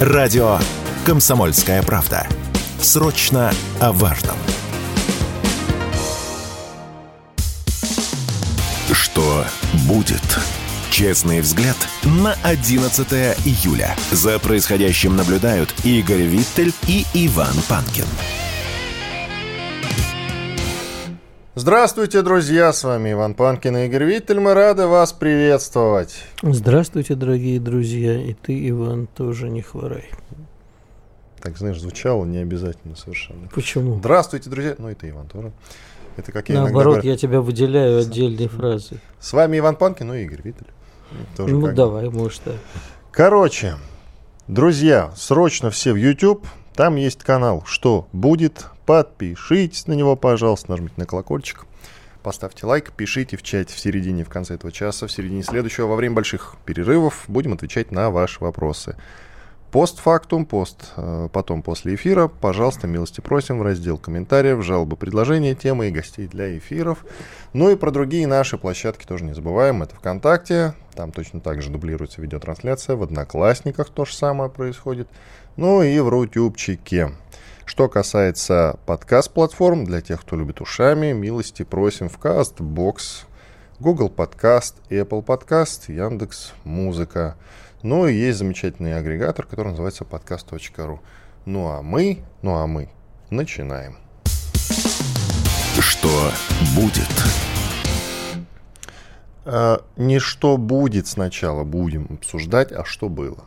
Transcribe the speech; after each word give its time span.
Радио 0.00 0.58
«Комсомольская 1.04 1.82
правда». 1.82 2.26
Срочно 2.80 3.52
о 3.80 3.92
важном. 3.92 4.36
Что 8.94 9.44
будет? 9.86 10.22
Честный 10.90 11.42
взгляд 11.42 11.76
на 12.02 12.34
11 12.44 13.12
июля. 13.44 13.94
За 14.10 14.38
происходящим 14.38 15.16
наблюдают 15.16 15.74
Игорь 15.84 16.22
Виттель 16.22 16.72
и 16.86 17.04
Иван 17.12 17.56
Панкин. 17.68 18.06
Здравствуйте, 21.60 22.22
друзья! 22.22 22.72
С 22.72 22.84
вами 22.84 23.12
Иван 23.12 23.34
Панкин 23.34 23.76
и 23.76 23.84
Игорь 23.84 24.04
Виттель. 24.04 24.40
Мы 24.40 24.54
рады 24.54 24.86
вас 24.86 25.12
приветствовать. 25.12 26.24
Здравствуйте, 26.40 27.14
дорогие 27.14 27.60
друзья. 27.60 28.18
И 28.18 28.32
ты, 28.32 28.70
Иван, 28.70 29.06
тоже 29.06 29.50
не 29.50 29.60
хворай. 29.60 30.08
Так, 31.38 31.58
знаешь, 31.58 31.78
звучало 31.78 32.24
не 32.24 32.38
обязательно 32.38 32.96
совершенно. 32.96 33.46
Почему? 33.54 33.98
Здравствуйте, 33.98 34.48
друзья. 34.48 34.74
Ну, 34.78 34.88
и 34.88 34.94
ты, 34.94 35.10
Иван, 35.10 35.26
тоже. 35.26 35.52
Это 36.16 36.32
как 36.32 36.48
я 36.48 36.62
Наоборот, 36.62 37.04
я 37.04 37.18
тебя 37.18 37.42
выделяю 37.42 38.00
отдельной 38.00 38.48
фразой. 38.48 38.98
С 39.18 39.30
вами 39.34 39.58
Иван 39.58 39.76
Панкин, 39.76 40.06
ну 40.06 40.14
и 40.14 40.22
Игорь 40.22 40.40
Виттель. 40.42 40.68
Тоже 41.36 41.54
ну, 41.54 41.70
давай, 41.74 42.08
может, 42.08 42.40
так. 42.40 42.56
Короче, 43.10 43.74
друзья, 44.48 45.12
срочно 45.14 45.68
все 45.68 45.92
в 45.92 45.96
YouTube. 45.96 46.46
Там 46.74 46.96
есть 46.96 47.22
канал 47.22 47.64
«Что 47.66 48.08
будет?». 48.14 48.64
Подпишитесь 48.90 49.86
на 49.86 49.92
него, 49.92 50.16
пожалуйста, 50.16 50.72
нажмите 50.72 50.94
на 50.96 51.06
колокольчик. 51.06 51.64
Поставьте 52.24 52.66
лайк, 52.66 52.90
пишите 52.90 53.36
в 53.36 53.42
чате 53.44 53.72
в 53.72 53.78
середине, 53.78 54.24
в 54.24 54.28
конце 54.28 54.54
этого 54.54 54.72
часа, 54.72 55.06
в 55.06 55.12
середине 55.12 55.44
следующего, 55.44 55.86
во 55.86 55.94
время 55.94 56.16
больших 56.16 56.56
перерывов 56.64 57.22
будем 57.28 57.52
отвечать 57.52 57.92
на 57.92 58.10
ваши 58.10 58.40
вопросы. 58.40 58.96
Постфактум, 59.70 60.44
пост, 60.44 60.90
э, 60.96 61.28
потом 61.32 61.62
после 61.62 61.94
эфира, 61.94 62.26
пожалуйста, 62.26 62.88
милости 62.88 63.20
просим 63.20 63.60
в 63.60 63.62
раздел 63.62 63.96
комментариев, 63.96 64.64
жалобы, 64.64 64.96
предложения, 64.96 65.54
темы 65.54 65.86
и 65.86 65.92
гостей 65.92 66.26
для 66.26 66.58
эфиров. 66.58 67.04
Ну 67.52 67.70
и 67.70 67.76
про 67.76 67.92
другие 67.92 68.26
наши 68.26 68.58
площадки 68.58 69.06
тоже 69.06 69.22
не 69.22 69.34
забываем. 69.34 69.84
Это 69.84 69.94
ВКонтакте, 69.94 70.74
там 70.96 71.12
точно 71.12 71.40
так 71.40 71.62
же 71.62 71.70
дублируется 71.70 72.20
видеотрансляция, 72.20 72.96
в 72.96 73.04
Одноклассниках 73.04 73.88
то 73.90 74.04
же 74.04 74.14
самое 74.14 74.50
происходит. 74.50 75.06
Ну 75.56 75.80
и 75.80 76.00
в 76.00 76.08
Рутюбчике. 76.08 77.12
Что 77.70 77.88
касается 77.88 78.80
подкаст-платформ, 78.86 79.84
для 79.84 80.00
тех, 80.00 80.22
кто 80.22 80.34
любит 80.34 80.60
ушами, 80.60 81.12
милости 81.12 81.62
просим 81.62 82.08
в 82.08 82.18
Castbox, 82.18 83.26
Google 83.78 84.08
Podcast, 84.08 84.74
Apple 84.90 85.24
Podcast, 85.24 85.82
Яндекс 85.86 86.52
Музыка. 86.64 87.36
Ну 87.84 88.08
и 88.08 88.14
есть 88.14 88.38
замечательный 88.38 88.98
агрегатор, 88.98 89.46
который 89.46 89.68
называется 89.68 90.02
podcast.ru. 90.02 90.98
Ну 91.44 91.68
а 91.68 91.80
мы, 91.80 92.24
ну 92.42 92.56
а 92.56 92.66
мы 92.66 92.90
начинаем. 93.30 93.98
Что 95.78 96.32
будет? 96.74 97.08
А, 99.44 99.84
не 99.96 100.18
что 100.18 100.56
будет 100.56 101.06
сначала 101.06 101.62
будем 101.62 102.08
обсуждать, 102.10 102.72
а 102.72 102.84
что 102.84 103.08
было. 103.08 103.44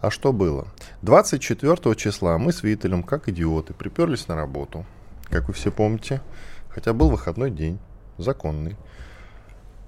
А 0.00 0.10
что 0.10 0.32
было? 0.32 0.68
24 1.02 1.94
числа 1.96 2.38
мы 2.38 2.52
с 2.52 2.62
Виталем, 2.62 3.02
как 3.02 3.28
идиоты, 3.28 3.74
приперлись 3.74 4.28
на 4.28 4.36
работу, 4.36 4.86
как 5.24 5.48
вы 5.48 5.54
все 5.54 5.72
помните, 5.72 6.20
хотя 6.68 6.92
был 6.92 7.10
выходной 7.10 7.50
день, 7.50 7.80
законный, 8.16 8.76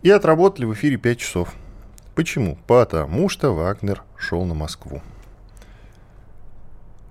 и 0.03 0.11
отработали 0.11 0.65
в 0.65 0.75
эфире 0.75 0.97
5 0.97 1.19
часов. 1.19 1.55
Почему? 2.17 2.59
Потому 2.67 3.29
что 3.29 3.55
Вагнер 3.55 4.03
шел 4.17 4.45
на 4.45 4.55
Москву. 4.55 5.01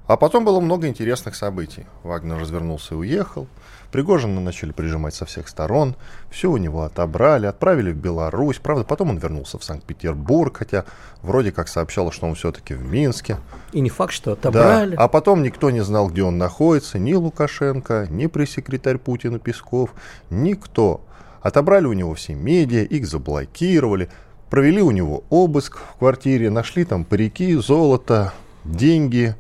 А 0.08 0.18
потом 0.18 0.44
было 0.44 0.60
много 0.60 0.88
интересных 0.88 1.36
событий. 1.36 1.86
Вагнер 2.04 2.38
развернулся 2.38 2.96
и 2.96 2.98
уехал. 2.98 3.48
Пригожина 3.92 4.40
начали 4.40 4.72
прижимать 4.72 5.16
со 5.16 5.26
всех 5.26 5.48
сторон. 5.48 5.96
Все 6.30 6.52
у 6.52 6.58
него 6.58 6.84
отобрали, 6.84 7.48
отправили 7.48 7.92
в 7.92 7.96
Беларусь. 7.96 8.58
Правда, 8.58 8.84
потом 8.84 9.10
он 9.10 9.18
вернулся 9.18 9.58
в 9.58 9.64
Санкт-Петербург, 9.64 10.58
хотя 10.58 10.86
вроде 11.24 11.52
как 11.52 11.68
сообщалось, 11.68 12.14
что 12.14 12.28
он 12.28 12.36
все-таки 12.36 12.76
в 12.76 12.84
Минске. 12.84 13.38
И 13.72 13.80
не 13.80 13.90
факт, 13.90 14.14
что 14.14 14.34
отобрали. 14.34 14.96
Да. 14.96 15.04
А 15.04 15.08
потом 15.08 15.42
никто 15.42 15.72
не 15.72 15.82
знал, 15.82 16.10
где 16.10 16.24
он 16.24 16.38
находится. 16.38 17.00
Ни 17.00 17.14
Лукашенко, 17.14 18.08
ни 18.10 18.28
пресс-секретарь 18.28 19.00
Путина 19.00 19.40
Песков. 19.40 19.94
Никто. 20.30 21.02
Отобрали 21.42 21.86
у 21.86 21.94
него 21.94 22.14
все 22.14 22.36
медиа, 22.36 22.84
их 22.84 23.08
заблокировали. 23.08 24.10
Провели 24.50 24.82
у 24.82 24.92
него 24.92 25.24
обыск 25.30 25.78
в 25.78 26.00
квартире, 26.00 26.50
нашли 26.50 26.84
там 26.86 27.06
парики, 27.06 27.56
золото, 27.56 28.34
деньги, 28.66 29.36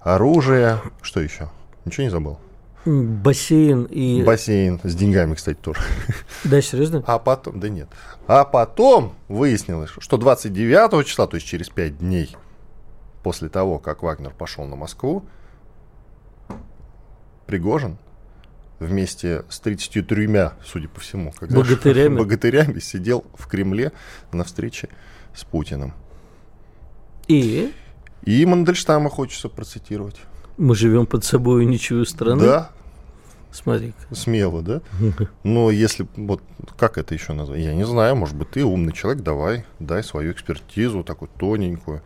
оружие. 0.00 0.80
Что 1.00 1.20
еще? 1.20 1.48
Ничего 1.84 2.04
не 2.04 2.10
забыл? 2.10 2.38
Бассейн 2.84 3.84
и... 3.84 4.22
Бассейн 4.22 4.80
с 4.82 4.94
деньгами, 4.94 5.34
кстати, 5.34 5.58
тоже. 5.58 5.80
Да, 6.44 6.60
серьезно? 6.60 7.02
А 7.06 7.18
потом, 7.18 7.58
да 7.58 7.68
нет. 7.68 7.88
А 8.26 8.44
потом 8.44 9.14
выяснилось, 9.28 9.90
что 9.98 10.16
29 10.16 11.06
числа, 11.06 11.26
то 11.26 11.36
есть 11.36 11.46
через 11.46 11.68
5 11.70 11.98
дней 11.98 12.36
после 13.22 13.48
того, 13.48 13.78
как 13.78 14.02
Вагнер 14.02 14.32
пошел 14.32 14.64
на 14.66 14.76
Москву, 14.76 15.24
Пригожин 17.46 17.98
вместе 18.78 19.44
с 19.48 19.60
33, 19.60 20.50
судя 20.64 20.88
по 20.88 21.00
всему, 21.00 21.32
как 21.32 21.50
богатырями. 21.50 22.18
богатырями 22.18 22.78
сидел 22.80 23.24
в 23.34 23.46
Кремле 23.46 23.92
на 24.32 24.44
встрече 24.44 24.88
с 25.34 25.44
Путиным. 25.44 25.94
И? 27.28 27.72
И 28.24 28.44
Мандельштама 28.46 29.10
хочется 29.10 29.48
процитировать. 29.48 30.16
Мы 30.56 30.74
живем 30.74 31.06
под 31.06 31.24
собой 31.24 31.66
ничью 31.66 32.04
страны. 32.04 32.44
Да. 32.44 32.70
Смотри. 33.52 33.88
-ка. 33.88 34.14
Смело, 34.14 34.62
да? 34.62 34.80
Но 35.44 35.70
если 35.70 36.06
вот 36.16 36.42
как 36.76 36.98
это 36.98 37.14
еще 37.14 37.32
назвать? 37.32 37.60
Я 37.60 37.74
не 37.74 37.86
знаю, 37.86 38.16
может 38.16 38.36
быть, 38.36 38.50
ты 38.50 38.64
умный 38.64 38.92
человек, 38.92 39.22
давай, 39.22 39.64
дай 39.78 40.02
свою 40.02 40.32
экспертизу, 40.32 41.04
такую 41.04 41.28
тоненькую. 41.38 42.02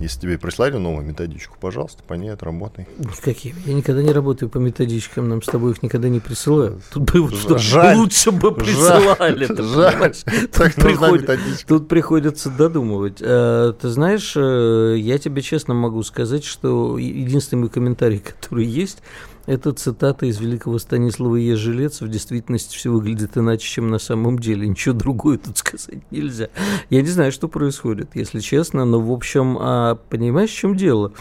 Если 0.00 0.20
тебе 0.20 0.38
прислали 0.38 0.78
новую 0.78 1.04
методичку, 1.04 1.58
пожалуйста, 1.60 2.02
по 2.02 2.14
ней 2.14 2.30
отработай. 2.30 2.88
Какие? 3.22 3.54
Я 3.66 3.74
никогда 3.74 4.02
не 4.02 4.12
работаю 4.12 4.48
по 4.48 4.56
методичкам, 4.56 5.28
нам 5.28 5.42
с 5.42 5.46
тобой 5.46 5.72
их 5.72 5.82
никогда 5.82 6.08
не 6.08 6.20
присылают. 6.20 6.82
Тут 6.90 7.12
бы 7.12 7.20
вот 7.20 7.34
что 7.34 7.58
жаль, 7.58 7.96
лучше 7.98 8.30
бы 8.30 8.54
присылали. 8.54 9.44
Жаль, 9.44 9.62
жаль. 9.62 10.14
Тут, 10.52 10.74
приход... 10.74 11.20
Тут 11.68 11.88
приходится 11.88 12.48
додумывать. 12.48 13.18
А, 13.20 13.74
ты 13.74 13.88
знаешь, 13.88 14.32
э, 14.36 14.94
я 14.96 15.18
тебе 15.18 15.42
честно 15.42 15.74
могу 15.74 16.02
сказать, 16.02 16.44
что 16.44 16.96
единственный 16.96 17.60
мой 17.60 17.68
комментарий, 17.68 18.18
который 18.40 18.64
есть, 18.64 19.02
это 19.46 19.72
цитата 19.72 20.26
из 20.26 20.40
великого 20.40 20.78
Станислава 20.78 21.36
Ежелец. 21.36 22.00
В 22.00 22.08
действительности 22.08 22.76
все 22.76 22.90
выглядит 22.90 23.36
иначе, 23.36 23.66
чем 23.66 23.90
на 23.90 23.98
самом 23.98 24.38
деле. 24.38 24.68
Ничего 24.68 24.94
другое 24.94 25.38
тут 25.38 25.58
сказать 25.58 26.00
нельзя. 26.10 26.48
Я 26.88 27.02
не 27.02 27.08
знаю, 27.08 27.32
что 27.32 27.48
происходит, 27.48 28.10
если 28.14 28.40
честно, 28.40 28.84
но, 28.84 29.00
в 29.00 29.10
общем, 29.10 29.56
а, 29.60 29.98
понимаешь, 30.08 30.50
в 30.50 30.56
чем 30.56 30.76
дело? 30.76 31.12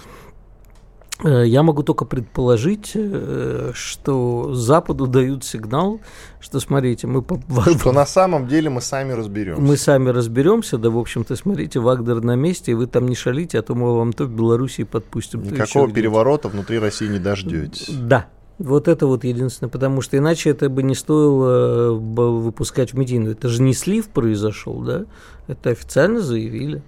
Э, 1.23 1.43
я 1.45 1.63
могу 1.63 1.83
только 1.83 2.05
предположить, 2.05 2.91
э, 2.95 3.71
что 3.73 4.53
Западу 4.53 5.07
дают 5.07 5.43
сигнал, 5.43 5.99
что 6.39 6.59
смотрите, 6.59 7.07
мы... 7.07 7.23
Что 7.77 7.91
на 7.91 8.05
самом 8.05 8.47
деле 8.47 8.69
мы 8.69 8.81
сами 8.81 9.11
разберемся. 9.11 9.61
Мы 9.61 9.75
сами 9.75 10.09
разберемся, 10.09 10.77
да, 10.77 10.89
в 10.89 10.97
общем-то, 10.97 11.35
смотрите, 11.35 11.79
Вагнер 11.79 12.21
на 12.21 12.35
месте, 12.35 12.71
и 12.71 12.75
вы 12.75 12.87
там 12.87 13.07
не 13.07 13.15
шалите, 13.15 13.59
а 13.59 13.61
то 13.61 13.75
мы 13.75 13.95
вам 13.95 14.13
то 14.13 14.25
в 14.25 14.29
Белоруссии 14.29 14.83
подпустим. 14.83 15.43
Никакого 15.43 15.91
переворота 15.91 16.47
внутри 16.47 16.79
России 16.79 17.07
не 17.07 17.19
дождетесь. 17.19 17.89
Да, 17.89 18.27
вот 18.57 18.87
это 18.87 19.05
вот 19.05 19.25
единственное, 19.25 19.69
потому 19.69 20.01
что 20.01 20.17
иначе 20.17 20.51
это 20.51 20.69
бы 20.69 20.83
не 20.83 20.95
стоило 20.95 21.93
выпускать 21.93 22.93
в 22.93 22.97
медийную. 22.97 23.33
Это 23.33 23.49
же 23.49 23.61
не 23.61 23.73
слив 23.73 24.07
произошел, 24.09 24.81
да? 24.81 25.05
Это 25.47 25.71
официально 25.71 26.21
заявили 26.21 26.81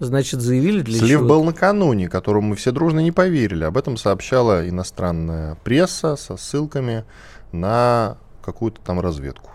значит, 0.00 0.40
заявили 0.40 0.82
для 0.82 0.98
Слив 0.98 1.20
чего 1.20 1.28
был 1.28 1.44
накануне, 1.44 2.08
которому 2.08 2.48
мы 2.48 2.56
все 2.56 2.72
дружно 2.72 3.00
не 3.00 3.12
поверили. 3.12 3.64
Об 3.64 3.76
этом 3.76 3.96
сообщала 3.96 4.68
иностранная 4.68 5.56
пресса 5.64 6.16
со 6.16 6.36
ссылками 6.36 7.04
на 7.52 8.18
какую-то 8.42 8.80
там 8.82 9.00
разведку. 9.00 9.50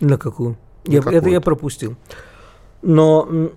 На 0.00 0.16
какую? 0.16 0.56
На 0.86 0.92
я, 0.92 1.00
это 1.00 1.28
я 1.28 1.40
пропустил. 1.40 1.96
Но 2.82 3.50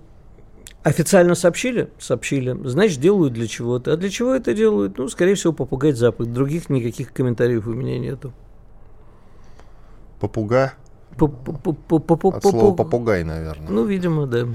официально 0.82 1.34
сообщили? 1.34 1.90
Сообщили. 1.98 2.56
Значит, 2.68 3.00
делают 3.00 3.32
для 3.32 3.46
чего-то. 3.46 3.92
А 3.92 3.96
для 3.96 4.10
чего 4.10 4.34
это 4.34 4.52
делают? 4.52 4.98
Ну, 4.98 5.08
скорее 5.08 5.34
всего, 5.34 5.52
попугать 5.52 5.96
Запад. 5.96 6.32
Других 6.32 6.68
никаких 6.68 7.12
комментариев 7.12 7.66
у 7.66 7.72
меня 7.72 7.98
нету. 7.98 8.32
Попуга? 10.20 10.74
От 11.18 12.42
слова 12.42 12.74
попугай, 12.74 13.24
наверное. 13.24 13.70
Ну, 13.70 13.84
видимо, 13.84 14.26
да. 14.26 14.46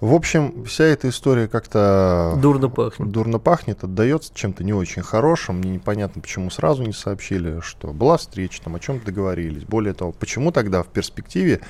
В 0.00 0.14
общем, 0.14 0.64
вся 0.64 0.84
эта 0.84 1.08
история 1.08 1.48
как-то... 1.48 2.38
Дурно 2.40 2.68
пахнет. 2.68 3.10
Дурно 3.10 3.40
пахнет, 3.40 3.82
отдается 3.82 4.30
чем-то 4.32 4.62
не 4.62 4.72
очень 4.72 5.02
хорошим. 5.02 5.56
Мне 5.58 5.70
непонятно, 5.70 6.22
почему 6.22 6.50
сразу 6.50 6.84
не 6.84 6.92
сообщили, 6.92 7.58
что 7.62 7.88
была 7.88 8.16
встреча, 8.16 8.62
там 8.62 8.76
о 8.76 8.78
чем 8.80 9.00
договорились. 9.04 9.64
Более 9.64 9.94
того, 9.94 10.12
почему 10.12 10.52
тогда 10.52 10.84
в 10.84 10.86
перспективе, 10.86 11.60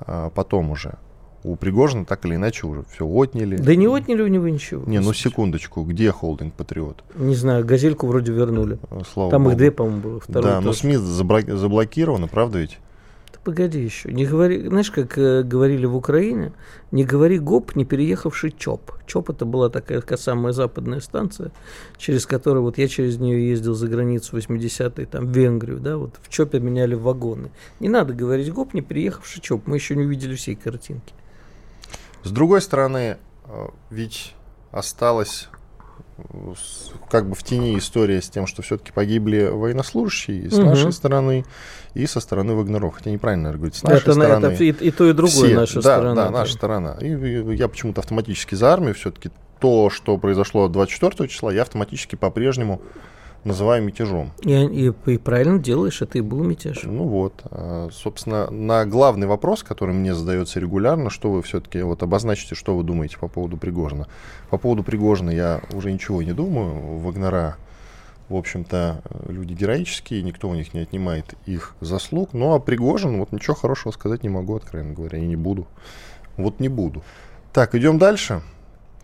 а, 0.00 0.30
потом 0.30 0.70
уже, 0.70 0.94
У 1.42 1.56
Пригожина 1.56 2.04
так 2.04 2.26
или 2.26 2.34
иначе 2.34 2.66
уже 2.66 2.82
все 2.92 3.06
отняли. 3.06 3.56
Да 3.56 3.74
не 3.74 3.86
отняли 3.86 4.22
у 4.22 4.26
него 4.26 4.48
ничего. 4.48 4.82
Не, 4.86 4.98
ну 4.98 5.12
секундочку, 5.12 5.84
где 5.84 6.10
холдинг 6.10 6.54
Патриот? 6.54 7.02
Не 7.14 7.34
знаю, 7.34 7.64
газельку 7.64 8.06
вроде 8.08 8.32
вернули. 8.32 8.78
Слава 9.12 9.30
Там 9.30 9.44
Богу. 9.44 9.52
их 9.52 9.58
две, 9.58 9.70
по-моему, 9.70 10.00
было. 10.00 10.22
Да, 10.28 10.60
но 10.60 10.72
СМИ 10.72 10.96
заблокированы, 10.96 12.26
правда 12.26 12.58
ведь? 12.58 12.78
Погоди 13.44 13.82
еще. 13.82 14.12
Не 14.12 14.26
говори, 14.26 14.66
знаешь, 14.66 14.90
как 14.90 15.16
э, 15.18 15.42
говорили 15.42 15.86
в 15.86 15.96
Украине, 15.96 16.52
не 16.90 17.04
говори 17.04 17.38
ГОП, 17.38 17.76
не 17.76 17.84
переехавший 17.84 18.52
ЧОП. 18.52 18.92
ЧОП 19.06 19.30
это 19.30 19.44
была 19.44 19.68
такая 19.68 20.02
самая 20.16 20.52
западная 20.52 21.00
станция, 21.00 21.52
через 21.96 22.26
которую 22.26 22.62
вот 22.62 22.78
я 22.78 22.88
через 22.88 23.18
нее 23.18 23.48
ездил 23.48 23.74
за 23.74 23.88
границу 23.88 24.36
80-е, 24.36 25.06
там, 25.06 25.26
в 25.26 25.36
Венгрию, 25.36 25.78
да, 25.80 25.96
вот 25.96 26.14
в 26.22 26.28
ЧОПе 26.28 26.60
меняли 26.60 26.94
вагоны. 26.94 27.50
Не 27.80 27.88
надо 27.88 28.14
говорить 28.14 28.52
ГОП, 28.52 28.74
не 28.74 28.82
переехавший 28.82 29.42
ЧОП. 29.42 29.66
Мы 29.66 29.76
еще 29.76 29.96
не 29.96 30.04
увидели 30.04 30.34
всей 30.34 30.54
картинки. 30.54 31.14
С 32.22 32.30
другой 32.30 32.60
стороны, 32.60 33.16
э, 33.46 33.68
ведь 33.90 34.34
осталось 34.70 35.48
как 37.10 37.28
бы 37.28 37.34
в 37.34 37.42
тени 37.42 37.78
история 37.78 38.20
с 38.20 38.30
тем, 38.30 38.46
что 38.46 38.62
все-таки 38.62 38.92
погибли 38.92 39.44
военнослужащие 39.44 40.50
с 40.50 40.54
угу. 40.54 40.66
нашей 40.66 40.92
стороны, 40.92 41.44
и 41.94 42.06
со 42.06 42.20
стороны 42.20 42.54
Вагнеров. 42.54 42.94
Хотя 42.94 43.10
неправильно 43.10 43.44
наверное, 43.44 43.58
говорить, 43.58 43.76
с 43.76 43.82
нашей 43.82 44.02
это, 44.02 44.12
стороны. 44.12 44.46
Это 44.46 44.64
и, 44.64 44.70
и 44.70 44.90
то, 44.90 45.08
и 45.08 45.12
другое 45.12 45.30
все, 45.32 45.54
наша 45.54 45.74
да, 45.76 45.80
сторона. 45.82 46.14
Да, 46.14 46.30
наша 46.30 46.52
сторона. 46.52 46.96
И, 47.00 47.08
и 47.08 47.56
я 47.56 47.68
почему-то 47.68 48.00
автоматически 48.00 48.54
за 48.54 48.72
армию 48.72 48.94
все-таки 48.94 49.30
то, 49.58 49.90
что 49.90 50.16
произошло 50.16 50.68
24 50.68 51.28
числа, 51.28 51.52
я 51.52 51.62
автоматически 51.62 52.16
по-прежнему 52.16 52.80
называю 53.44 53.82
мятежом. 53.82 54.32
И, 54.42 54.52
и, 54.52 54.92
и 55.06 55.18
правильно 55.18 55.58
делаешь, 55.58 56.02
это 56.02 56.18
и 56.18 56.20
был 56.20 56.42
мятеж. 56.42 56.82
Ну 56.84 57.04
вот, 57.04 57.42
а, 57.44 57.88
собственно, 57.92 58.50
на 58.50 58.84
главный 58.86 59.26
вопрос, 59.26 59.62
который 59.62 59.94
мне 59.94 60.14
задается 60.14 60.60
регулярно, 60.60 61.10
что 61.10 61.30
вы 61.30 61.42
все-таки 61.42 61.80
вот 61.82 62.02
обозначите, 62.02 62.54
что 62.54 62.76
вы 62.76 62.84
думаете 62.84 63.18
по 63.18 63.28
поводу 63.28 63.56
Пригожина. 63.56 64.06
По 64.50 64.58
поводу 64.58 64.82
Пригожина 64.82 65.30
я 65.30 65.60
уже 65.72 65.92
ничего 65.92 66.22
не 66.22 66.32
думаю. 66.32 66.98
Вагнера, 66.98 67.56
в 68.28 68.36
общем-то, 68.36 69.02
люди 69.28 69.54
героические, 69.54 70.22
никто 70.22 70.48
у 70.48 70.54
них 70.54 70.74
не 70.74 70.80
отнимает 70.80 71.34
их 71.46 71.74
заслуг. 71.80 72.30
Ну 72.32 72.54
а 72.54 72.60
Пригожин, 72.60 73.18
вот 73.18 73.32
ничего 73.32 73.54
хорошего 73.54 73.92
сказать 73.92 74.22
не 74.22 74.28
могу, 74.28 74.56
откровенно 74.56 74.94
говоря, 74.94 75.18
и 75.18 75.26
не 75.26 75.36
буду. 75.36 75.66
Вот 76.36 76.60
не 76.60 76.68
буду. 76.68 77.02
Так, 77.52 77.74
идем 77.74 77.98
дальше 77.98 78.42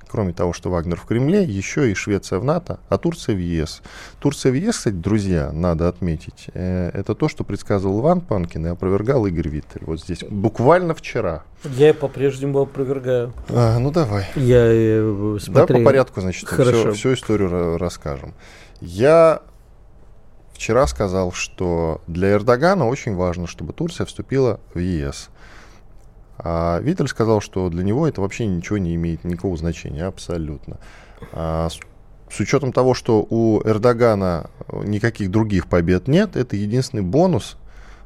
кроме 0.08 0.32
того, 0.32 0.52
что 0.52 0.70
Вагнер 0.70 0.98
в 0.98 1.04
Кремле, 1.04 1.42
еще 1.42 1.90
и 1.90 1.94
Швеция 1.94 2.38
в 2.38 2.44
НАТО, 2.44 2.78
а 2.88 2.98
Турция 2.98 3.34
в 3.34 3.38
ЕС. 3.38 3.82
Турция 4.20 4.52
в 4.52 4.54
ЕС, 4.54 4.78
кстати, 4.78 4.94
друзья, 4.94 5.50
надо 5.52 5.88
отметить, 5.88 6.46
э, 6.54 6.90
это 6.92 7.14
то, 7.14 7.28
что 7.28 7.44
предсказывал 7.44 8.00
Иван 8.00 8.20
Панкин 8.20 8.66
и 8.66 8.68
опровергал 8.70 9.26
Игорь 9.26 9.48
Виттель. 9.48 9.82
Вот 9.84 10.00
здесь, 10.00 10.24
буквально 10.28 10.94
вчера. 10.94 11.42
Я 11.64 11.94
по-прежнему 11.94 12.60
опровергаю. 12.60 13.32
А, 13.48 13.78
ну 13.78 13.90
давай. 13.90 14.26
Я 14.36 14.66
э. 14.66 15.38
Да, 15.48 15.66
по 15.66 15.80
порядку, 15.80 16.20
значит, 16.20 16.48
Хорошо. 16.48 16.92
Все, 16.92 16.92
всю 16.92 17.14
историю 17.14 17.78
расскажем. 17.78 18.34
Я 18.80 19.42
вчера 20.52 20.86
сказал, 20.86 21.32
что 21.32 22.00
для 22.06 22.32
Эрдогана 22.32 22.86
очень 22.86 23.14
важно, 23.14 23.46
чтобы 23.46 23.72
Турция 23.72 24.06
вступила 24.06 24.60
в 24.74 24.78
ЕС. 24.78 25.30
А 26.38 26.80
Виттель 26.80 27.08
сказал, 27.08 27.40
что 27.40 27.68
для 27.68 27.82
него 27.82 28.06
это 28.06 28.20
вообще 28.20 28.46
ничего 28.46 28.78
не 28.78 28.94
имеет 28.94 29.24
никакого 29.24 29.56
значения, 29.56 30.04
абсолютно. 30.04 30.78
А 31.32 31.68
с, 31.68 31.78
с 32.34 32.40
учетом 32.40 32.72
того, 32.72 32.94
что 32.94 33.26
у 33.28 33.62
Эрдогана 33.62 34.50
никаких 34.84 35.30
других 35.30 35.66
побед 35.66 36.08
нет, 36.08 36.36
это 36.36 36.56
единственный 36.56 37.02
бонус, 37.02 37.56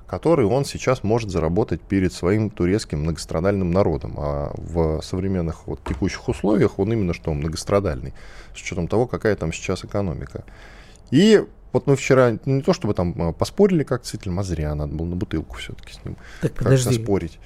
который 0.07 0.45
он 0.45 0.65
сейчас 0.65 1.03
может 1.03 1.31
заработать 1.31 1.81
перед 1.81 2.13
своим 2.13 2.51
турецким 2.51 3.03
многострадальным 3.03 3.71
народом. 3.71 4.15
А 4.19 4.53
в 4.57 5.01
современных 5.03 5.67
вот, 5.67 5.83
текущих 5.85 6.29
условиях 6.29 6.79
он 6.79 6.93
именно 6.93 7.15
что 7.15 7.33
многострадальный, 7.33 8.15
с 8.55 8.61
учетом 8.61 8.89
того, 8.89 9.07
какая 9.07 9.37
там 9.37 9.53
сейчас 9.53 9.85
экономика. 9.85 10.45
И 11.11 11.45
вот 11.73 11.87
мы 11.87 11.97
вчера 11.97 12.37
не 12.45 12.63
то 12.63 12.73
чтобы 12.73 12.95
там 12.95 13.15
а, 13.21 13.33
поспорили 13.33 13.85
как 13.85 14.05
с 14.05 14.15
а 14.15 14.43
зря 14.43 14.75
надо 14.75 14.93
было 14.95 15.07
на 15.07 15.17
бутылку 15.17 15.57
все-таки 15.57 15.95
с 15.95 16.05
ним 16.05 16.17
так, 16.41 16.55
как-то 16.55 16.93
спорить. 16.93 17.39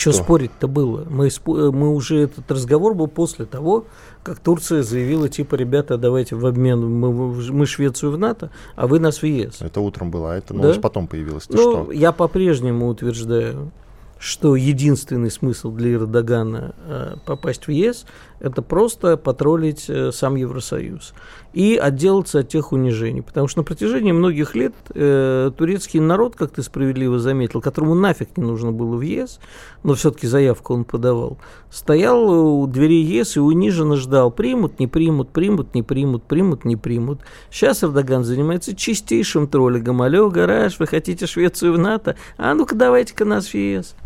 Что, 0.00 0.12
что 0.12 0.22
спорить-то 0.22 0.66
было? 0.66 1.04
Мы, 1.10 1.28
э, 1.28 1.70
мы 1.70 1.94
уже 1.94 2.22
этот 2.22 2.50
разговор 2.50 2.94
был 2.94 3.06
после 3.06 3.44
того, 3.44 3.84
как 4.22 4.38
Турция 4.38 4.82
заявила, 4.82 5.28
типа, 5.28 5.56
ребята, 5.56 5.98
давайте 5.98 6.36
в 6.36 6.46
обмен, 6.46 6.80
мы, 7.00 7.12
мы 7.12 7.66
Швецию 7.66 8.12
в 8.12 8.18
НАТО, 8.18 8.50
а 8.76 8.86
вы 8.86 8.98
нас 8.98 9.20
в 9.20 9.26
ЕС. 9.26 9.60
Это 9.60 9.80
утром 9.80 10.10
было, 10.10 10.32
а 10.32 10.36
это 10.36 10.54
новость 10.54 10.76
да? 10.76 10.82
потом 10.82 11.06
появилась. 11.06 11.46
Ты 11.46 11.56
ну, 11.56 11.84
что? 11.84 11.92
я 11.92 12.12
по-прежнему 12.12 12.88
утверждаю, 12.88 13.72
что 14.20 14.54
единственный 14.54 15.30
смысл 15.30 15.72
для 15.72 15.94
Эрдогана 15.94 16.74
э, 16.86 17.14
попасть 17.24 17.66
в 17.66 17.70
ЕС– 17.70 18.04
это 18.38 18.60
просто 18.60 19.16
потроллить 19.16 19.86
э, 19.88 20.12
сам 20.12 20.34
Евросоюз 20.34 21.14
и 21.54 21.76
отделаться 21.76 22.40
от 22.40 22.48
тех 22.48 22.72
унижений. 22.72 23.22
Потому 23.22 23.48
что 23.48 23.60
на 23.60 23.64
протяжении 23.64 24.12
многих 24.12 24.54
лет 24.54 24.74
э, 24.94 25.50
турецкий 25.56 26.00
народ, 26.00 26.36
как 26.36 26.50
ты 26.50 26.62
справедливо 26.62 27.18
заметил, 27.18 27.62
которому 27.62 27.94
нафиг 27.94 28.36
не 28.36 28.44
нужно 28.44 28.72
было 28.72 28.94
в 28.94 29.00
ЕС, 29.00 29.40
но 29.84 29.94
все-таки 29.94 30.26
заявку 30.26 30.74
он 30.74 30.84
подавал, 30.84 31.38
стоял 31.70 32.28
у 32.28 32.66
двери 32.66 33.02
ЕС 33.02 33.38
и 33.38 33.40
униженно 33.40 33.96
ждал, 33.96 34.30
примут, 34.30 34.80
не 34.80 34.86
примут, 34.86 35.30
примут, 35.30 35.74
не 35.74 35.82
примут, 35.82 36.24
примут, 36.24 36.66
не 36.66 36.76
примут. 36.76 37.22
Сейчас 37.50 37.82
Эрдоган 37.82 38.24
занимается 38.24 38.76
чистейшим 38.76 39.48
троллингом. 39.48 40.02
Алло, 40.02 40.28
гараж, 40.28 40.78
вы 40.78 40.86
хотите 40.86 41.26
Швецию 41.26 41.72
в 41.72 41.78
НАТО? 41.78 42.16
А 42.36 42.52
ну-ка 42.52 42.74
давайте-ка 42.74 43.24
нас 43.24 43.46
в 43.46 43.54
ЕС. 43.54 43.96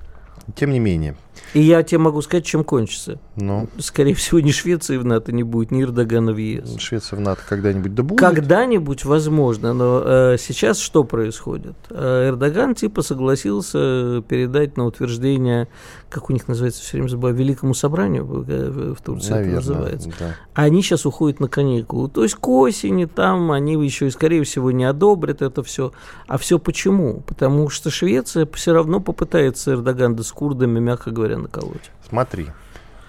Тем 0.55 0.70
не 0.70 0.79
менее. 0.79 1.17
И 1.52 1.61
я 1.61 1.82
тебе 1.82 1.99
могу 1.99 2.20
сказать, 2.23 2.44
чем 2.44 2.64
кончится. 2.64 3.19
Ну. 3.37 3.69
Скорее 3.79 4.14
всего, 4.14 4.41
ни 4.41 4.50
Швеции 4.50 4.96
в 4.96 5.05
НАТО 5.05 5.32
не 5.32 5.43
будет, 5.43 5.70
ни 5.70 5.82
Эрдогана 5.82 6.32
в 6.32 6.37
ЕС. 6.37 6.76
Швеция 6.79 7.17
в 7.17 7.20
НАТО 7.20 7.41
когда-нибудь 7.49 7.94
да 7.94 8.02
будет? 8.02 8.19
Когда-нибудь, 8.19 9.05
возможно. 9.05 9.73
Но 9.73 10.02
э, 10.05 10.37
сейчас 10.38 10.79
что 10.79 11.05
происходит? 11.05 11.76
Э, 11.91 12.29
Эрдоган 12.29 12.75
типа 12.75 13.02
согласился 13.02 14.23
передать 14.29 14.76
на 14.76 14.87
утверждение, 14.87 15.69
как 16.15 16.31
у 16.31 16.33
них 16.33 16.47
называется, 16.47 16.81
все 16.81 16.93
время 16.93 17.09
забываю, 17.09 17.35
Великому 17.35 17.75
собранию 17.75 18.25
в 18.25 19.01
Турции 19.03 19.33
Наверное, 19.33 19.59
это 19.59 19.73
называется. 19.73 20.11
Да. 20.21 20.37
Они 20.55 20.81
сейчас 20.81 21.05
уходят 21.05 21.41
на 21.41 21.49
каникулы. 21.49 22.09
То 22.09 22.23
есть 22.23 22.37
к 22.37 22.49
осени 22.49 23.07
там 23.07 23.51
они 23.51 23.73
еще 23.85 24.07
и, 24.07 24.11
скорее 24.11 24.45
всего, 24.45 24.71
не 24.71 24.85
одобрят 24.85 25.43
это 25.43 25.65
все. 25.65 25.93
А 26.29 26.39
все 26.39 26.61
почему? 26.61 27.21
Потому 27.27 27.69
что 27.69 27.91
Швеция 27.91 28.49
все 28.53 28.73
равно 28.73 29.01
попытается 29.01 29.73
Эрдоган 29.73 30.15
да 30.15 30.23
с 30.23 30.31
курдами, 30.31 30.79
мягко 30.79 31.11
говоря, 31.11 31.37
наколоть. 31.37 31.91
Смотри. 32.09 32.47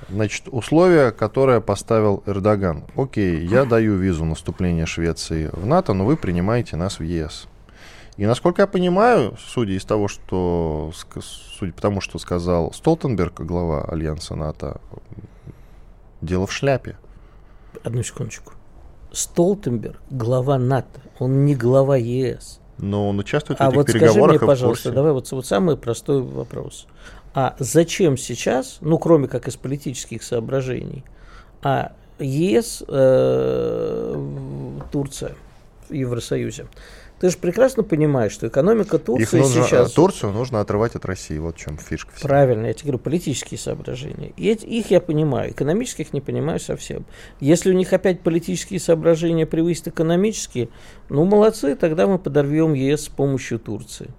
Значит, 0.10 0.46
условия, 0.48 1.12
которые 1.12 1.62
поставил 1.62 2.24
Эрдоган. 2.26 2.86
Окей, 2.96 3.46
я 3.46 3.66
даю 3.66 3.96
визу 3.98 4.26
на 4.26 4.34
вступление 4.36 4.86
Швеции 4.88 5.50
в 5.54 5.66
НАТО, 5.66 5.94
но 5.94 6.06
вы 6.06 6.18
принимаете 6.18 6.76
нас 6.76 7.00
в 7.00 7.04
ЕС. 7.04 7.48
И 8.18 8.26
насколько 8.26 8.62
я 8.62 8.68
понимаю, 8.68 9.36
судя 9.40 9.74
из 9.74 9.84
того, 9.84 10.08
что, 10.08 10.92
судя 11.22 11.74
по 11.74 11.82
тому, 11.82 12.00
что 12.00 12.18
сказал 12.18 12.72
Столтенберг, 12.72 13.42
глава 13.42 13.84
Альянса 13.84 14.36
НАТО, 14.36 14.80
дело 16.22 16.48
в 16.48 16.54
шляпе. 16.54 16.98
Одну 17.84 18.04
секундочку. 18.04 18.54
Столтенберг, 19.12 20.00
глава 20.10 20.58
НАТО, 20.58 21.02
он 21.20 21.46
не 21.46 21.56
глава 21.56 21.98
ЕС. 21.98 22.60
Но 22.78 23.10
он 23.10 23.20
участвует 23.20 23.60
а 23.62 23.70
в 23.70 23.70
этих 23.70 23.78
вот 23.78 23.88
переговорах. 23.88 24.14
Скажи 24.14 24.30
мне, 24.30 24.40
пожалуйста, 24.48 24.92
давай 24.92 25.12
вот, 25.12 25.32
вот 25.32 25.46
самый 25.46 25.78
простой 25.78 26.22
вопрос. 26.22 26.88
А 27.34 27.56
зачем 27.60 28.18
сейчас, 28.18 28.78
ну 28.82 28.98
кроме 28.98 29.28
как 29.28 29.48
из 29.48 29.58
политических 29.58 30.24
соображений, 30.24 31.04
а 31.62 31.94
ЕС, 32.20 32.84
э, 32.88 34.28
Турция 34.92 35.36
в 35.90 35.94
Евросоюзе, 35.94 36.68
ты 37.20 37.30
же 37.30 37.38
прекрасно 37.38 37.84
понимаешь, 37.84 38.34
что 38.34 38.48
экономика 38.48 39.00
Турции 39.00 39.24
Их 39.24 39.34
нужно, 39.34 39.64
сейчас... 39.64 39.92
Турцию 39.94 40.34
нужно 40.34 40.60
отрывать 40.60 40.96
от 40.96 41.06
России, 41.06 41.38
вот 41.38 41.56
в 41.56 41.60
чем 41.60 41.78
фишка. 41.78 42.14
Всего. 42.14 42.28
Правильно, 42.28 42.68
я 42.68 42.74
тебе 42.74 42.88
говорю, 42.88 43.00
политические 43.00 43.58
соображения. 43.58 44.34
И 44.36 44.52
их 44.52 44.92
я 44.92 45.00
понимаю, 45.00 45.52
экономических 45.52 46.14
не 46.14 46.22
понимаю 46.22 46.60
совсем. 46.60 47.06
Если 47.40 47.72
у 47.72 47.74
них 47.74 47.94
опять 47.94 48.22
политические 48.22 48.80
соображения 48.80 49.46
превысят 49.46 49.88
экономические, 49.88 50.70
ну 51.10 51.24
молодцы, 51.26 51.76
тогда 51.76 52.08
мы 52.08 52.20
подорвем 52.20 52.74
ЕС 52.74 53.06
с 53.06 53.10
помощью 53.10 53.60
Турции. 53.60 54.10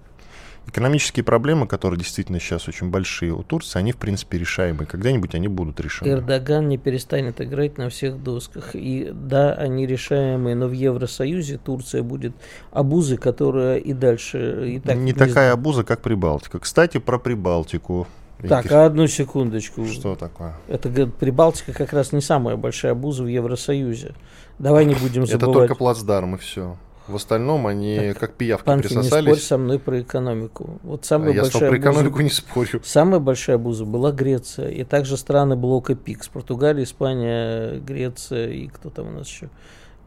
Экономические 0.67 1.23
проблемы, 1.23 1.67
которые 1.69 1.99
действительно 1.99 2.41
сейчас 2.41 2.67
очень 2.67 2.91
большие 2.91 3.33
у 3.33 3.43
Турции, 3.43 3.79
они, 3.79 3.93
в 3.93 3.97
принципе, 3.97 4.37
решаемы. 4.37 4.85
Когда-нибудь 4.85 5.35
они 5.35 5.47
будут 5.47 5.81
решены. 5.81 6.09
Эрдоган 6.09 6.69
не 6.69 6.77
перестанет 6.77 7.41
играть 7.41 7.79
на 7.79 7.89
всех 7.89 8.23
досках. 8.23 8.71
И 8.75 9.11
да, 9.13 9.53
они 9.53 9.87
решаемые, 9.87 10.57
но 10.57 10.67
в 10.67 10.73
Евросоюзе 10.73 11.59
Турция 11.59 12.03
будет 12.03 12.35
обузой, 12.73 13.17
которая 13.17 13.79
и 13.79 13.93
дальше... 13.93 14.73
И 14.77 14.81
так 14.81 14.97
не, 14.97 15.05
не 15.05 15.13
такая 15.13 15.53
обуза, 15.53 15.85
как 15.85 16.03
Прибалтика. 16.03 16.59
Кстати, 16.59 16.99
про 16.99 17.19
Прибалтику. 17.19 18.09
Так, 18.47 18.71
а 18.71 18.85
одну 18.85 19.07
секундочку. 19.07 19.87
Что 19.87 20.15
такое? 20.15 20.55
Это 20.69 20.91
Прибалтика 21.07 21.73
как 21.73 21.93
раз 21.93 22.13
не 22.13 22.21
самая 22.21 22.57
большая 22.57 22.93
обуза 22.93 23.23
в 23.23 23.29
Евросоюзе. 23.29 24.15
Давай 24.59 24.85
не 24.85 24.95
будем 24.95 25.27
забывать. 25.27 25.43
Это 25.43 25.53
только 25.53 25.75
плацдарм 25.75 26.35
и 26.35 26.39
все. 26.39 26.77
В 27.09 27.17
остальном 27.17 27.67
они 27.67 28.15
как 28.19 28.35
пиявки 28.35 28.65
Панки, 28.65 28.89
присосались. 28.89 29.13
не 29.13 29.33
спорь 29.35 29.39
со 29.39 29.59
мной 29.59 29.79
про 29.79 30.01
экономику. 30.01 30.81
Вот 30.83 31.05
самая 31.05 31.33
а 31.33 31.43
большая 31.43 31.63
я 31.63 31.69
про 31.69 31.79
экономику 31.79 32.21
не 32.21 32.31
спорю. 32.31 32.81
Самая 32.85 33.21
большая 33.21 33.59
буза 33.59 33.85
была 33.85 34.11
Греция. 34.11 34.71
И 34.71 34.83
также 34.85 35.17
страны 35.17 35.57
блока 35.57 35.95
ПИКС. 35.95 36.29
Португалия, 36.29 36.83
Испания, 36.83 37.79
Греция 37.79 38.49
и 38.49 38.67
кто 38.67 38.91
там 38.91 39.09
у 39.09 39.11
нас 39.13 39.29
еще? 39.29 39.51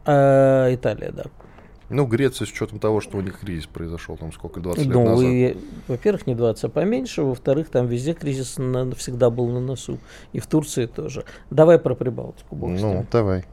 А, 0.04 0.72
Италия, 0.74 1.10
да. 1.10 1.24
Ну, 1.90 2.06
Греция 2.06 2.46
с 2.46 2.52
учетом 2.52 2.78
того, 2.78 3.00
что 3.00 3.18
у 3.18 3.20
них 3.20 3.40
кризис 3.40 3.66
произошел, 3.66 4.16
там 4.16 4.32
сколько, 4.32 4.60
20 4.60 4.84
лет 4.86 4.94
ну, 4.94 5.04
назад. 5.04 5.26
И, 5.26 5.56
во-первых, 5.88 6.26
не 6.26 6.36
20, 6.36 6.64
а 6.64 6.68
поменьше. 6.68 7.22
Во-вторых, 7.22 7.68
там 7.68 7.88
везде 7.88 8.14
кризис 8.14 8.58
на, 8.58 8.94
всегда 8.94 9.28
был 9.28 9.48
на 9.48 9.58
носу. 9.58 9.98
И 10.32 10.38
в 10.38 10.46
Турции 10.46 10.86
тоже. 10.86 11.24
Давай 11.50 11.80
про 11.80 11.96
Прибалтику. 11.96 12.54
Бог 12.54 12.70
ну, 12.70 13.04
давай. 13.10 13.44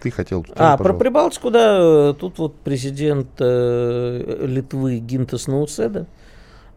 Ты 0.00 0.10
хотел... 0.10 0.46
А, 0.56 0.76
про 0.76 0.94
Прибалтику, 0.94 1.50
да. 1.50 2.12
Тут 2.14 2.38
вот 2.38 2.54
президент 2.56 3.28
э, 3.38 4.46
Литвы 4.46 4.98
Гинтас 4.98 5.46
Науседа 5.46 6.06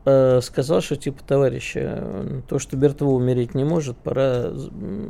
Э, 0.03 0.39
сказал, 0.41 0.81
что 0.81 0.95
типа, 0.95 1.21
товарищи, 1.23 1.87
то, 2.47 2.57
что 2.57 2.75
Бертво 2.75 3.09
умереть 3.09 3.53
не 3.53 3.63
может, 3.63 3.97
пора 3.97 4.51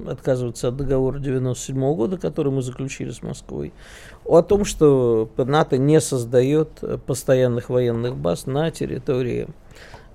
отказываться 0.08 0.68
от 0.68 0.76
договора 0.76 1.20
97 1.20 1.78
-го 1.78 1.96
года, 1.96 2.18
который 2.18 2.52
мы 2.52 2.62
заключили 2.62 3.12
с 3.12 3.24
Москвой, 3.24 3.72
о 4.26 4.42
том, 4.42 4.66
что 4.66 5.30
НАТО 5.38 5.78
не 5.78 6.02
создает 6.02 6.84
постоянных 7.06 7.70
военных 7.70 8.18
баз 8.18 8.48
на 8.48 8.70
территории, 8.70 9.48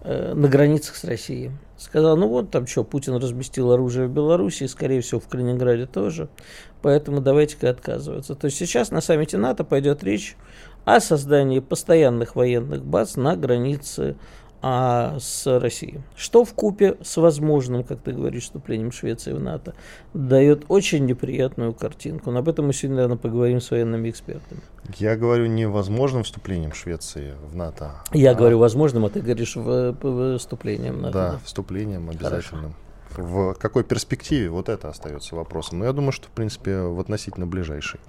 э, 0.03 0.35
на 0.35 0.47
границах 0.47 0.97
с 0.97 1.05
Россией. 1.05 1.53
Сказал, 1.79 2.19
ну 2.19 2.29
вот 2.29 2.51
там 2.51 2.67
что, 2.67 2.85
Путин 2.85 3.17
разместил 3.17 3.73
оружие 3.73 4.09
в 4.09 4.11
Беларуси, 4.11 4.67
скорее 4.67 5.01
всего, 5.01 5.21
в 5.21 5.29
Калининграде 5.29 5.87
тоже, 5.87 6.29
поэтому 6.83 7.21
давайте-ка 7.21 7.71
отказываться. 7.71 8.35
То 8.35 8.47
есть 8.47 8.59
сейчас 8.59 8.91
на 8.91 9.01
саммите 9.01 9.39
НАТО 9.39 9.65
пойдет 9.65 10.05
речь 10.05 10.37
о 10.85 11.01
создании 11.01 11.61
постоянных 11.61 12.37
военных 12.37 12.85
баз 12.85 13.17
на 13.17 13.37
границе 13.37 14.17
а 14.63 15.19
с 15.21 15.47
Россией. 15.61 16.01
Что 16.17 16.45
в 16.45 16.53
купе 16.55 16.97
с 17.03 17.17
возможным, 17.19 17.85
как 17.85 18.01
ты 18.01 18.13
говоришь, 18.13 18.45
вступлением 18.45 18.91
Швеции 18.91 19.33
в 19.33 19.41
НАТО, 19.41 19.75
дает 20.15 20.65
очень 20.69 21.05
неприятную 21.05 21.73
картинку. 21.73 22.31
Но 22.31 22.41
об 22.41 22.49
этом 22.49 22.67
мы 22.67 22.73
сегодня, 22.73 22.97
наверное, 22.97 23.19
поговорим 23.19 23.61
с 23.61 23.71
военными 23.71 24.11
экспертами. 24.11 24.61
Я 24.97 25.17
говорю 25.17 25.47
не 25.47 25.69
возможным 25.69 26.25
вступлением 26.25 26.73
Швеции 26.73 27.35
в 27.49 27.55
НАТО. 27.55 27.93
Я 28.13 28.33
а... 28.33 28.35
говорю 28.35 28.59
возможным, 28.59 29.05
а 29.05 29.11
ты 29.11 29.21
говоришь 29.21 29.57
в, 29.57 30.39
вступлением 30.39 30.97
в 30.97 31.01
НАТО. 31.03 31.13
Да, 31.13 31.33
да? 31.33 31.41
вступлением 31.45 32.09
обязательным. 32.11 32.63
Хорошо. 32.63 32.86
В 33.17 33.55
какой 33.55 33.85
перспективе, 33.85 34.51
вот 34.51 34.69
это 34.69 34.89
остается 34.89 35.37
вопросом. 35.37 35.79
Но 35.79 35.85
я 35.87 35.93
думаю, 35.93 36.13
что, 36.13 36.27
в 36.29 36.31
принципе, 36.31 36.81
в 36.81 37.01
относительно 37.01 37.47
ближайшей. 37.47 38.01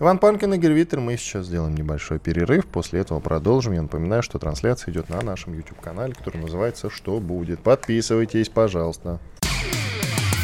Иван 0.00 0.18
Панкин, 0.18 0.54
Игорь 0.54 0.72
Виттер. 0.72 1.00
Мы 1.00 1.16
сейчас 1.16 1.46
сделаем 1.46 1.74
небольшой 1.74 2.18
перерыв. 2.18 2.66
После 2.66 3.00
этого 3.00 3.20
продолжим. 3.20 3.74
Я 3.74 3.82
напоминаю, 3.82 4.22
что 4.22 4.38
трансляция 4.38 4.92
идет 4.92 5.08
на 5.08 5.20
нашем 5.22 5.54
YouTube-канале, 5.54 6.14
который 6.14 6.40
называется 6.40 6.90
«Что 6.90 7.20
будет?». 7.20 7.60
Подписывайтесь, 7.60 8.48
пожалуйста. 8.48 9.20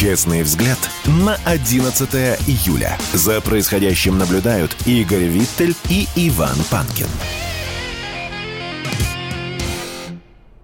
Честный 0.00 0.42
взгляд 0.42 0.78
на 1.04 1.36
11 1.44 2.08
июля. 2.48 2.96
За 3.12 3.42
происходящим 3.42 4.16
наблюдают 4.16 4.74
Игорь 4.86 5.24
Виттель 5.24 5.74
и 5.90 6.06
Иван 6.16 6.56
Панкин. 6.70 7.04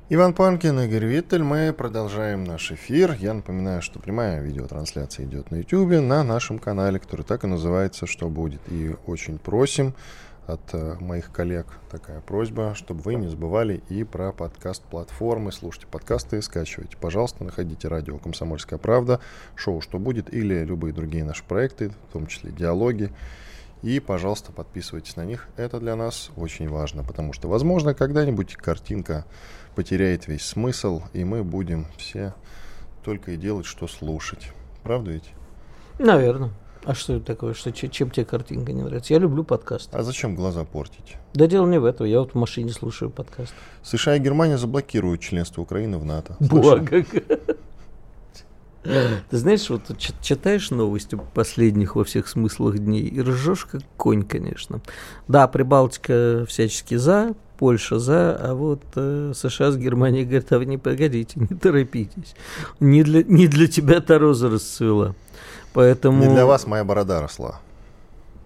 Иван 0.09 0.33
Панкин, 0.33 0.81
Игорь 0.81 1.05
Виттель. 1.05 1.43
Мы 1.43 1.75
продолжаем 1.75 2.45
наш 2.45 2.73
эфир. 2.73 3.14
Я 3.21 3.35
напоминаю, 3.35 3.83
что 3.83 3.99
прямая 3.99 4.40
видеотрансляция 4.40 5.26
идет 5.26 5.50
на 5.50 5.57
YouTube, 5.57 6.00
на 6.00 6.25
нашем 6.25 6.59
канале, 6.59 6.99
который 6.99 7.26
так 7.26 7.45
и 7.45 7.47
называется 7.47 8.07
«Что 8.07 8.31
будет?». 8.31 8.62
И 8.71 8.97
очень 9.05 9.38
просим 9.38 9.95
от 10.46 10.74
э, 10.74 10.96
моих 11.00 11.32
коллег 11.32 11.66
такая 11.90 12.20
просьба, 12.20 12.74
чтобы 12.74 13.00
вы 13.02 13.14
не 13.16 13.28
забывали 13.28 13.82
и 13.88 14.04
про 14.04 14.32
подкаст-платформы. 14.32 15.52
Слушайте 15.52 15.86
подкасты, 15.88 16.40
скачивайте. 16.40 16.96
Пожалуйста, 16.96 17.44
находите 17.44 17.88
радио 17.88 18.18
«Комсомольская 18.18 18.78
правда», 18.78 19.20
шоу 19.54 19.80
«Что 19.80 19.98
будет» 19.98 20.32
или 20.32 20.64
любые 20.64 20.94
другие 20.94 21.24
наши 21.24 21.44
проекты, 21.44 21.90
в 22.08 22.12
том 22.12 22.26
числе 22.26 22.52
диалоги. 22.52 23.12
И, 23.82 24.00
пожалуйста, 24.00 24.52
подписывайтесь 24.52 25.16
на 25.16 25.24
них. 25.24 25.48
Это 25.56 25.78
для 25.80 25.96
нас 25.96 26.30
очень 26.36 26.68
важно, 26.68 27.02
потому 27.02 27.32
что, 27.32 27.48
возможно, 27.48 27.94
когда-нибудь 27.94 28.56
картинка 28.56 29.24
потеряет 29.74 30.28
весь 30.28 30.44
смысл, 30.44 31.02
и 31.12 31.24
мы 31.24 31.44
будем 31.44 31.86
все 31.96 32.34
только 33.04 33.32
и 33.32 33.36
делать, 33.36 33.66
что 33.66 33.86
слушать. 33.86 34.52
Правда 34.82 35.10
ведь? 35.10 35.30
Наверное. 35.98 36.50
А 36.87 36.95
что 36.95 37.14
это 37.14 37.26
такое? 37.26 37.52
Что, 37.52 37.73
чем 37.73 38.11
тебе 38.11 38.25
картинка 38.25 38.73
не 38.73 38.83
нравится? 38.83 39.12
Я 39.12 39.19
люблю 39.19 39.43
подкаст. 39.43 39.90
А 39.93 40.05
зачем 40.05 40.37
глаза 40.37 40.64
портить? 40.64 41.16
Да 41.35 41.49
дело 41.49 41.66
не 41.66 41.78
в 41.78 41.85
этом. 41.85 42.07
Я 42.07 42.21
вот 42.21 42.33
в 42.33 42.35
машине 42.37 42.71
слушаю 42.71 43.11
подкаст. 43.11 43.52
США 43.83 44.14
и 44.14 44.21
Германия 44.21 44.57
заблокируют 44.57 45.21
членство 45.21 45.62
Украины 45.62 45.99
в 45.99 46.05
НАТО. 46.05 46.37
Бога. 46.38 47.05
Ты 48.85 49.37
знаешь, 49.37 49.69
вот 49.69 49.83
читаешь 50.21 50.71
новости 50.71 51.19
последних 51.35 51.97
во 51.97 52.05
всех 52.05 52.28
смыслах 52.28 52.78
дней 52.78 53.02
и 53.02 53.21
ржешь 53.21 53.64
как 53.64 53.83
конь, 53.97 54.23
конечно. 54.23 54.81
Да, 55.26 55.49
Прибалтика 55.49 56.45
всячески 56.49 56.95
за, 56.95 57.35
Польша 57.59 57.99
за, 57.99 58.37
а 58.37 58.55
вот 58.55 58.83
э, 58.95 59.33
США 59.35 59.73
с 59.73 59.76
Германией 59.76 60.25
говорят, 60.25 60.52
а 60.52 60.59
вы 60.59 60.66
не 60.66 60.78
погодите, 60.78 61.33
не 61.40 61.57
торопитесь. 61.57 62.37
Не 62.78 63.02
для, 63.02 63.25
не 63.25 63.49
для 63.49 63.66
тебя 63.66 64.00
та 64.00 64.21
роза 64.21 64.49
расцвела. 64.50 65.16
Поэтому... 65.76 66.25
Не 66.25 66.33
для 66.33 66.47
вас 66.47 66.66
моя 66.66 66.85
борода 66.85 67.21
росла. 67.21 67.61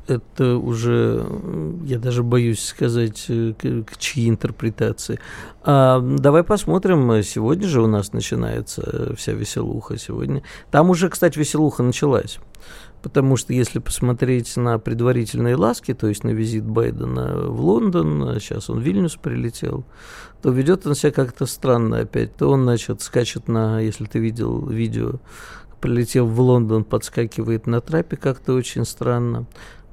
Это 0.09 0.57
уже, 0.57 1.25
я 1.85 2.01
даже 2.01 2.25
боюсь 2.25 2.61
сказать, 2.61 3.27
э, 3.29 3.53
к, 3.57 3.93
к 3.93 3.99
чьей 3.99 4.29
интерпретации. 4.29 5.21
А, 5.63 6.01
давай 6.01 6.43
посмотрим. 6.43 7.23
Сегодня 7.23 7.69
же 7.69 7.83
у 7.83 7.87
нас 7.87 8.13
начинается 8.13 9.15
вся 9.15 9.31
веселуха. 9.31 9.97
Сегодня. 9.97 10.43
Там 10.73 10.91
уже, 10.91 11.09
кстати, 11.09 11.39
веселуха 11.39 11.85
началась. 11.85 12.41
Потому 13.01 13.37
что 13.37 13.53
если 13.53 13.79
посмотреть 13.79 14.57
на 14.57 14.81
предварительные 14.81 15.55
ласки, 15.55 15.95
то 15.95 16.09
есть 16.09 16.25
на 16.25 16.31
визит 16.31 16.65
Байдена 16.65 17.47
в 17.47 17.61
Лондон, 17.61 18.41
сейчас 18.41 18.69
он 18.71 18.81
в 18.81 18.83
Вильнюс 18.83 19.15
прилетел, 19.15 19.85
то 20.43 20.51
ведет 20.51 20.85
он 20.85 20.97
себя 20.97 21.13
как-то 21.13 21.47
странно 21.47 22.01
опять. 22.01 22.35
То 22.35 22.51
он, 22.51 22.65
значит, 22.65 23.03
скачет 23.03 23.47
на, 23.47 23.79
если 23.79 24.07
ты 24.07 24.19
видел 24.19 24.67
видео, 24.67 25.21
прилетев 25.81 26.27
в 26.27 26.41
Лондон, 26.41 26.85
подскакивает 26.85 27.67
на 27.67 27.81
трапе 27.81 28.17
как-то 28.17 28.55
очень 28.55 28.85
странно. 28.85 29.47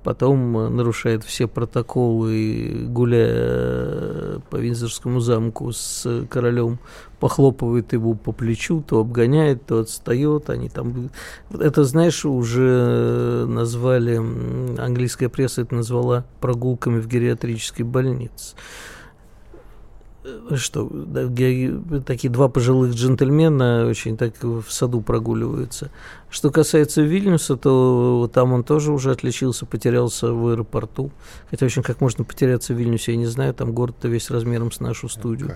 Потом 0.03 0.57
э, 0.57 0.69
нарушает 0.69 1.25
все 1.25 1.47
протоколы, 1.47 2.85
гуляя 2.87 3.29
э, 3.29 4.39
по 4.49 4.55
Винзорскому 4.55 5.19
замку 5.19 5.73
с 5.73 6.25
королем, 6.29 6.79
похлопывает 7.19 7.91
его 7.91 8.13
по 8.13 8.31
плечу, 8.31 8.81
то 8.87 8.99
обгоняет, 8.99 9.65
то 9.65 9.79
отстает. 9.79 10.49
Они 10.49 10.69
там... 10.69 11.09
Это, 11.51 11.83
знаешь, 11.83 12.23
уже 12.23 13.45
назвали, 13.49 14.15
английская 14.79 15.27
пресса 15.27 15.63
это 15.63 15.75
назвала 15.75 16.23
прогулками 16.39 16.99
в 16.99 17.07
гериатрической 17.07 17.83
больнице. 17.83 18.55
Э, 20.27 20.55
что, 20.55 20.89
такие 22.05 22.31
два 22.31 22.49
пожилых 22.49 22.93
джентльмена 22.93 23.87
очень 23.87 24.17
так 24.17 24.33
в 24.43 24.65
саду 24.69 25.01
прогуливаются. 25.01 25.89
Что 26.29 26.51
касается 26.51 27.01
Вильнюса, 27.01 27.55
то 27.55 28.29
там 28.33 28.51
он 28.53 28.63
тоже 28.63 28.91
уже 28.91 29.11
отличился, 29.11 29.65
потерялся 29.65 30.33
в 30.33 30.47
аэропорту. 30.47 31.11
Хотя, 31.49 31.65
в 31.65 31.67
общем, 31.67 31.83
как 31.83 32.01
можно 32.01 32.23
потеряться 32.23 32.73
в 32.73 32.77
Вильнюсе, 32.77 33.13
я 33.13 33.17
не 33.17 33.25
знаю, 33.27 33.53
там 33.53 33.71
город-то 33.71 34.07
весь 34.07 34.29
размером 34.29 34.71
с 34.71 34.79
нашу 34.79 35.07
студию. 35.07 35.55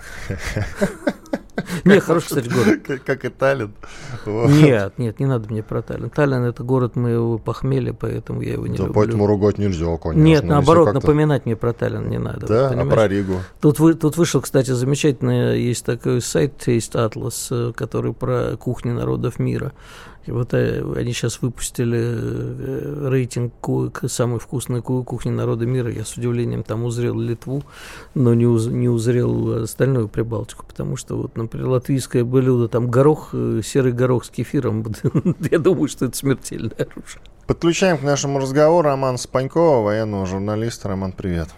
Не, 1.84 2.00
хороший, 2.00 2.28
кстати, 2.28 2.48
город. 2.48 3.02
Как 3.06 3.26
и 3.26 3.30
Таллин. 3.30 3.74
Нет, 4.26 4.98
нет, 4.98 5.20
не 5.20 5.26
надо 5.26 5.50
мне 5.50 5.62
про 5.62 5.82
Таллин. 5.82 6.10
Таллин 6.10 6.44
это 6.44 6.64
город 6.64 6.96
моего 6.96 7.38
похмелья, 7.38 7.94
поэтому 7.94 8.42
я 8.42 8.54
его 8.54 8.68
не 8.68 8.78
люблю. 8.78 8.94
поэтому 8.94 9.28
ругать 9.28 9.58
нельзя, 9.58 9.98
конечно. 9.98 10.22
Нет, 10.22 10.44
наоборот, 10.44 10.94
напоминать 10.94 11.46
мне 11.46 11.56
про 11.56 11.74
Таллин 11.74 12.10
не 12.10 12.18
надо. 12.18 12.48
Да, 12.48 12.70
а 12.70 12.86
про 12.86 13.08
Ригу? 13.08 13.36
Тут 13.60 13.80
вышел, 13.80 14.42
кстати, 14.42 14.72
замечательно, 14.72 15.54
есть 15.54 15.86
такой 15.86 16.22
сайт 16.22 16.54
Taste 16.66 16.94
Atlas, 16.94 17.74
который 17.74 18.14
про 18.14 18.56
кухни 18.58 18.92
народов 18.92 19.38
мира. 19.38 19.74
И 20.26 20.32
вот 20.32 20.54
э, 20.54 20.84
они 20.96 21.14
сейчас 21.14 21.42
выпустили 21.42 22.00
э, 22.00 23.08
рейтинг 23.10 23.54
самой 24.08 24.40
вкусной 24.40 24.82
кухни 24.82 25.32
народа 25.32 25.66
мира. 25.66 25.92
Я 25.92 26.06
с 26.06 26.16
удивлением 26.16 26.64
там 26.64 26.84
узрел 26.84 27.20
Литву, 27.20 27.64
но 28.14 28.34
не, 28.36 28.46
уз, 28.46 28.68
не 28.68 28.88
узрел 28.88 29.64
остальную 29.64 30.08
Прибалтику, 30.08 30.66
потому 30.66 30.96
что 30.96 31.18
вот, 31.18 31.36
например, 31.36 31.70
латвийское 31.70 32.24
блюдо, 32.24 32.68
там 32.68 32.92
горох, 32.92 33.30
э, 33.34 33.62
серый 33.64 33.94
горох 33.94 34.26
с 34.26 34.30
кефиром, 34.30 34.86
я 35.52 35.58
думаю, 35.58 35.88
что 35.88 36.06
это 36.06 36.16
смертельное 36.16 36.72
оружие. 36.78 37.22
Подключаем 37.48 37.98
к 37.98 38.04
нашему 38.04 38.40
разговору 38.40 38.88
Роман 38.88 39.18
Спанькова, 39.18 39.84
военного 39.84 40.26
журналиста. 40.28 40.88
Роман, 40.88 41.12
привет. 41.14 41.50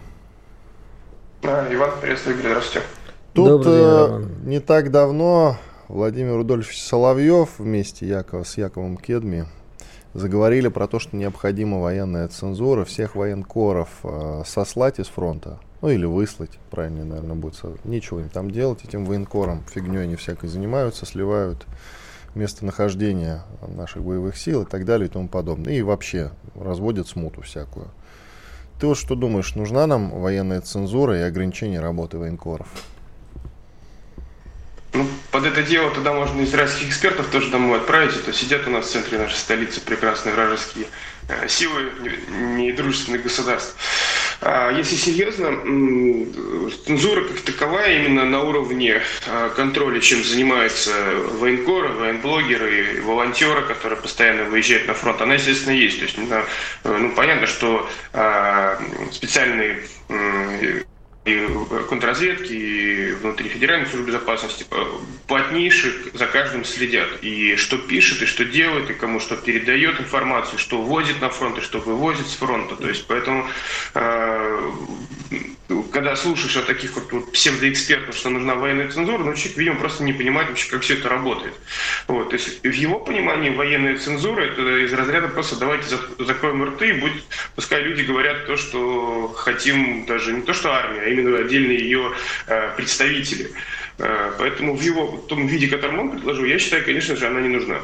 А, 1.42 1.68
Иван, 1.70 1.90
приветствую, 2.00 2.38
здравствуйте. 2.38 2.86
Тут 3.34 3.64
э, 3.66 4.24
не 4.44 4.60
так 4.60 4.90
давно 4.90 5.58
Владимир 5.88 6.36
Рудольфович 6.36 6.82
Соловьев 6.82 7.58
вместе 7.58 8.06
Якова, 8.06 8.44
с 8.44 8.56
Яковом 8.56 8.96
Кедми 8.96 9.44
заговорили 10.14 10.68
про 10.68 10.86
то, 10.86 10.98
что 10.98 11.14
необходима 11.14 11.78
военная 11.78 12.26
цензура 12.28 12.86
всех 12.86 13.14
военкоров 13.14 13.90
э, 14.02 14.44
сослать 14.46 14.98
из 14.98 15.08
фронта. 15.08 15.60
Ну 15.82 15.90
или 15.90 16.06
выслать, 16.06 16.58
правильно, 16.70 17.04
наверное, 17.04 17.36
будет. 17.36 17.84
Нечего 17.84 18.20
им 18.20 18.30
там 18.30 18.50
делать, 18.50 18.82
этим 18.82 19.04
военкорам 19.04 19.62
фигней 19.70 20.04
они 20.04 20.16
всякой 20.16 20.48
занимаются, 20.48 21.04
сливают 21.04 21.66
местонахождение 22.34 23.42
наших 23.68 24.02
боевых 24.02 24.38
сил 24.38 24.62
и 24.62 24.66
так 24.66 24.86
далее 24.86 25.08
и 25.08 25.10
тому 25.10 25.28
подобное. 25.28 25.74
И 25.74 25.82
вообще 25.82 26.30
разводят 26.54 27.08
смуту 27.08 27.42
всякую. 27.42 27.88
Ты 28.80 28.86
вот 28.86 28.96
что 28.96 29.14
думаешь, 29.16 29.54
нужна 29.54 29.86
нам 29.86 30.08
военная 30.10 30.62
цензура 30.62 31.18
и 31.18 31.22
ограничение 31.22 31.80
работы 31.80 32.16
военкоров? 32.16 32.68
Ну, 34.94 35.08
под 35.32 35.44
это 35.44 35.62
дело 35.62 35.90
туда 35.90 36.12
можно 36.12 36.44
израильских 36.44 36.88
экспертов 36.88 37.26
тоже 37.26 37.50
домой 37.50 37.78
отправить. 37.78 38.14
Это 38.14 38.32
сидят 38.32 38.66
у 38.68 38.70
нас 38.70 38.86
в 38.86 38.90
центре 38.90 39.18
нашей 39.18 39.34
столицы 39.34 39.80
прекрасные 39.80 40.34
вражеские 40.36 40.86
э, 41.28 41.48
силы 41.48 41.90
недружественных 42.28 43.24
государств. 43.24 43.74
А 44.40 44.70
если 44.70 44.94
серьезно, 44.94 45.48
цензура 46.86 47.24
как 47.24 47.40
таковая 47.40 48.04
именно 48.04 48.24
на 48.24 48.42
уровне 48.42 49.02
а, 49.26 49.48
контроля, 49.50 50.00
чем 50.00 50.22
занимаются 50.22 50.92
военкоры, 51.40 51.88
военблогеры, 51.88 53.02
волонтеры, 53.02 53.62
которые 53.62 54.00
постоянно 54.00 54.44
выезжают 54.44 54.86
на 54.86 54.94
фронт, 54.94 55.20
она, 55.20 55.34
естественно, 55.34 55.72
есть. 55.72 55.98
То 55.98 56.04
есть, 56.04 56.18
ну, 56.84 57.10
понятно, 57.12 57.46
что 57.46 57.88
а, 58.12 58.78
специальные 59.10 59.82
и 61.24 61.48
контрразведки, 61.88 62.52
и 62.52 63.12
внутри 63.12 63.48
Федеральной 63.48 63.86
службы 63.86 64.08
безопасности 64.08 64.66
плотнейше 65.26 66.10
за 66.12 66.26
каждым 66.26 66.64
следят. 66.64 67.08
И 67.22 67.56
что 67.56 67.78
пишет, 67.78 68.22
и 68.22 68.26
что 68.26 68.44
делает, 68.44 68.90
и 68.90 68.94
кому 68.94 69.20
что 69.20 69.36
передает 69.36 70.00
информацию, 70.00 70.58
что 70.58 70.82
ввозит 70.82 71.20
на 71.22 71.30
фронт, 71.30 71.58
и 71.58 71.62
что 71.62 71.78
вывозит 71.80 72.26
с 72.26 72.34
фронта. 72.34 72.76
То 72.76 72.88
есть 72.88 73.06
поэтому 73.06 73.46
э, 73.94 74.70
когда 75.82 76.16
слушаешь 76.16 76.56
от 76.56 76.66
таких 76.66 76.94
вот, 76.94 77.12
вот 77.12 77.32
псевдоэкспертов, 77.32 78.16
что 78.16 78.30
нужна 78.30 78.54
военная 78.54 78.88
цензура, 78.90 79.18
ну, 79.18 79.34
человек, 79.34 79.56
видимо, 79.56 79.76
просто 79.76 80.04
не 80.04 80.12
понимает 80.12 80.48
вообще, 80.48 80.70
как 80.70 80.82
все 80.82 80.94
это 80.94 81.08
работает. 81.08 81.54
Вот, 82.06 82.30
то 82.30 82.36
есть 82.36 82.62
в 82.62 82.72
его 82.72 83.00
понимании 83.00 83.50
военная 83.50 83.98
цензура– 83.98 84.40
это 84.42 84.84
из 84.84 84.92
разряда 84.92 85.28
просто 85.28 85.56
давайте 85.56 85.96
закроем 86.18 86.64
рты, 86.64 86.90
и 86.90 86.92
будет, 87.00 87.22
пускай 87.54 87.82
люди 87.82 88.02
говорят 88.02 88.46
то, 88.46 88.56
что 88.56 89.28
хотим, 89.36 90.06
даже 90.06 90.32
не 90.32 90.42
то, 90.42 90.52
что 90.52 90.72
армия, 90.72 91.00
а 91.00 91.08
именно 91.08 91.38
отдельные 91.38 91.78
ее 91.78 92.12
э, 92.46 92.74
представители. 92.76 93.50
Э, 93.98 94.32
поэтому 94.38 94.76
в 94.76 94.80
его 94.82 95.06
в 95.06 95.26
том 95.26 95.46
виде, 95.46 95.68
котором 95.68 95.98
он 95.98 96.10
предложил, 96.10 96.44
я 96.44 96.58
считаю, 96.58 96.84
конечно 96.84 97.16
же, 97.16 97.26
она 97.26 97.40
не 97.40 97.48
нужна. 97.48 97.80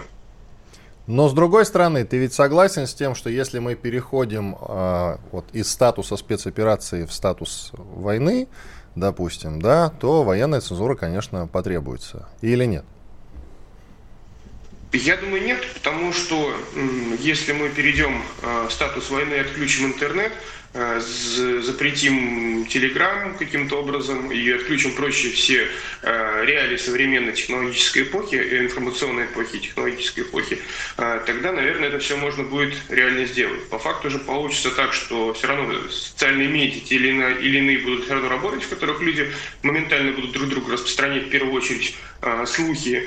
Но 1.06 1.28
с 1.28 1.32
другой 1.32 1.66
стороны, 1.66 2.04
ты 2.04 2.18
ведь 2.18 2.32
согласен 2.32 2.86
с 2.86 2.94
тем, 2.94 3.14
что 3.14 3.30
если 3.30 3.58
мы 3.58 3.74
переходим 3.74 4.56
э, 4.60 5.16
вот, 5.32 5.46
из 5.52 5.70
статуса 5.70 6.16
спецоперации 6.16 7.04
в 7.04 7.12
статус 7.12 7.70
войны, 7.74 8.48
допустим, 8.94 9.60
да, 9.60 9.90
то 9.90 10.22
военная 10.22 10.60
цензура, 10.60 10.94
конечно, 10.94 11.46
потребуется. 11.46 12.28
Или 12.42 12.64
нет? 12.64 12.84
Я 14.92 15.16
думаю, 15.16 15.44
нет, 15.44 15.60
потому 15.74 16.12
что 16.12 16.52
если 17.20 17.52
мы 17.52 17.68
перейдем 17.68 18.22
э, 18.42 18.66
в 18.68 18.72
статус 18.72 19.08
войны 19.10 19.34
и 19.34 19.38
отключим 19.38 19.86
интернет, 19.86 20.32
запретим 20.72 22.64
Телеграм 22.66 23.36
каким-то 23.36 23.80
образом 23.80 24.30
и 24.30 24.50
отключим 24.50 24.92
проще 24.94 25.30
все 25.30 25.66
э, 26.02 26.44
реалии 26.44 26.76
современной 26.76 27.32
технологической 27.32 28.04
эпохи, 28.04 28.36
э, 28.36 28.64
информационной 28.64 29.24
эпохи, 29.24 29.58
технологической 29.58 30.22
эпохи, 30.22 30.60
тогда, 30.96 31.52
наверное, 31.52 31.88
это 31.88 31.98
все 31.98 32.16
можно 32.16 32.44
будет 32.44 32.74
реально 32.88 33.24
сделать. 33.26 33.68
По 33.68 33.80
факту 33.80 34.10
же 34.10 34.20
получится 34.20 34.70
так, 34.70 34.92
что 34.92 35.34
все 35.34 35.48
равно 35.48 35.88
социальные 35.88 36.46
медиа 36.46 36.80
или 36.90 37.08
иные, 37.08 37.40
или 37.40 37.58
иные 37.58 37.78
будут 37.78 38.04
все 38.04 38.14
равно 38.14 38.28
работать, 38.28 38.62
в 38.62 38.68
которых 38.68 39.00
люди 39.00 39.28
моментально 39.62 40.12
будут 40.12 40.32
друг 40.32 40.48
другу 40.48 40.70
распространять 40.70 41.26
в 41.26 41.30
первую 41.30 41.54
очередь 41.54 41.96
слухи 42.46 43.02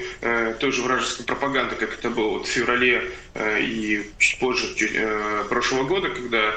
той 0.59 0.71
же 0.71 0.81
вражеской 0.81 1.25
пропаганды, 1.25 1.75
как 1.75 1.93
это 1.93 2.09
было 2.09 2.29
вот 2.29 2.47
в 2.47 2.49
феврале 2.49 3.11
и 3.59 4.09
чуть 4.17 4.39
позже 4.39 4.65
прошлого 5.49 5.83
года, 5.83 6.09
когда 6.09 6.55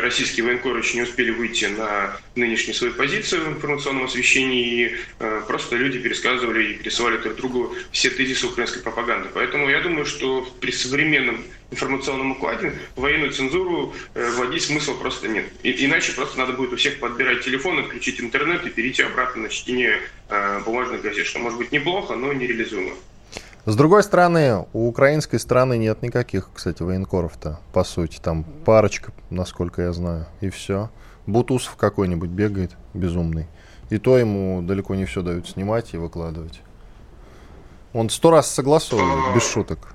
российские 0.00 0.46
военкоры 0.46 0.80
еще 0.80 0.96
не 0.96 1.02
успели 1.02 1.30
выйти 1.30 1.66
на 1.66 2.16
нынешнюю 2.34 2.74
свою 2.74 2.94
позицию 2.94 3.44
в 3.44 3.48
информационном 3.48 4.04
освещении, 4.04 4.64
и 4.64 4.96
э, 5.18 5.42
просто 5.46 5.76
люди 5.76 5.98
пересказывали 5.98 6.72
и 6.72 6.74
пересылали 6.74 7.18
друг 7.18 7.36
другу 7.36 7.74
все 7.92 8.10
тезисы 8.10 8.46
украинской 8.46 8.80
пропаганды. 8.80 9.28
Поэтому 9.32 9.68
я 9.68 9.80
думаю, 9.80 10.06
что 10.06 10.42
при 10.60 10.70
современном 10.70 11.44
информационном 11.70 12.32
укладе 12.32 12.72
военную 12.96 13.32
цензуру 13.32 13.94
э, 14.14 14.30
вводить 14.30 14.62
смысла 14.62 14.94
просто 14.94 15.28
нет. 15.28 15.46
Иначе 15.62 16.12
просто 16.12 16.38
надо 16.38 16.52
будет 16.52 16.72
у 16.72 16.76
всех 16.76 16.98
подбирать 16.98 17.44
телефон, 17.44 17.78
отключить 17.78 18.20
интернет 18.20 18.64
и 18.66 18.70
перейти 18.70 19.02
обратно 19.02 19.42
на 19.42 19.48
чтение 19.48 20.00
э, 20.28 20.60
бумажных 20.64 21.02
газет, 21.02 21.26
что 21.26 21.38
может 21.38 21.58
быть 21.58 21.72
неплохо, 21.72 22.14
но 22.14 22.32
нереализуемо. 22.32 22.94
С 23.64 23.76
другой 23.76 24.02
стороны, 24.02 24.66
у 24.72 24.88
украинской 24.88 25.38
страны 25.38 25.76
нет 25.76 26.02
никаких, 26.02 26.50
кстати, 26.54 26.82
военкоров-то, 26.82 27.60
по 27.72 27.84
сути. 27.84 28.18
Там 28.18 28.44
парочка, 28.44 29.12
насколько 29.30 29.82
я 29.82 29.92
знаю, 29.92 30.26
и 30.40 30.48
все. 30.48 30.90
Бутусов 31.26 31.76
какой-нибудь 31.76 32.30
бегает, 32.30 32.76
безумный. 32.94 33.46
И 33.90 33.98
то 33.98 34.16
ему 34.16 34.62
далеко 34.62 34.94
не 34.94 35.04
все 35.04 35.22
дают 35.22 35.48
снимать 35.48 35.92
и 35.92 35.98
выкладывать. 35.98 36.60
Он 37.92 38.10
сто 38.10 38.30
раз 38.30 38.50
согласовывает, 38.50 39.34
без 39.34 39.46
шуток. 39.46 39.94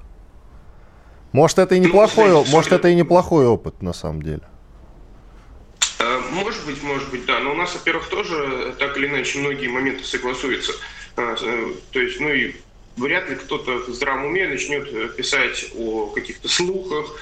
Может, 1.31 1.57
это 1.57 1.75
и 1.75 1.79
ну, 1.79 1.87
неплохой, 1.87 2.29
ну, 2.29 2.45
может, 2.45 2.71
это 2.71 2.87
и 2.89 2.95
неплохой 2.95 3.47
опыт, 3.47 3.81
на 3.81 3.93
самом 3.93 4.21
деле. 4.21 4.41
Э, 5.99 6.19
может 6.31 6.63
быть, 6.65 6.81
может 6.83 7.09
быть, 7.09 7.25
да. 7.25 7.39
Но 7.39 7.51
у 7.51 7.55
нас, 7.55 7.73
во-первых, 7.73 8.07
тоже 8.07 8.75
так 8.77 8.95
или 8.97 9.07
иначе 9.07 9.39
многие 9.39 9.67
моменты 9.67 10.03
согласуются. 10.03 10.73
Э, 11.17 11.35
э, 11.41 11.73
то 11.91 11.99
есть, 11.99 12.19
ну 12.19 12.29
и 12.29 12.55
вряд 12.97 13.29
ли 13.29 13.35
кто-то 13.35 13.79
в 13.79 13.89
здравом 13.89 14.25
уме 14.25 14.47
начнет 14.47 14.87
э, 14.93 15.09
писать 15.09 15.71
о 15.75 16.07
каких-то 16.07 16.47
слухах, 16.47 17.19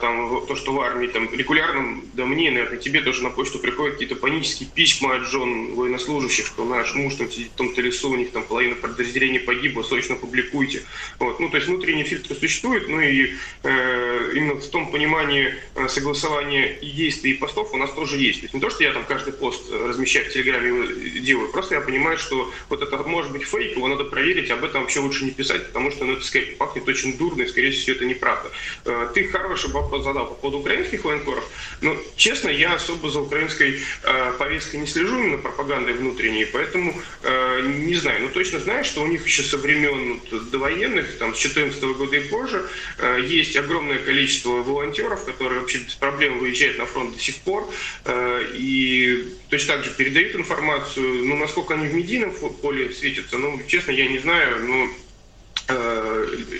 там, 0.00 0.46
то, 0.46 0.56
что 0.56 0.72
в 0.72 0.80
армии 0.80 1.08
там 1.08 1.32
регулярно, 1.32 2.00
да 2.14 2.24
мне, 2.24 2.50
наверное, 2.50 2.78
тебе 2.78 3.00
тоже 3.00 3.22
на 3.22 3.30
почту 3.30 3.58
приходят 3.58 3.94
какие-то 3.94 4.16
панические 4.16 4.68
письма 4.68 5.16
от 5.16 5.26
жен 5.26 5.74
военнослужащих, 5.74 6.46
что 6.46 6.64
наш 6.64 6.94
муж 6.94 7.14
там 7.14 7.30
сидит 7.30 7.52
в 7.52 7.56
том-то 7.56 7.80
лесу, 7.80 8.10
у 8.10 8.16
них 8.16 8.32
там 8.32 8.44
половина 8.44 8.76
подразделений 8.76 9.40
погибла, 9.40 9.82
срочно 9.82 10.16
публикуйте. 10.16 10.82
Вот. 11.18 11.40
Ну, 11.40 11.48
то 11.50 11.56
есть 11.56 11.68
внутренний 11.68 12.04
фильтр 12.04 12.34
существует, 12.34 12.88
ну 12.88 13.00
и 13.00 13.34
э, 13.62 14.32
именно 14.34 14.54
в 14.54 14.66
том 14.68 14.90
понимании 14.90 15.54
э, 15.74 15.88
согласования 15.88 16.78
и 16.78 16.90
действий, 16.90 17.32
и 17.32 17.34
постов 17.34 17.72
у 17.72 17.76
нас 17.76 17.92
тоже 17.92 18.18
есть. 18.18 18.40
То 18.40 18.44
есть 18.44 18.54
не 18.54 18.60
то, 18.60 18.70
что 18.70 18.84
я 18.84 18.92
там 18.92 19.04
каждый 19.04 19.32
пост 19.32 19.70
размещаю 19.70 20.26
в 20.26 20.32
Телеграме 20.32 21.20
делаю, 21.20 21.48
просто 21.50 21.74
я 21.74 21.80
понимаю, 21.80 22.18
что 22.18 22.52
вот 22.68 22.82
это 22.82 22.96
может 23.04 23.32
быть 23.32 23.44
фейк, 23.44 23.76
его 23.76 23.88
надо 23.88 24.04
проверить, 24.04 24.50
об 24.50 24.64
этом 24.64 24.82
вообще 24.82 25.00
лучше 25.00 25.24
не 25.24 25.30
писать, 25.30 25.66
потому 25.68 25.90
что 25.90 26.04
ну, 26.04 26.14
это, 26.14 26.24
скорее, 26.24 26.56
пахнет 26.56 26.88
очень 26.88 27.16
дурно, 27.16 27.42
и, 27.42 27.48
скорее 27.48 27.70
всего, 27.70 27.96
это 27.96 28.04
неправда. 28.04 28.50
Э, 28.84 29.08
ты 29.14 29.28
хороший 29.28 29.67
хороший 29.68 29.72
вопрос 29.72 30.04
задал 30.04 30.26
по 30.26 30.34
поводу 30.34 30.58
украинских 30.58 31.04
военкоров. 31.04 31.44
Но, 31.80 31.96
честно, 32.16 32.48
я 32.48 32.74
особо 32.74 33.10
за 33.10 33.20
украинской 33.20 33.80
э, 34.02 34.32
повесткой 34.38 34.80
не 34.80 34.86
слежу, 34.86 35.18
именно 35.18 35.38
пропагандой 35.38 35.94
внутренней, 35.94 36.44
поэтому 36.46 36.94
э, 37.22 37.60
не 37.62 37.94
знаю. 37.94 38.22
Но 38.22 38.28
точно 38.28 38.60
знаю, 38.60 38.84
что 38.84 39.02
у 39.02 39.06
них 39.06 39.24
еще 39.26 39.42
со 39.42 39.58
времен 39.58 40.20
вот, 40.30 40.50
довоенных, 40.50 41.18
там, 41.18 41.34
с 41.34 41.38
14 41.38 41.82
года 41.82 42.16
и 42.16 42.28
позже, 42.28 42.68
э, 42.98 43.20
есть 43.26 43.56
огромное 43.56 43.98
количество 43.98 44.62
волонтеров, 44.62 45.24
которые 45.24 45.60
вообще 45.60 45.78
без 45.78 45.94
проблем 45.94 46.38
выезжают 46.38 46.78
на 46.78 46.86
фронт 46.86 47.14
до 47.14 47.20
сих 47.20 47.36
пор, 47.36 47.68
э, 48.04 48.50
и 48.54 49.34
точно 49.50 49.74
так 49.74 49.84
же 49.84 49.90
передают 49.90 50.34
информацию. 50.34 51.24
Ну, 51.24 51.36
насколько 51.36 51.74
они 51.74 51.86
в 51.86 51.94
медийном 51.94 52.32
поле 52.62 52.92
светятся, 52.92 53.38
ну, 53.38 53.60
честно, 53.66 53.92
я 53.92 54.08
не 54.08 54.18
знаю, 54.18 54.64
но 54.64 54.88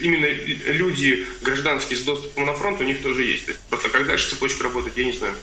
именно 0.00 0.26
люди 0.72 1.26
гражданские 1.42 1.98
с 1.98 2.02
доступом 2.02 2.46
на 2.46 2.54
фронт 2.54 2.81
у 2.81 2.85
них 2.85 3.02
тоже 3.02 3.24
есть. 3.24 3.59
Просто 3.68 3.88
как 3.88 4.07
дальше 4.07 4.31
цепочка 4.31 4.64
работает, 4.64 4.96
я 4.96 5.04
не 5.04 5.12
знаю. 5.12 5.35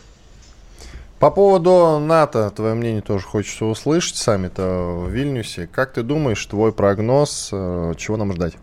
По 1.20 1.32
поводу 1.32 2.00
НАТО, 2.00 2.52
твое 2.52 2.76
мнение 2.76 3.02
тоже 3.02 3.26
хочется 3.26 3.66
услышать, 3.66 4.18
саммита 4.18 4.64
в 4.64 5.10
Вильнюсе. 5.10 5.68
Как 5.72 5.94
ты 5.94 6.04
думаешь, 6.04 6.46
твой 6.46 6.74
прогноз, 6.74 7.50
э, 7.54 7.94
чего 7.98 8.18
нам 8.18 8.34
ждать? 8.34 8.56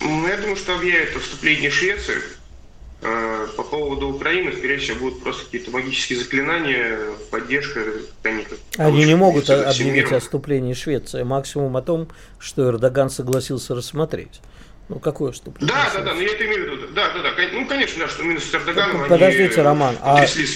Ну, 0.00 0.26
я 0.26 0.36
думаю, 0.36 0.56
что 0.56 0.74
объявят 0.74 1.16
о 1.16 1.20
вступлении 1.20 1.68
Швеции. 1.68 2.16
Э, 3.00 3.46
по 3.56 3.62
поводу 3.62 4.08
Украины, 4.08 4.52
скорее 4.52 4.78
всего, 4.78 4.98
будут 4.98 5.22
просто 5.22 5.44
какие-то 5.44 5.70
магические 5.70 6.18
заклинания, 6.18 6.98
поддержка. 7.30 7.80
Они, 8.24 8.44
они 8.76 9.04
не 9.04 9.14
могут 9.14 9.48
объявить 9.50 10.10
о 10.10 10.18
вступлении 10.18 10.74
Швеции. 10.74 11.22
Максимум 11.22 11.76
о 11.76 11.82
том, 11.82 12.08
что 12.40 12.68
Эрдоган 12.68 13.08
согласился 13.08 13.76
рассмотреть. 13.76 14.40
Ну, 14.88 14.98
какое 14.98 15.32
вступление? 15.32 15.72
Да, 15.72 15.90
да, 15.94 16.02
да, 16.02 16.14
но 16.14 16.20
я 16.20 16.28
это 16.28 16.46
имею 16.46 16.70
в 16.70 16.72
виду. 16.72 16.94
Да, 16.94 17.12
да, 17.12 17.22
да. 17.22 17.30
Ну, 17.52 17.68
конечно, 17.68 18.04
да, 18.04 18.08
что 18.08 18.22
именно 18.22 18.40
с 18.40 18.52
Эрдоганом 18.52 19.06
Подождите, 19.08 19.54
они 19.54 19.62
Роман, 19.62 19.96
а, 20.00 20.26
свои... 20.26 20.46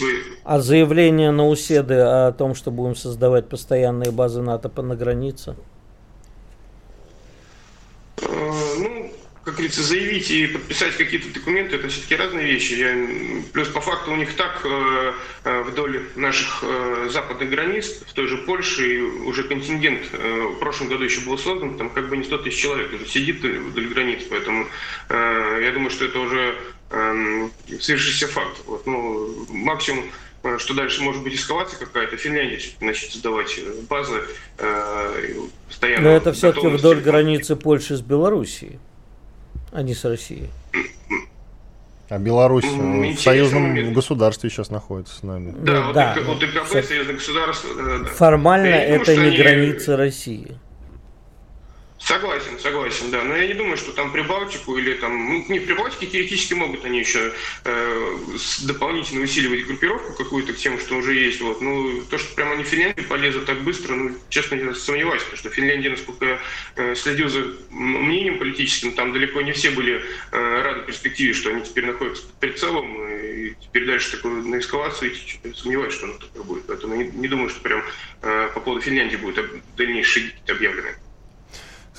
а 0.42 0.58
заявление 0.58 1.30
Науседы 1.30 1.94
о 1.94 2.32
том, 2.32 2.54
что 2.54 2.70
будем 2.70 2.96
создавать 2.96 3.48
постоянные 3.48 4.10
базы 4.10 4.40
НАТО 4.40 4.70
на 4.82 4.96
границе? 4.96 5.54
Э, 8.22 8.24
ну, 8.78 9.12
как 9.44 9.54
говорится, 9.54 9.82
заявить 9.82 10.30
и 10.30 10.46
подписать 10.46 10.96
какие-то 10.96 11.32
документы, 11.32 11.76
это 11.76 11.88
все-таки 11.88 12.14
разные 12.14 12.46
вещи. 12.46 12.74
Я, 12.74 13.42
плюс 13.52 13.68
по 13.68 13.80
факту 13.80 14.12
у 14.12 14.16
них 14.16 14.34
так 14.36 14.60
э, 14.64 15.12
э, 15.44 15.62
вдоль 15.62 16.04
наших 16.14 16.62
э, 16.62 17.08
западных 17.10 17.50
границ, 17.50 18.02
в 18.06 18.12
той 18.12 18.28
же 18.28 18.36
Польше, 18.38 19.02
уже 19.02 19.42
контингент 19.42 20.02
в 20.12 20.58
прошлом 20.60 20.88
году 20.88 21.04
еще 21.04 21.20
был 21.22 21.36
создан, 21.38 21.76
там 21.76 21.90
как 21.90 22.08
бы 22.08 22.16
не 22.16 22.24
100 22.24 22.38
тысяч 22.38 22.60
человек 22.60 22.92
уже 22.92 23.06
сидит 23.06 23.42
вдоль 23.42 23.88
границ, 23.88 24.22
поэтому 24.30 24.68
я 25.08 25.70
думаю, 25.72 25.90
что 25.90 26.04
это 26.04 26.20
уже 26.20 26.54
э, 26.90 27.48
свершившийся 27.66 28.28
факт. 28.28 28.58
Вот, 28.66 28.86
ну, 28.86 29.46
максимум 29.48 30.04
что 30.58 30.74
дальше 30.74 31.02
может 31.02 31.22
быть 31.22 31.36
эскалация 31.36 31.78
какая-то, 31.78 32.16
Финляндия 32.16 32.58
начнет 32.80 33.12
создавать 33.12 33.56
э, 33.58 33.72
базы 33.88 34.22
э, 34.58 35.34
постоянно. 35.68 36.10
Но 36.10 36.16
это 36.16 36.32
все-таки 36.32 36.66
вдоль 36.66 37.00
границы 37.00 37.54
Польши 37.54 37.96
с 37.96 38.00
Белоруссией 38.00 38.80
а 39.72 39.82
не 39.82 39.94
с 39.94 40.04
Россией. 40.04 40.50
А 42.08 42.18
Беларусь 42.18 42.64
в 42.64 43.18
союзном 43.18 43.94
государстве 43.94 44.50
сейчас 44.50 44.70
находится 44.70 45.16
с 45.16 45.22
нами. 45.22 45.54
Да, 45.62 45.92
да. 45.92 46.16
Вот, 46.26 46.40
ДКБ, 46.40 46.68
союзное 46.84 47.14
государство. 47.14 47.70
Да, 47.74 47.98
да. 48.00 48.04
Формально 48.04 48.66
это 48.66 49.16
не 49.16 49.36
граница 49.36 49.96
России. 49.96 50.58
Согласен, 52.04 52.58
согласен, 52.58 53.10
да. 53.12 53.22
Но 53.22 53.36
я 53.36 53.46
не 53.46 53.54
думаю, 53.54 53.76
что 53.76 53.92
там 53.92 54.10
Прибалтику 54.10 54.76
или 54.76 54.94
там... 54.94 55.28
Ну, 55.28 55.44
не, 55.48 55.60
в 55.60 55.66
Прибалтике 55.66 56.06
теоретически 56.06 56.54
могут 56.54 56.84
они 56.84 56.98
еще 56.98 57.32
э, 57.64 58.18
дополнительно 58.64 59.22
усиливать 59.22 59.66
группировку 59.66 60.12
какую-то 60.14 60.52
к 60.52 60.56
тем, 60.56 60.80
что 60.80 60.96
уже 60.96 61.14
есть. 61.14 61.40
Вот. 61.40 61.60
Ну, 61.60 62.02
то, 62.10 62.18
что 62.18 62.34
прямо 62.34 62.52
они 62.52 62.64
в 62.64 62.66
Финляндию 62.66 63.06
полезут 63.06 63.46
так 63.46 63.62
быстро, 63.62 63.94
ну, 63.94 64.16
честно, 64.30 64.56
я 64.56 64.74
сомневаюсь, 64.74 65.22
потому 65.22 65.38
что 65.38 65.50
Финляндия, 65.50 65.90
насколько 65.90 66.24
я 66.24 66.38
э, 66.74 66.94
следил 66.96 67.28
за 67.28 67.46
мнением 67.70 68.38
политическим, 68.40 68.94
там 68.94 69.12
далеко 69.12 69.40
не 69.40 69.52
все 69.52 69.70
были 69.70 70.02
э, 70.32 70.62
рады 70.62 70.86
перспективе, 70.86 71.34
что 71.34 71.50
они 71.50 71.62
теперь 71.62 71.86
находятся 71.86 72.26
под 72.26 72.34
прицелом, 72.40 73.08
и 73.08 73.54
теперь 73.60 73.86
дальше 73.86 74.10
такую 74.10 74.42
на 74.42 74.58
эскалацию 74.58 75.12
идти, 75.12 75.38
сомневаюсь, 75.54 75.94
что 75.94 76.06
оно 76.06 76.14
такое 76.14 76.42
будет. 76.42 76.66
Поэтому 76.66 76.96
не, 76.96 77.04
не 77.04 77.28
думаю, 77.28 77.48
что 77.48 77.60
прям 77.60 77.84
э, 78.22 78.50
по 78.52 78.58
поводу 78.58 78.84
Финляндии 78.84 79.16
будут 79.16 79.46
дальнейшие 79.76 80.32
объявлены. 80.48 80.96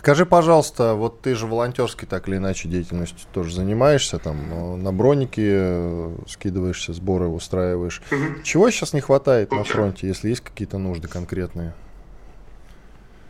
Скажи, 0.03 0.25
пожалуйста, 0.25 0.95
вот 0.95 1.21
ты 1.21 1.33
же 1.33 1.47
волонтерской 1.47 2.05
так 2.09 2.27
или 2.27 2.35
иначе 2.35 2.67
деятельностью 2.67 3.25
тоже 3.31 3.55
занимаешься, 3.55 4.19
там 4.19 4.35
э, 4.51 4.75
на 4.75 4.91
броники 4.91 5.39
э, 5.41 6.15
скидываешься, 6.27 6.91
сборы 6.91 7.27
устраиваешь. 7.27 8.01
Угу. 8.11 8.43
Чего 8.43 8.69
сейчас 8.69 8.91
не 8.91 8.99
хватает 8.99 9.51
на 9.51 9.63
фронте, 9.63 10.09
если 10.09 10.27
есть 10.27 10.41
какие-то 10.41 10.77
нужды 10.77 11.07
конкретные? 11.07 11.73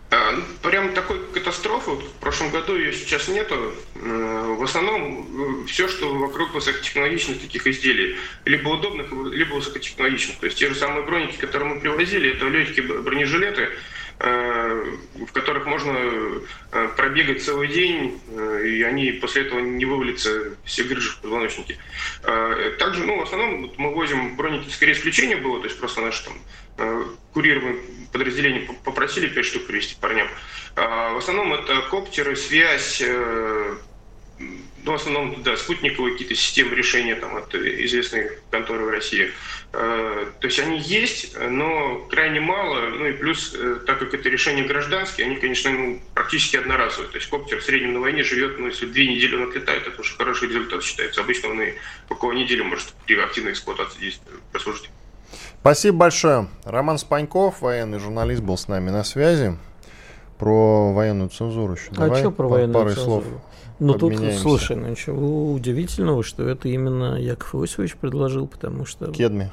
А, 0.10 0.32
ну, 0.32 0.42
прям 0.64 0.96
такой 0.96 1.20
катастрофы 1.32 1.92
в 1.92 2.20
прошлом 2.20 2.50
году 2.50 2.76
ее 2.76 2.92
сейчас 2.92 3.28
нету. 3.28 3.54
Э, 3.94 4.56
в 4.58 4.64
основном 4.64 5.68
все, 5.68 5.88
что 5.88 6.12
вокруг 6.18 6.56
высокотехнологичных 6.56 7.40
таких 7.40 7.68
изделий, 7.68 8.16
либо 8.46 8.70
удобных, 8.70 9.12
либо 9.12 9.54
высокотехнологичных. 9.54 10.40
То 10.40 10.48
есть 10.48 10.58
те 10.58 10.70
же 10.70 10.74
самые 10.74 11.06
броники, 11.06 11.36
которые 11.36 11.76
мы 11.76 11.82
привозили, 11.82 12.36
это 12.36 12.48
легкие 12.48 12.88
бронежилеты, 13.04 13.62
Э, 13.62 14.03
в 14.20 15.32
которых 15.34 15.66
можно 15.66 15.98
э, 16.72 16.88
пробегать 16.96 17.44
целый 17.44 17.68
день, 17.68 18.22
э, 18.30 18.68
и 18.68 18.84
они 18.84 19.12
после 19.12 19.44
этого 19.44 19.60
не 19.60 19.86
вывалятся 19.86 20.56
все 20.64 20.84
грыжи 20.84 21.10
в 21.10 21.18
позвоночнике. 21.20 21.78
Также, 22.80 23.04
ну, 23.04 23.18
в 23.18 23.24
основном 23.24 23.72
мы 23.78 23.94
возим 23.94 24.36
броники, 24.36 24.70
скорее 24.70 24.94
исключение 24.94 25.38
было, 25.38 25.60
то 25.60 25.66
есть 25.66 25.80
просто 25.80 26.02
наши 26.02 26.24
там 26.24 27.16
курируемые 27.34 27.80
подразделения 28.12 28.68
попросили 28.84 29.28
5 29.28 29.46
штук 29.46 29.68
привезти 29.68 29.96
парням. 30.00 30.28
В 30.76 31.18
основном 31.18 31.54
это 31.54 31.82
коптеры, 31.90 32.36
связь, 32.36 33.04
ну, 34.86 34.92
в 34.92 34.96
основном, 34.96 35.42
да, 35.44 35.56
спутниковые 35.56 36.14
какие-то 36.14 36.36
системы 36.36 36.76
решения 36.76 37.16
там, 37.16 37.38
от 37.38 37.56
известной 37.56 38.32
конторы 38.52 38.86
в 38.86 38.90
России. 38.90 39.32
Э, 39.72 40.26
то 40.40 40.48
есть 40.48 40.60
они 40.60 40.78
есть, 40.80 41.36
но 41.40 42.06
крайне 42.10 42.42
мало. 42.42 42.90
Ну 42.90 43.06
и 43.06 43.14
плюс, 43.14 43.56
э, 43.58 43.78
так 43.88 44.00
как 44.00 44.14
это 44.14 44.28
решение 44.30 44.66
гражданские, 44.66 45.28
они, 45.28 45.38
конечно, 45.38 45.72
ну, 45.72 46.00
практически 46.14 46.58
одноразовые. 46.58 47.10
То 47.12 47.18
есть 47.18 47.30
коптер 47.30 47.60
в 47.60 47.64
среднем 47.64 47.94
на 47.94 48.02
войне 48.02 48.24
живет, 48.24 48.60
ну, 48.60 48.68
если 48.68 48.86
две 48.86 49.08
недели 49.08 49.36
он 49.36 49.50
отлетает, 49.50 49.88
это 49.88 50.02
уже 50.02 50.16
хороший 50.18 50.50
результат 50.50 50.84
считается. 50.84 51.22
Обычно 51.22 51.50
он 51.50 51.62
и 51.62 51.74
около 52.10 52.34
недели 52.34 52.62
может 52.62 52.94
при 53.06 53.18
активной 53.18 53.54
эксплуатации 53.54 53.98
здесь 54.00 54.22
прослужить. 54.52 54.90
Спасибо 55.62 55.98
большое. 55.98 56.50
Роман 56.66 56.98
Спаньков, 56.98 57.62
военный 57.62 58.00
журналист, 58.00 58.42
был 58.42 58.58
с 58.58 58.68
нами 58.68 58.90
на 58.90 59.06
связи. 59.06 59.58
Про 60.38 60.92
военную 60.92 61.30
цензуру 61.30 61.76
еще. 61.76 61.90
А 61.92 62.02
Давай 62.02 62.20
что 62.20 62.32
про 62.32 62.48
военную 62.50 62.74
пару 62.74 62.90
цензуру? 62.90 63.22
слов. 63.22 63.42
Ну 63.80 63.94
тут, 63.96 64.14
слушай, 64.42 64.76
ну 64.76 64.90
ничего 64.90 65.52
удивительного, 65.54 66.24
что 66.24 66.48
это 66.48 66.70
именно 66.70 67.20
Яков 67.20 67.56
Иосифович 67.56 67.96
предложил, 67.96 68.48
потому 68.48 68.86
что... 68.86 69.12
Кедми. 69.12 69.52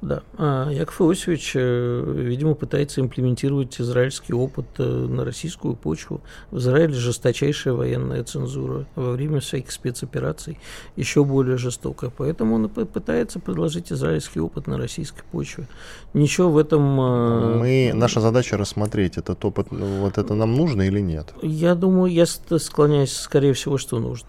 Да. 0.00 0.22
А 0.36 0.70
Яков 0.70 1.00
Иосифович, 1.00 1.52
э, 1.56 2.04
видимо, 2.16 2.54
пытается 2.54 3.00
имплементировать 3.00 3.80
израильский 3.80 4.32
опыт 4.32 4.66
э, 4.78 4.84
на 4.84 5.24
российскую 5.24 5.74
почву. 5.74 6.20
В 6.50 6.58
Израиле 6.58 6.94
жесточайшая 6.94 7.74
военная 7.74 8.22
цензура. 8.22 8.86
Во 8.94 9.12
время 9.12 9.40
всяких 9.40 9.72
спецопераций 9.72 10.58
еще 10.94 11.24
более 11.24 11.56
жестокая. 11.56 12.12
Поэтому 12.16 12.54
он 12.54 12.68
пытается 12.68 13.40
предложить 13.40 13.90
израильский 13.90 14.40
опыт 14.40 14.68
на 14.68 14.78
российской 14.78 15.24
почве. 15.32 15.66
Ничего 16.14 16.50
в 16.50 16.58
этом... 16.58 17.00
Э, 17.00 17.58
Мы, 17.58 17.90
наша 17.92 18.20
задача 18.20 18.56
рассмотреть, 18.56 19.18
этот 19.18 19.44
опыт, 19.44 19.66
вот 19.70 20.16
это 20.16 20.34
нам 20.34 20.54
нужно 20.54 20.82
или 20.82 21.00
нет? 21.00 21.34
Я 21.42 21.74
думаю, 21.74 22.12
я 22.12 22.26
склоняюсь, 22.26 23.12
скорее 23.12 23.52
всего, 23.52 23.78
что 23.78 23.98
нужно. 23.98 24.28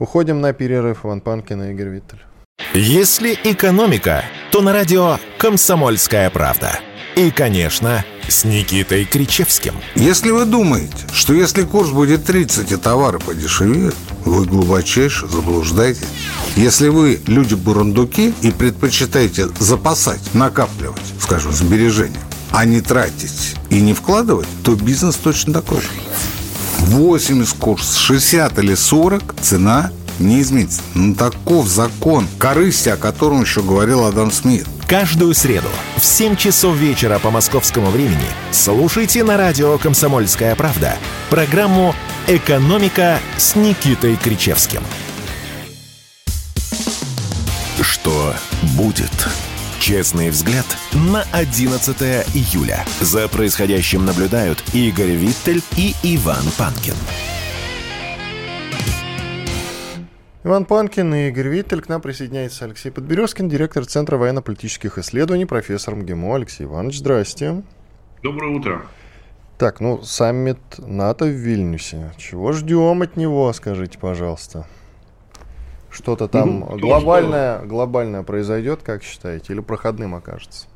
Уходим 0.00 0.40
на 0.40 0.52
перерыв. 0.52 1.04
Иван 1.04 1.20
Панкин 1.20 1.62
и 1.62 1.70
Игорь 1.70 1.88
Виттель. 1.88 2.20
Если 2.76 3.38
экономика, 3.44 4.24
то 4.50 4.60
на 4.60 4.72
радио 4.72 5.18
«Комсомольская 5.38 6.28
правда». 6.28 6.80
И, 7.14 7.30
конечно, 7.30 8.04
с 8.26 8.42
Никитой 8.42 9.04
Кричевским. 9.04 9.74
Если 9.94 10.32
вы 10.32 10.44
думаете, 10.44 10.96
что 11.12 11.34
если 11.34 11.62
курс 11.62 11.90
будет 11.90 12.24
30 12.24 12.72
и 12.72 12.76
товары 12.76 13.20
подешевеют, 13.20 13.94
вы 14.24 14.44
глубочайше 14.44 15.28
заблуждаетесь. 15.28 16.08
Если 16.56 16.88
вы 16.88 17.20
люди-бурундуки 17.28 18.34
и 18.42 18.50
предпочитаете 18.50 19.46
запасать, 19.60 20.34
накапливать, 20.34 21.02
скажем, 21.20 21.52
сбережения, 21.52 22.20
а 22.50 22.64
не 22.64 22.80
тратить 22.80 23.54
и 23.70 23.80
не 23.80 23.94
вкладывать, 23.94 24.48
то 24.64 24.74
бизнес 24.74 25.14
точно 25.14 25.52
такой 25.52 25.80
же. 25.80 25.88
80 26.78 27.56
курс, 27.58 27.96
60 27.98 28.58
или 28.58 28.74
40 28.74 29.36
цена 29.40 29.92
не 30.18 30.40
изменится. 30.40 30.82
Ну, 30.94 31.14
таков 31.14 31.68
закон 31.68 32.26
корысти, 32.38 32.88
о 32.88 32.96
котором 32.96 33.42
еще 33.42 33.62
говорил 33.62 34.04
Адам 34.04 34.30
Смит. 34.30 34.66
Каждую 34.86 35.34
среду 35.34 35.68
в 35.96 36.04
7 36.04 36.36
часов 36.36 36.76
вечера 36.76 37.18
по 37.18 37.30
московскому 37.30 37.90
времени 37.90 38.26
слушайте 38.52 39.24
на 39.24 39.36
радио 39.36 39.78
«Комсомольская 39.78 40.54
правда» 40.56 40.96
программу 41.30 41.94
«Экономика» 42.26 43.18
с 43.38 43.56
Никитой 43.56 44.16
Кричевским. 44.16 44.82
Что 47.80 48.34
будет? 48.76 49.10
Честный 49.80 50.30
взгляд 50.30 50.66
на 50.92 51.24
11 51.32 51.96
июля. 52.34 52.84
За 53.00 53.28
происходящим 53.28 54.04
наблюдают 54.06 54.62
Игорь 54.72 55.10
Виттель 55.10 55.62
и 55.76 55.94
Иван 56.02 56.44
Панкин. 56.56 56.94
Иван 60.46 60.66
Панкин 60.66 61.14
и 61.14 61.28
Игорь 61.28 61.48
Виттель. 61.48 61.80
К 61.80 61.88
нам 61.88 62.02
присоединяется 62.02 62.66
Алексей 62.66 62.90
Подберезкин, 62.90 63.48
директор 63.48 63.86
Центра 63.86 64.18
военно-политических 64.18 64.98
исследований, 64.98 65.46
профессор 65.46 65.94
МГИМО. 65.94 66.34
Алексей 66.34 66.64
Иванович, 66.64 66.98
здрасте. 66.98 67.62
Доброе 68.22 68.54
утро. 68.54 68.82
Так, 69.56 69.80
ну, 69.80 70.02
саммит 70.02 70.58
НАТО 70.76 71.24
в 71.24 71.30
Вильнюсе. 71.30 72.12
Чего 72.18 72.52
ждем 72.52 73.00
от 73.00 73.16
него, 73.16 73.50
скажите, 73.54 73.98
пожалуйста? 73.98 74.66
Что-то 75.88 76.28
там 76.28 76.60
ну, 76.60 76.78
глобальное, 76.78 77.60
что... 77.60 77.66
глобальное 77.66 78.22
произойдет, 78.22 78.82
как 78.82 79.02
считаете, 79.02 79.54
или 79.54 79.60
проходным 79.60 80.14
окажется? 80.14 80.66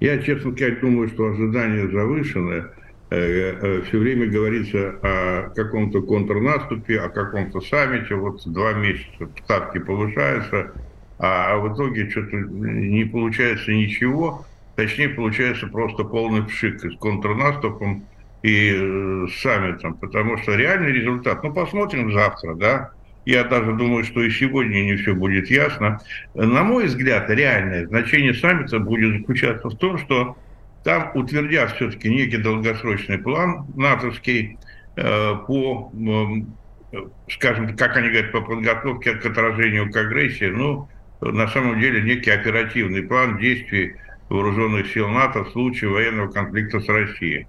Я, 0.00 0.20
честно 0.20 0.50
сказать, 0.56 0.80
думаю, 0.80 1.08
что 1.08 1.26
ожидания 1.26 1.88
завышены. 1.88 2.64
Э, 3.10 3.16
э, 3.60 3.82
Все 3.82 3.98
время 3.98 4.26
говорится 4.26 4.94
о 5.02 5.50
каком-то 5.54 6.00
контрнаступе, 6.02 7.00
о 7.00 7.08
каком-то 7.08 7.60
саммите. 7.60 8.14
Вот 8.14 8.42
два 8.46 8.72
месяца 8.72 9.28
ставки 9.44 9.78
повышаются, 9.78 10.72
а 11.18 11.56
в 11.58 11.74
итоге 11.74 12.10
что-то 12.10 12.36
не 12.36 13.04
получается 13.04 13.72
ничего. 13.72 14.44
Точнее, 14.76 15.10
получается 15.10 15.66
просто 15.68 16.04
полный 16.04 16.42
пшик 16.44 16.80
с 16.80 16.96
контрнаступом 16.96 18.04
и 18.42 19.26
саммитом, 19.40 19.94
потому 19.94 20.36
что 20.38 20.54
реальный 20.54 20.92
результат, 20.92 21.42
ну, 21.44 21.52
посмотрим 21.52 22.12
завтра, 22.12 22.54
да, 22.54 22.90
я 23.24 23.44
даже 23.44 23.72
думаю, 23.72 24.04
что 24.04 24.22
и 24.22 24.30
сегодня 24.30 24.82
не 24.82 24.96
все 24.96 25.14
будет 25.14 25.48
ясно. 25.48 26.00
На 26.34 26.62
мой 26.62 26.86
взгляд, 26.86 27.30
реальное 27.30 27.86
значение 27.86 28.34
саммита 28.34 28.78
будет 28.80 29.20
заключаться 29.20 29.68
в 29.68 29.76
том, 29.76 29.98
что 29.98 30.36
там 30.84 31.10
утвердят 31.14 31.72
все-таки 31.72 32.08
некий 32.08 32.36
долгосрочный 32.36 33.18
план 33.18 33.66
натовский 33.74 34.58
э, 34.96 35.34
по, 35.46 35.90
скажем, 37.30 37.74
как 37.74 37.96
они 37.96 38.10
говорят, 38.10 38.32
по 38.32 38.42
подготовке 38.42 39.14
к 39.14 39.26
отражению 39.26 39.90
к 39.90 39.96
агрессии. 39.96 40.44
Ну, 40.44 40.88
на 41.22 41.48
самом 41.48 41.80
деле, 41.80 42.02
некий 42.02 42.30
оперативный 42.30 43.02
план 43.02 43.38
действий 43.38 43.96
вооруженных 44.28 44.88
сил 44.88 45.08
НАТО 45.08 45.44
в 45.44 45.50
случае 45.52 45.90
военного 45.90 46.30
конфликта 46.30 46.80
с 46.80 46.88
Россией. 46.88 47.46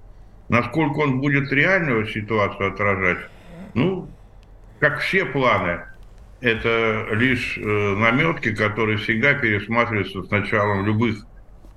Насколько 0.48 1.00
он 1.00 1.20
будет 1.20 1.52
реальную 1.52 2.08
ситуацию 2.08 2.72
отражать, 2.72 3.20
ну, 3.74 4.08
как 4.80 5.00
все 5.00 5.26
планы, 5.26 5.82
это 6.40 7.08
лишь 7.12 7.58
э, 7.58 7.62
наметки, 7.62 8.56
которые 8.56 8.98
всегда 8.98 9.34
пересматриваются 9.34 10.24
с 10.24 10.30
началом 10.30 10.86
любых 10.86 11.26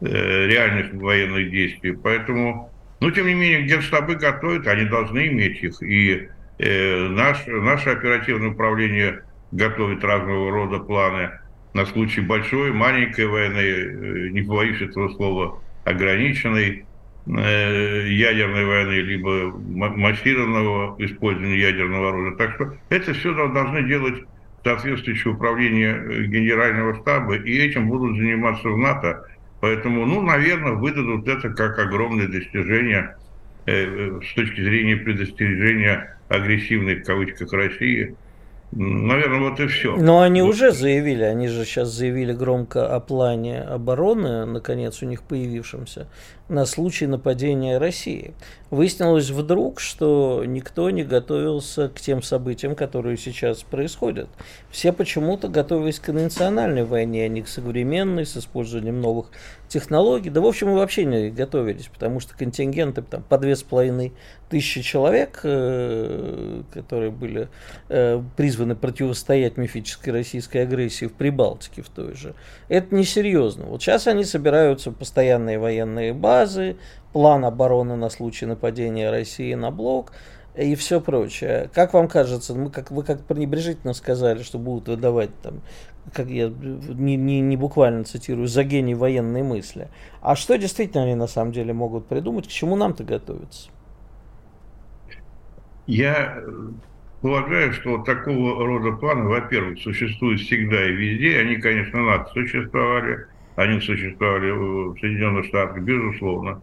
реальных 0.01 0.95
военных 0.95 1.51
действий. 1.51 1.93
Поэтому, 1.93 2.71
ну, 3.01 3.11
тем 3.11 3.27
не 3.27 3.35
менее, 3.35 3.63
генштабы 3.63 4.15
готовят, 4.15 4.67
они 4.67 4.85
должны 4.85 5.27
иметь 5.29 5.63
их. 5.63 5.83
И 5.83 6.29
э, 6.59 7.09
наш, 7.09 7.47
наше 7.47 7.91
оперативное 7.91 8.51
управление 8.51 9.23
готовит 9.51 10.05
разного 10.05 10.51
рода 10.51 10.79
планы 10.79 11.31
на 11.75 11.85
случай 11.87 12.21
большой, 12.21 12.73
маленькой 12.73 13.27
войны, 13.27 13.59
э, 13.59 14.29
не 14.31 14.43
боюсь 14.43 14.81
этого 14.81 15.09
слова, 15.11 15.61
ограниченной. 15.85 16.85
Э, 17.31 18.09
ядерной 18.09 18.65
войны, 18.65 19.03
либо 19.03 19.53
массированного 19.53 20.97
использования 20.99 21.59
ядерного 21.59 22.09
оружия. 22.09 22.37
Так 22.37 22.55
что 22.55 22.73
это 22.89 23.13
все 23.13 23.35
должны 23.35 23.87
делать 23.87 24.23
соответствующее 24.65 25.35
управление 25.35 25.95
э, 25.95 26.23
Генерального 26.23 26.95
штаба, 26.95 27.37
и 27.37 27.59
этим 27.59 27.89
будут 27.89 28.17
заниматься 28.17 28.71
в 28.71 28.79
НАТО. 28.79 29.27
Поэтому, 29.61 30.07
ну, 30.07 30.23
наверное, 30.23 30.73
выдадут 30.73 31.27
это 31.27 31.51
как 31.51 31.79
огромное 31.79 32.29
достижение 32.29 33.17
э, 33.67 34.21
с 34.23 34.35
точки 34.35 34.63
зрения 34.63 34.97
предостережения 34.97 36.17
агрессивной, 36.29 36.97
в 36.97 37.05
кавычках, 37.05 37.53
России– 37.53 38.15
Наверное, 38.71 39.51
вот 39.51 39.61
и 39.61 39.67
все. 39.67 39.97
Но 39.97 40.21
они 40.21 40.43
вот. 40.43 40.51
уже 40.51 40.73
заявили, 40.73 41.23
они 41.23 41.49
же 41.49 41.65
сейчас 41.65 41.89
заявили 41.89 42.35
громко 42.35 42.87
о 42.87 43.01
плане 43.01 43.63
обороны, 43.63 44.45
наконец 44.45 45.03
у 45.03 45.07
них 45.07 45.23
появившемся, 45.23 46.07
на 46.49 46.65
случай 46.67 47.07
нападения 47.07 47.79
России. 47.79 48.35
Выяснилось 48.71 49.31
вдруг, 49.31 49.81
что 49.81 50.45
никто 50.47 50.91
не 50.91 51.03
готовился 51.03 51.89
к 51.89 52.01
тем 52.01 52.23
событиям, 52.23 52.75
которые 52.75 53.17
сейчас 53.17 53.63
происходят. 53.63 54.29
Все 54.71 54.93
почему-то 54.93 55.49
готовились 55.49 55.99
к 55.99 56.13
национальной 56.13 56.85
войне, 56.85 57.25
а 57.25 57.29
не 57.29 57.43
к 57.43 57.49
современной, 57.49 58.27
с 58.27 58.37
использованием 58.37 59.01
новых 59.01 59.31
технологий. 59.69 60.31
Да, 60.31 60.41
в 60.41 60.47
общем, 60.47 60.69
мы 60.69 60.77
вообще 60.77 61.05
не 61.05 61.31
готовились, 61.31 61.89
потому 61.89 62.21
что 62.21 62.37
контингенты 62.37 63.03
там, 63.03 63.23
по 63.23 63.39
две 63.39 63.57
с 63.57 63.63
половиной 63.63 64.13
тысячи 64.49 64.83
человек, 64.83 65.41
э, 65.45 66.63
которые 66.73 67.11
были 67.11 67.49
э, 67.89 68.23
призваны 68.37 68.75
противостоять 68.75 69.57
мифической 69.57 70.13
российской 70.13 70.59
агрессии 70.59 71.07
в 71.07 71.13
Прибалтике 71.13 71.83
в 71.83 71.89
той 71.89 72.15
же, 72.15 72.35
это 72.69 72.95
несерьезно. 72.95 73.67
Вот 73.67 73.83
сейчас 73.83 74.07
они 74.07 74.25
собираются 74.25 74.91
постоянные 74.91 75.59
военные 75.59 76.13
базы, 76.13 76.38
план 77.13 77.45
обороны 77.45 77.97
на 77.97 78.11
случай 78.11 78.47
нападения 78.47 79.11
России 79.11 79.55
на 79.55 79.71
блок 79.71 80.13
и 80.57 80.75
все 80.75 81.01
прочее. 81.01 81.71
Как 81.73 81.95
вам 81.95 82.09
кажется, 82.09 82.55
мы 82.55 82.71
как, 82.71 82.91
вы 82.91 83.03
как 83.03 83.25
пренебрежительно 83.25 83.95
сказали, 83.95 84.43
что 84.43 84.59
будут 84.59 84.89
выдавать 84.89 85.31
там, 85.41 85.61
как 86.13 86.29
я 86.29 86.49
не, 86.49 87.17
не, 87.17 87.41
не 87.41 87.57
буквально 87.57 88.05
цитирую, 88.05 88.49
за 88.49 88.65
гений 88.65 88.95
военной 88.95 89.43
мысли. 89.43 89.89
А 90.21 90.37
что 90.37 90.57
действительно 90.57 91.05
они 91.05 91.15
на 91.15 91.27
самом 91.27 91.53
деле 91.53 91.73
могут 91.73 92.07
придумать, 92.07 92.49
к 92.49 92.51
чему 92.51 92.77
нам-то 92.77 93.05
готовиться? 93.05 93.71
Я 95.87 96.43
полагаю, 97.23 97.73
что 97.73 97.99
такого 98.03 98.67
рода 98.67 98.93
планы, 98.97 99.29
во-первых, 99.29 99.81
существуют 99.81 100.41
всегда 100.41 100.85
и 100.85 100.93
везде. 100.93 101.39
Они, 101.39 101.57
конечно, 101.57 102.03
НАТО 102.05 102.31
существовали, 102.33 103.27
они 103.59 103.81
существовали 103.81 104.53
в 104.53 104.97
Соединенных 105.01 105.47
Штатах, 105.47 105.83
безусловно. 105.83 106.63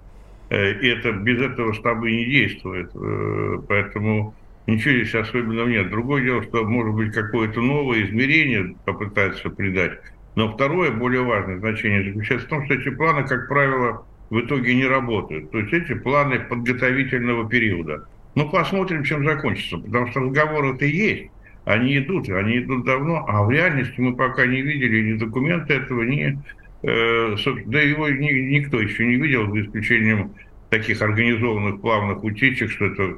Э, 0.49 0.71
и 0.79 0.88
это 0.88 1.12
без 1.12 1.41
этого 1.41 1.73
штабы 1.73 2.10
не 2.10 2.25
действует. 2.25 2.89
Э, 2.95 3.58
поэтому 3.67 4.34
ничего 4.65 4.93
здесь 4.93 5.13
особенного 5.13 5.67
нет. 5.67 5.89
Другое 5.89 6.23
дело, 6.23 6.41
что 6.43 6.63
может 6.63 6.95
быть 6.95 7.13
какое-то 7.13 7.60
новое 7.60 8.05
измерение 8.05 8.77
попытаться 8.86 9.49
придать. 9.49 9.99
Но 10.36 10.53
второе, 10.53 10.91
более 10.91 11.23
важное 11.23 11.60
значение 11.60 12.05
заключается 12.05 12.47
в 12.47 12.49
том, 12.49 12.65
что 12.65 12.75
эти 12.75 12.89
планы, 12.89 13.27
как 13.27 13.49
правило, 13.49 14.05
в 14.29 14.39
итоге 14.39 14.73
не 14.73 14.86
работают. 14.86 15.51
То 15.51 15.60
есть 15.60 15.73
эти 15.73 15.95
планы 15.95 16.39
подготовительного 16.39 17.49
периода. 17.49 18.08
Ну, 18.36 18.49
посмотрим, 18.49 19.03
чем 19.03 19.25
закончится, 19.25 19.79
потому 19.79 20.08
что 20.08 20.21
разговоры-то 20.21 20.86
есть. 20.86 21.29
Они 21.65 21.97
идут, 21.97 22.29
они 22.29 22.60
идут 22.60 22.86
давно, 22.86 23.25
а 23.27 23.43
в 23.43 23.51
реальности 23.51 23.99
мы 23.99 24.15
пока 24.15 24.45
не 24.45 24.62
видели 24.62 25.12
ни 25.12 25.17
документы 25.17 25.73
этого, 25.73 26.03
ни 26.03 26.38
Э, 26.38 26.63
да 26.86 27.82
его 27.82 28.10
никто 28.10 28.80
еще 28.80 29.06
не 29.06 29.15
видел, 29.15 29.52
за 29.52 29.62
исключением 29.62 30.32
таких 30.69 31.02
организованных 31.02 31.82
плавных 31.82 32.24
утечек, 32.24 32.69
что 32.69 32.86
это 32.86 33.15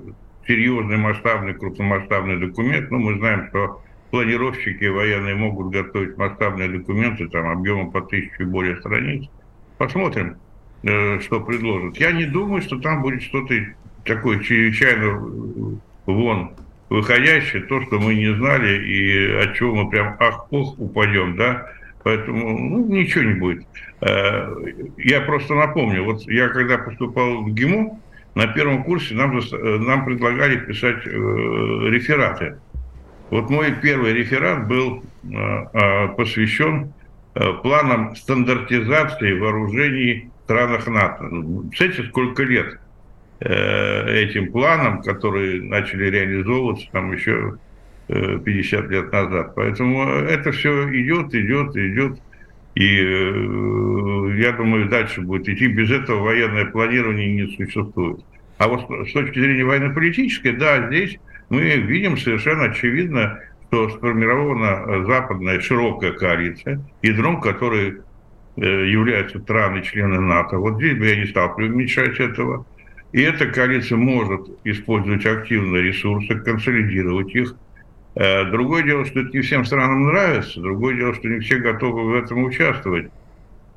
серьезный 0.48 0.98
масштабный, 0.98 1.54
крупномасштабный 1.54 2.40
документ. 2.40 2.90
Ну, 2.92 3.00
мы 3.00 3.18
знаем, 3.18 3.48
что 3.50 3.82
планировщики 4.12 4.86
военные 4.86 5.36
могут 5.36 5.74
готовить 5.74 6.18
масштабные 6.18 6.70
документы, 6.70 7.28
там, 7.28 7.48
объемом 7.50 7.92
по 7.92 8.02
тысячу 8.02 8.44
и 8.44 8.46
более 8.46 8.78
страниц. 8.78 9.30
Посмотрим, 9.78 10.38
э, 10.84 11.20
что 11.20 11.42
предложат. 11.42 11.98
Я 11.98 12.12
не 12.14 12.26
думаю, 12.26 12.62
что 12.62 12.80
там 12.80 13.02
будет 13.02 13.22
что-то 13.22 13.54
такое 14.06 14.40
чрезвычайно 14.40 15.82
вон 16.06 16.52
выходящее, 16.90 17.64
то, 17.64 17.82
что 17.82 18.00
мы 18.00 18.16
не 18.16 18.34
знали, 18.34 18.82
и 18.86 19.34
от 19.44 19.56
чего 19.56 19.76
мы 19.76 19.90
прям 19.90 20.16
ах-ох 20.20 20.80
упадем, 20.80 21.36
да, 21.36 21.68
Поэтому 22.08 22.58
ну, 22.58 22.88
ничего 22.88 23.26
не 23.26 23.34
будет. 23.34 23.66
Э, 24.00 24.48
я 24.96 25.20
просто 25.20 25.56
напомню, 25.56 26.06
вот 26.06 26.22
я 26.22 26.48
когда 26.48 26.78
поступал 26.78 27.44
в 27.44 27.54
ГИМО, 27.54 28.00
на 28.34 28.48
первом 28.48 28.86
курсе 28.86 29.14
нам, 29.14 29.38
э, 29.38 29.78
нам 29.80 30.06
предлагали 30.06 30.56
писать 30.56 31.06
э, 31.06 31.10
рефераты. 31.10 32.60
Вот 33.30 33.50
мой 33.50 33.74
первый 33.82 34.14
реферат 34.14 34.70
был 34.70 35.04
посвящен 36.16 36.94
планам 37.62 38.16
стандартизации 38.16 39.38
вооружений 39.38 40.30
в 40.40 40.44
странах 40.46 40.88
НАТО. 40.88 41.28
Представляете, 41.28 42.04
ну, 42.04 42.08
сколько 42.08 42.44
лет 42.44 42.80
этим 43.42 44.54
планам, 44.54 45.02
которые 45.02 45.62
начали 45.62 46.10
реализовываться 46.10 46.88
там 46.94 47.12
еще 47.12 47.58
50 48.08 48.90
лет 48.90 49.12
назад. 49.12 49.54
Поэтому 49.56 50.04
это 50.04 50.52
все 50.52 50.90
идет, 50.92 51.34
идет, 51.36 51.76
идет. 51.76 52.20
И 52.76 53.00
э, 53.02 54.40
я 54.40 54.52
думаю, 54.52 54.88
дальше 54.88 55.22
будет 55.22 55.50
идти. 55.50 55.68
Без 55.68 55.92
этого 55.92 56.24
военное 56.24 56.66
планирование 56.66 57.34
не 57.34 57.56
существует. 57.56 58.20
А 58.60 58.68
вот 58.68 58.88
с 59.08 59.12
точки 59.12 59.40
зрения 59.40 59.66
военно-политической, 59.66 60.54
да, 60.54 60.88
здесь 60.88 61.18
мы 61.50 61.62
видим 61.62 62.18
совершенно 62.18 62.66
очевидно, 62.66 63.40
что 63.68 63.90
сформирована 63.90 65.06
западная 65.06 65.60
широкая 65.60 66.12
коалиция, 66.14 66.82
ядром 67.02 67.42
которой 67.42 67.98
э, 68.58 68.62
являются 68.62 69.40
страны-члены 69.40 70.22
НАТО. 70.22 70.58
Вот 70.58 70.78
здесь 70.78 70.98
бы 70.98 71.08
я 71.08 71.16
не 71.18 71.26
стал 71.26 71.56
преуменьшать 71.56 72.20
этого. 72.20 72.66
И 73.12 73.22
эта 73.22 73.48
коалиция 73.48 73.98
может 73.98 74.48
использовать 74.64 75.26
активно 75.26 75.78
ресурсы, 75.78 76.36
консолидировать 76.40 77.36
их– 77.36 77.56
Э, 77.67 77.67
другое 78.52 78.84
дело, 78.84 79.06
что 79.06 79.20
это 79.20 79.30
не 79.32 79.42
всем 79.42 79.66
странам 79.66 80.08
нравится, 80.08 80.60
другое 80.60 80.96
дело, 80.96 81.14
что 81.14 81.28
не 81.28 81.40
все 81.40 81.58
готовы 81.58 82.06
в 82.06 82.16
этом 82.16 82.44
участвовать. 82.44 83.12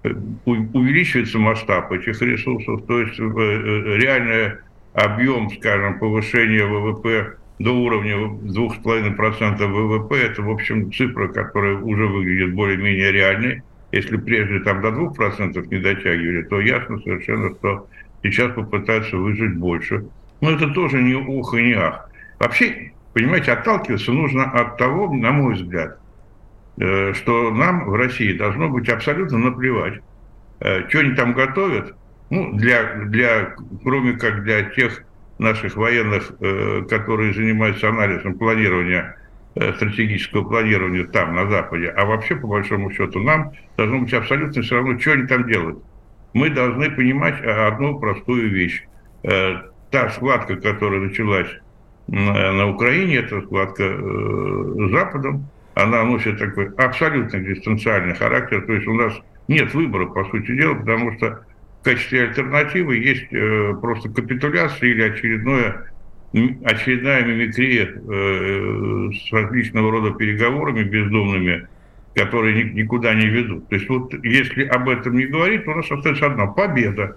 Э, 0.03 0.15
увеличивается 0.45 1.39
масштаб 1.39 1.93
этих 1.93 2.21
ресурсов, 2.23 2.87
то 2.87 3.01
есть 3.01 3.21
э, 3.21 3.23
реальный 3.23 4.55
объем, 4.95 5.51
скажем, 5.51 5.99
повышения 5.99 6.65
ВВП 6.65 7.37
до 7.59 7.73
уровня 7.73 8.17
2,5% 8.17 9.67
ВВП, 9.67 10.17
это, 10.17 10.41
в 10.41 10.51
общем, 10.51 10.91
цифра, 10.91 11.29
которая 11.29 11.77
уже 11.77 12.07
выглядит 12.07 12.55
более-менее 12.55 13.13
реальной. 13.13 13.63
Если 13.93 14.17
прежде 14.17 14.61
там 14.61 14.81
до 14.81 14.89
2% 14.89 15.67
не 15.69 15.79
дотягивали, 15.79 16.43
то 16.45 16.61
ясно 16.61 16.99
совершенно, 17.01 17.51
что 17.57 17.87
сейчас 18.23 18.55
попытаются 18.55 19.19
выжить 19.19 19.57
больше. 19.57 20.07
Но 20.41 20.53
это 20.53 20.69
тоже 20.71 21.03
не 21.03 21.15
ух 21.15 21.53
и 21.53 21.63
не 21.63 21.75
ах. 21.75 22.09
Вообще, 22.39 22.93
понимаете, 23.13 23.53
отталкиваться 23.53 24.13
нужно 24.13 24.45
от 24.45 24.77
того, 24.77 25.13
на 25.13 25.33
мой 25.33 25.55
взгляд, 25.55 25.99
э, 26.79 27.13
что 27.15 27.51
нам 27.51 27.89
в 27.89 27.95
России 27.95 28.33
должно 28.37 28.69
быть 28.69 28.89
абсолютно 28.89 29.39
наплевать, 29.39 30.01
э, 30.61 30.89
что 30.89 31.01
они 31.01 31.15
там 31.15 31.33
готовят, 31.33 31.95
ну, 32.31 32.53
для, 32.53 32.95
для, 33.07 33.55
кроме 33.83 34.13
как 34.13 34.45
для 34.45 34.63
тех 34.63 35.03
наших 35.39 35.77
военных, 35.77 36.33
э, 36.41 36.83
которые 36.89 37.35
занимаются 37.35 37.89
анализом 37.89 38.39
планирования, 38.39 39.17
стратегического 39.53 40.45
планирования 40.45 41.05
там, 41.07 41.35
на 41.35 41.51
Западе, 41.51 41.89
а 41.89 42.05
вообще, 42.05 42.37
по 42.37 42.47
большому 42.47 42.93
счету, 42.93 43.19
нам 43.19 43.51
должно 43.77 43.99
быть 43.99 44.15
абсолютно 44.15 44.63
все 44.63 44.77
равно, 44.77 44.97
что 45.01 45.13
они 45.15 45.27
там 45.27 45.45
делают. 45.49 45.83
Мы 46.35 46.51
должны 46.51 46.89
понимать 46.89 47.43
одну 47.43 47.99
простую 47.99 48.49
вещь. 48.49 48.85
Та 49.23 50.09
схватка, 50.11 50.55
которая 50.55 51.01
началась 51.01 51.49
на 52.11 52.69
Украине, 52.69 53.19
это 53.19 53.41
схватка 53.43 53.85
э, 53.85 54.75
с 54.89 54.91
Западом, 54.91 55.47
она 55.75 56.05
носит 56.05 56.39
такой 56.39 56.69
абсолютно 56.77 57.39
экзистенциальный 57.39 58.15
характер, 58.15 58.63
то 58.67 58.73
есть 58.73 58.87
у 58.89 58.95
нас 58.95 59.13
нет 59.47 59.73
выбора, 59.75 60.07
по 60.07 60.25
сути 60.25 60.57
дела, 60.57 60.75
потому 60.75 61.17
что 61.17 61.45
в 61.81 61.85
качестве 61.85 62.25
альтернативы 62.25 62.97
есть 62.97 63.33
э, 63.33 63.75
просто 63.81 64.09
капитуляция 64.09 64.91
или 64.91 65.03
очередное, 65.03 65.87
очередная 66.65 67.25
мимикрия 67.25 67.87
э, 67.87 69.11
с 69.13 69.33
различного 69.33 69.93
рода 69.93 70.11
переговорами 70.11 70.83
бездумными, 70.83 71.69
которые 72.17 72.73
никуда 72.73 73.15
не 73.15 73.27
ведут. 73.27 73.69
То 73.69 73.77
есть 73.77 73.89
вот 73.89 74.13
если 74.25 74.65
об 74.65 74.89
этом 74.89 75.17
не 75.17 75.27
говорить, 75.27 75.65
то 75.65 75.71
у 75.71 75.77
нас 75.77 75.91
остается 75.91 76.27
одна– 76.27 76.47
победа. 76.49 77.17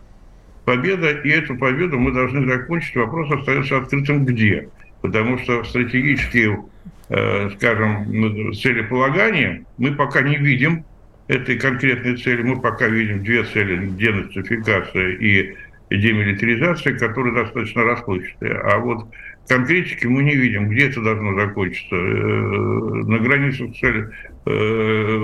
Победа, 0.65 1.09
и 1.09 1.29
эту 1.29 1.57
победу 1.57 1.99
мы 1.99 2.11
должны 2.11 2.47
закончить. 2.47 2.95
Вопрос 2.95 3.31
остается 3.31 3.77
открытым 3.77 4.23
где– 4.25 4.69
потому 5.03 5.37
что 5.37 5.65
стратегические, 5.65 6.63
э, 7.09 7.49
скажем, 7.57 8.53
целеполагания 8.53 9.65
мы 9.77 9.93
пока 9.93 10.21
не 10.21 10.37
видим 10.37 10.85
этой 11.27 11.59
конкретной 11.59 12.15
цели. 12.17 12.41
Мы 12.41 12.59
пока 12.59 12.87
видим 12.87 13.21
две 13.21 13.43
цели– 13.43 13.85
денацификация 13.97 15.09
и 15.09 15.55
демилитаризация, 15.89 16.97
которые 16.97 17.35
достаточно 17.35 17.83
расплывчатые. 17.83 18.53
А 18.53 18.77
вот 18.77 19.09
конкретики 19.47 20.05
мы 20.07 20.23
не 20.23 20.35
видим, 20.35 20.69
где 20.69 20.87
это 20.89 21.01
должно 21.01 21.35
закончиться. 21.35 21.95
Э, 21.95 21.99
на 21.99 23.19
границах 23.19 23.69
э, 23.83 25.19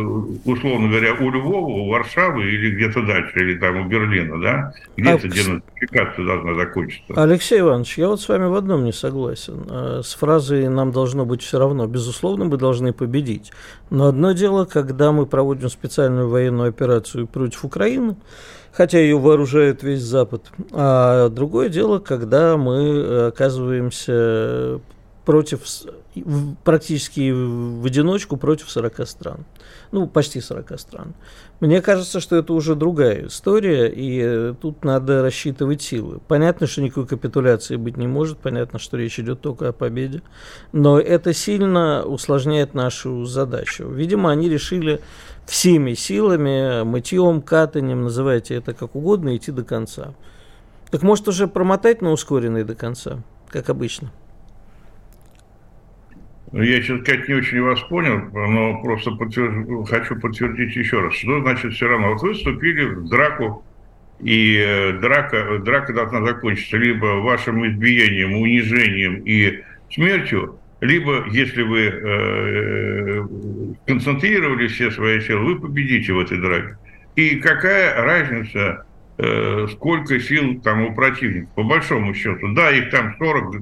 условно 0.45 0.89
говоря, 0.89 1.13
у 1.13 1.29
Львова, 1.29 1.67
у 1.67 1.89
Варшавы 1.89 2.43
или 2.43 2.75
где-то 2.75 3.01
дальше, 3.03 3.39
или 3.39 3.57
там 3.57 3.77
у 3.77 3.89
Берлина, 3.89 4.39
да? 4.39 4.73
Где-то 4.97 5.27
а... 5.27 5.29
денацификация 5.29 6.25
должна 6.25 6.53
закончиться. 6.55 7.13
Алексей 7.15 7.59
Иванович, 7.59 7.97
я 7.97 8.07
вот 8.09 8.21
с 8.21 8.29
вами 8.29 8.47
в 8.47 8.55
одном 8.55 8.83
не 8.83 8.93
согласен. 8.93 9.65
Э, 9.69 10.01
с 10.03 10.13
фразой 10.13 10.67
«нам 10.69 10.91
должно 10.91 11.25
быть 11.25 11.41
все 11.41 11.59
равно». 11.59 11.87
Безусловно, 11.87 12.45
мы 12.45 12.57
должны 12.57 12.93
победить. 12.93 13.51
Но 13.89 14.07
одно 14.07 14.33
дело, 14.33 14.65
когда 14.65 15.11
мы 15.11 15.25
проводим 15.25 15.69
специальную 15.69 16.29
военную 16.29 16.69
операцию 16.69 17.25
против 17.27 17.65
Украины, 17.65 18.15
хотя 18.71 18.99
ее 18.99 19.17
вооружает 19.17 19.83
весь 19.83 20.01
Запад. 20.01 20.43
А 20.71 21.29
другое 21.29 21.69
дело, 21.69 21.99
когда 21.99 22.57
мы 22.57 23.27
оказываемся 23.27 24.79
против, 25.29 25.61
практически 26.63 27.29
в 27.29 27.85
одиночку 27.85 28.35
против 28.35 28.67
40 28.71 29.07
стран. 29.07 29.45
Ну, 29.91 30.07
почти 30.07 30.41
40 30.41 30.79
стран. 30.79 31.13
Мне 31.59 31.83
кажется, 31.83 32.19
что 32.19 32.35
это 32.37 32.51
уже 32.51 32.73
другая 32.73 33.27
история, 33.27 33.93
и 33.95 34.55
тут 34.59 34.83
надо 34.83 35.21
рассчитывать 35.21 35.83
силы. 35.83 36.19
Понятно, 36.27 36.65
что 36.65 36.81
никакой 36.81 37.05
капитуляции 37.05 37.75
быть 37.75 37.95
не 37.95 38.07
может, 38.07 38.39
понятно, 38.39 38.79
что 38.79 38.97
речь 38.97 39.19
идет 39.19 39.39
только 39.39 39.67
о 39.69 39.71
победе, 39.71 40.23
но 40.71 40.99
это 40.99 41.31
сильно 41.31 42.03
усложняет 42.03 42.73
нашу 42.73 43.25
задачу. 43.25 43.87
Видимо, 43.87 44.31
они 44.31 44.49
решили 44.49 44.99
всеми 45.45 45.93
силами, 45.93 46.81
мытьем, 46.81 47.43
катанием, 47.43 48.01
называйте 48.01 48.55
это 48.55 48.73
как 48.73 48.95
угодно, 48.95 49.37
идти 49.37 49.51
до 49.51 49.63
конца. 49.63 50.15
Так 50.89 51.03
может 51.03 51.27
уже 51.27 51.47
промотать 51.47 52.01
на 52.01 52.13
ускоренный 52.13 52.63
до 52.63 52.73
конца, 52.73 53.21
как 53.51 53.69
обычно? 53.69 54.11
Ну, 56.51 56.63
я, 56.63 56.81
честно 56.81 57.03
сказать, 57.03 57.27
не 57.27 57.35
очень 57.35 57.61
вас 57.61 57.79
понял, 57.81 58.21
но 58.33 58.81
просто 58.81 59.11
подтверд... 59.11 59.87
хочу 59.87 60.19
подтвердить 60.19 60.75
еще 60.75 61.01
раз. 61.01 61.13
Что 61.13 61.41
значит 61.41 61.73
все 61.73 61.87
равно? 61.87 62.13
Вот 62.13 62.21
вы 62.21 62.33
вступили 62.33 62.85
в 62.85 63.07
драку, 63.07 63.63
и 64.19 64.57
э, 64.57 64.93
драка, 64.93 65.59
драка 65.59 65.93
должна 65.93 66.25
закончиться 66.25 66.77
либо 66.77 67.21
вашим 67.21 67.65
избиением, 67.67 68.33
унижением 68.33 69.21
и 69.25 69.63
смертью, 69.91 70.59
либо, 70.81 71.25
если 71.29 71.61
вы 71.61 71.81
э, 71.81 73.27
концентрировали 73.85 74.67
все 74.67 74.91
свои 74.91 75.21
силы, 75.21 75.53
вы 75.53 75.61
победите 75.61 76.13
в 76.13 76.19
этой 76.19 76.39
драке. 76.39 76.77
И 77.15 77.35
какая 77.35 78.01
разница, 78.01 78.85
э, 79.17 79.67
сколько 79.71 80.19
сил 80.19 80.59
там 80.61 80.81
у 80.83 80.95
противника, 80.95 81.49
по 81.55 81.63
большому 81.63 82.13
счету. 82.13 82.53
Да, 82.53 82.71
их 82.71 82.89
там 82.89 83.15
40, 83.19 83.61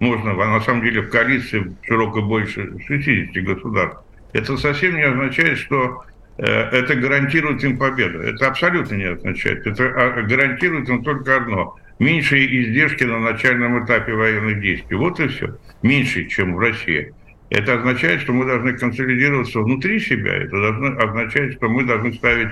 можно, 0.00 0.32
а 0.32 0.58
на 0.58 0.60
самом 0.60 0.82
деле 0.82 1.02
в 1.02 1.10
коалиции 1.10 1.74
широко 1.82 2.22
больше 2.22 2.72
60 2.86 3.44
государств. 3.44 4.00
Это 4.32 4.56
совсем 4.56 4.96
не 4.96 5.02
означает, 5.02 5.58
что 5.58 6.04
э, 6.38 6.44
это 6.44 6.94
гарантирует 6.94 7.64
им 7.64 7.78
победу. 7.78 8.20
Это 8.20 8.48
абсолютно 8.48 8.94
не 8.94 9.04
означает. 9.04 9.66
Это 9.66 9.84
а, 9.84 10.22
гарантирует 10.22 10.88
им 10.88 11.02
только 11.02 11.36
одно– 11.36 11.76
меньшие 11.98 12.62
издержки 12.62 13.04
на 13.04 13.18
начальном 13.18 13.84
этапе 13.84 14.12
военных 14.12 14.60
действий. 14.60 14.96
Вот 14.96 15.18
и 15.20 15.28
все. 15.28 15.56
Меньше, 15.82 16.26
чем 16.26 16.54
в 16.54 16.58
России. 16.58 17.12
Это 17.48 17.74
означает, 17.74 18.20
что 18.22 18.32
мы 18.32 18.44
должны 18.44 18.72
консолидироваться 18.76 19.60
внутри 19.60 20.00
себя. 20.00 20.34
Это 20.34 20.60
должно 20.60 20.98
означать, 20.98 21.54
что 21.54 21.68
мы 21.68 21.84
должны 21.84 22.12
ставить 22.12 22.50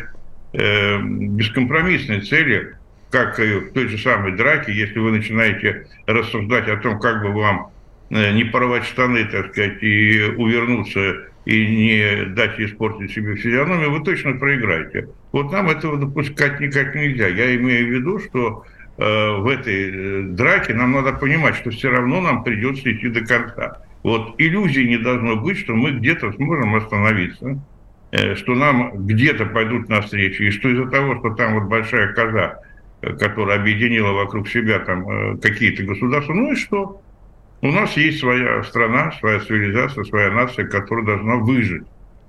э, 0.53 0.99
бескомпромиссные 1.03 2.21
цели, 2.21 2.77
как 3.15 3.39
и 3.39 3.61
в 3.61 3.73
той 3.73 3.89
же 3.89 3.99
самой 3.99 4.33
драке, 4.33 4.73
если 4.73 4.99
вы 4.99 5.13
начинаете 5.13 5.87
рассуждать 6.07 6.69
о 6.69 6.77
том, 6.77 6.99
как 6.99 7.23
бы 7.23 7.33
вам 7.33 7.71
э, 8.11 8.33
не 8.33 8.45
порвать 8.45 8.85
штаны, 8.85 9.25
так 9.25 9.53
сказать, 9.53 9.83
и 9.83 10.21
увернуться, 10.37 11.29
и 11.45 11.67
не 11.67 12.25
дать 12.35 12.59
испортить 12.59 13.13
себе 13.13 13.37
физиономию, 13.37 13.91
вы 13.91 14.05
точно 14.05 14.35
проиграете. 14.35 15.09
Вот 15.33 15.53
нам 15.53 15.71
этого 15.71 15.97
допускать 15.97 16.61
никак 16.61 16.95
нельзя. 16.95 17.29
Я 17.29 17.55
имею 17.57 17.87
в 17.87 17.91
виду, 17.91 18.19
что 18.19 18.65
Э, 18.97 19.39
в 19.39 19.49
этой 19.49 19.91
э, 19.91 20.23
драке, 20.23 20.73
нам 20.73 20.93
надо 20.93 21.15
понимать, 21.15 21.57
что 21.57 21.71
все 21.71 21.91
равно 21.91 22.21
нам 22.21 22.45
придется 22.45 22.93
идти 22.93 23.09
до 23.09 23.27
конца. 23.27 23.79
Вот 24.05 24.37
иллюзии 24.39 24.83
не 24.83 24.99
должно 24.99 25.35
быть, 25.37 25.59
что 25.59 25.75
мы 25.75 25.93
где-то 25.93 26.31
сможем 26.33 26.77
остановиться, 26.77 27.61
э, 28.13 28.37
что 28.37 28.55
нам 28.55 29.05
где-то 29.05 29.47
пойдут 29.47 29.89
навстречу, 29.89 30.45
и 30.45 30.51
что 30.51 30.69
из-за 30.69 30.87
того, 30.87 31.19
что 31.19 31.31
там 31.31 31.55
вот 31.55 31.65
большая 31.65 32.13
коза, 32.13 32.61
которая 33.19 33.59
объединила 33.59 34.13
вокруг 34.13 34.49
себя 34.49 34.79
там 34.81 35.39
какие-то 35.39 35.83
государства, 35.85 36.33
ну 36.33 36.53
и 36.53 36.57
что? 36.57 37.01
У 37.65 37.69
нас 37.69 37.97
есть 37.97 38.21
своя 38.21 38.63
страна, 38.63 39.13
своя 39.21 39.41
цивилизация, 39.41 40.05
своя 40.05 40.31
нация, 40.31 40.67
которая 40.67 41.07
должна 41.07 41.37
выжить. 41.37 41.85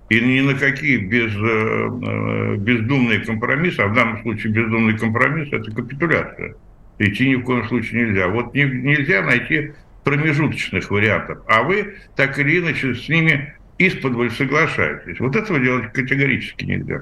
И 0.09 0.21
ни 0.21 0.39
на 0.39 0.53
какие 0.53 0.97
без, 0.97 1.35
э, 1.35 1.39
э, 1.39 2.55
бездумные 2.57 3.19
компромиссы, 3.19 3.79
а 3.81 3.87
в 3.87 3.93
данном 3.93 4.21
случае 4.21 4.53
бездумный 4.53 4.97
компромисс– 4.97 5.49
это 5.51 5.71
капитуляция. 5.71 6.55
Идти 6.99 7.29
ни 7.29 7.35
в 7.35 7.43
коем 7.43 7.67
случае 7.67 8.05
нельзя. 8.05 8.27
Вот 8.27 8.53
не, 8.53 8.63
нельзя 8.63 9.23
найти 9.23 9.73
промежуточных 10.03 10.91
вариантов, 10.91 11.39
а 11.47 11.63
вы 11.63 11.95
так 12.15 12.37
или 12.37 12.59
иначе 12.59 12.93
с 12.93 13.09
ними 13.09 13.55
из-под 13.79 14.31
соглашаетесь. 14.31 15.19
Вот 15.19 15.35
этого 15.35 15.59
делать 15.59 15.91
категорически 15.91 16.63
нельзя. 16.63 17.01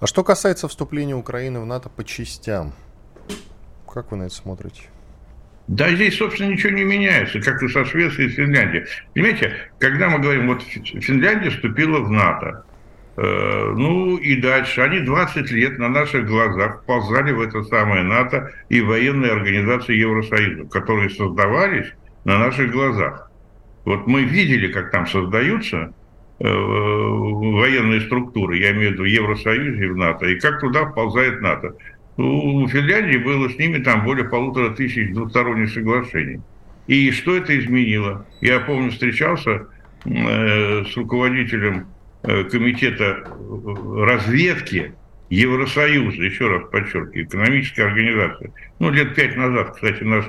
А 0.00 0.06
что 0.06 0.24
касается 0.24 0.68
вступления 0.68 1.14
Украины 1.14 1.60
в 1.60 1.66
НАТО 1.66 1.88
по 1.88 2.04
частям, 2.04 2.74
как 3.96 4.10
вы 4.10 4.18
на 4.18 4.24
это 4.24 4.34
смотрите? 4.34 4.82
Да, 5.68 5.90
здесь, 5.90 6.18
собственно, 6.18 6.50
ничего 6.50 6.70
не 6.70 6.84
меняется, 6.84 7.40
как 7.40 7.62
и 7.62 7.68
со 7.68 7.82
Швецией 7.86 8.28
и 8.28 8.30
Финляндией. 8.30 8.84
Понимаете, 9.14 9.54
когда 9.78 10.10
мы 10.10 10.18
говорим, 10.18 10.48
вот 10.48 10.62
Финляндия 10.62 11.48
вступила 11.48 12.00
в 12.00 12.10
НАТО, 12.10 12.62
э, 13.16 13.72
ну 13.74 14.18
и 14.18 14.38
дальше, 14.38 14.82
они 14.82 15.00
20 15.00 15.50
лет 15.50 15.78
на 15.78 15.88
наших 15.88 16.26
глазах 16.26 16.84
ползали 16.84 17.32
в 17.32 17.40
это 17.40 17.62
самое 17.62 18.02
НАТО 18.02 18.52
и 18.68 18.82
военные 18.82 19.32
организации 19.32 19.94
Евросоюза, 19.94 20.68
которые 20.68 21.08
создавались 21.08 21.90
на 22.24 22.38
наших 22.38 22.70
глазах. 22.70 23.30
Вот 23.86 24.06
мы 24.06 24.24
видели, 24.24 24.70
как 24.70 24.90
там 24.90 25.06
создаются 25.06 25.94
э, 26.38 26.44
военные 26.46 28.02
структуры, 28.02 28.58
я 28.58 28.72
имею 28.72 28.90
в 28.90 28.92
виду 28.92 29.02
в 29.04 29.06
Евросоюзе 29.06 29.86
и 29.86 29.88
в 29.88 29.96
НАТО, 29.96 30.26
и 30.26 30.38
как 30.38 30.60
туда 30.60 30.84
вползает 30.84 31.40
НАТО. 31.40 31.76
У 32.16 32.66
Финляндии 32.68 33.18
было 33.18 33.48
с 33.48 33.58
ними 33.58 33.78
там 33.78 34.04
более 34.04 34.24
полутора 34.28 34.70
тысяч 34.70 35.12
двусторонних 35.12 35.70
соглашений. 35.70 36.40
И 36.86 37.10
что 37.10 37.36
это 37.36 37.58
изменило? 37.58 38.26
Я 38.40 38.60
помню, 38.60 38.90
встречался 38.90 39.66
э, 40.04 40.84
с 40.84 40.96
руководителем 40.96 41.88
э, 42.22 42.44
комитета 42.44 43.24
э, 43.24 44.04
разведки 44.04 44.94
Евросоюза, 45.28 46.22
еще 46.22 46.48
раз 46.48 46.70
подчеркиваю, 46.70 47.24
экономической 47.24 47.80
организации. 47.82 48.52
Ну, 48.78 48.90
лет 48.90 49.14
пять 49.14 49.36
назад, 49.36 49.74
кстати, 49.74 50.02
наш 50.04 50.26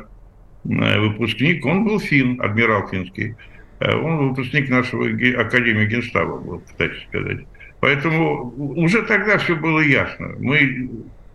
выпускник, 0.63 1.65
он 1.65 1.85
был 1.85 1.99
фин, 1.99 2.41
адмирал 2.41 2.87
финский. 2.89 3.35
Он 3.79 4.29
выпускник 4.29 4.69
нашего 4.69 5.05
Академии 5.05 5.85
Генштаба 5.85 6.37
был, 6.37 6.61
кстати 6.61 6.95
сказать. 7.07 7.45
Поэтому 7.79 8.51
уже 8.75 9.03
тогда 9.03 9.37
все 9.37 9.55
было 9.55 9.79
ясно. 9.81 10.33
Мы 10.39 10.89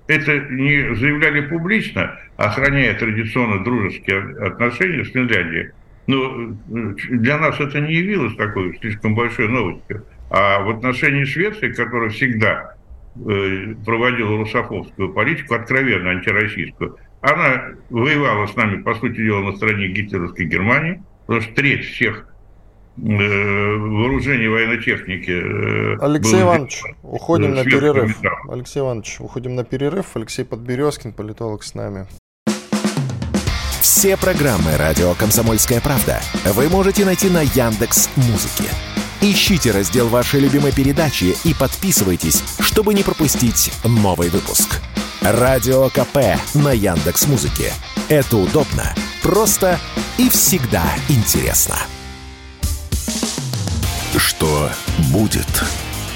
это 0.06 0.38
не 0.50 0.94
заявляли 0.94 1.46
публично, 1.46 2.18
охраняя 2.36 2.94
традиционно 2.94 3.62
дружеские 3.62 4.20
отношения 4.46 5.04
с 5.04 5.10
Финляндией. 5.10 5.70
Но 6.06 6.52
э, 6.70 6.94
для 7.10 7.38
нас 7.38 7.60
это 7.60 7.80
не 7.80 7.94
явилось 7.94 8.34
такой 8.36 8.76
слишком 8.78 9.14
большой 9.14 9.48
новостью. 9.48 10.04
А 10.30 10.60
в 10.60 10.70
отношении 10.70 11.24
Швеции, 11.24 11.72
которая 11.72 12.10
всегда 12.10 12.74
э, 13.14 13.74
проводила 13.84 14.38
русофобскую 14.38 15.12
политику, 15.12 15.54
откровенно 15.54 16.10
антироссийскую, 16.10 16.98
она 17.20 17.70
воевала 17.90 18.46
с 18.46 18.56
нами, 18.56 18.82
по 18.82 18.94
сути 18.94 19.16
дела, 19.16 19.42
на 19.42 19.56
стороне 19.56 19.88
гитлеровской 19.88 20.46
Германии, 20.46 21.02
потому 21.26 21.40
что 21.40 21.54
треть 21.54 21.84
всех 21.84 22.26
вооружений 22.96 24.48
военной 24.48 24.82
техники. 24.82 25.30
Э, 25.30 25.98
Алексей 26.00 26.34
был... 26.34 26.42
Иванович, 26.42 26.82
уходим 27.02 27.54
на 27.54 27.64
перерыв. 27.64 28.20
Алексей 28.48 28.80
Иванович, 28.80 29.16
уходим 29.20 29.54
на 29.54 29.64
перерыв. 29.64 30.06
Алексей 30.14 30.44
Подберезкин, 30.44 31.12
политолог 31.12 31.62
с 31.62 31.74
нами. 31.74 32.06
Все 33.80 34.16
программы 34.16 34.76
радио 34.76 35.14
Комсомольская 35.14 35.80
правда 35.80 36.20
вы 36.54 36.68
можете 36.68 37.04
найти 37.04 37.28
на 37.28 37.42
Яндекс 37.42 38.10
Музыке. 38.16 38.64
Ищите 39.20 39.70
раздел 39.70 40.08
вашей 40.08 40.40
любимой 40.40 40.72
передачи 40.72 41.36
и 41.44 41.54
подписывайтесь, 41.54 42.42
чтобы 42.60 42.94
не 42.94 43.02
пропустить 43.02 43.72
новый 43.84 44.28
выпуск. 44.30 44.80
Радио 45.20 45.88
КП 45.88 46.40
на 46.54 46.72
Яндекс 46.72 47.28
Музыке. 47.28 47.72
Это 48.08 48.36
удобно, 48.36 48.92
просто 49.22 49.78
и 50.18 50.28
всегда 50.28 50.84
интересно. 51.08 51.76
Что 54.42 54.70
будет? 55.12 55.46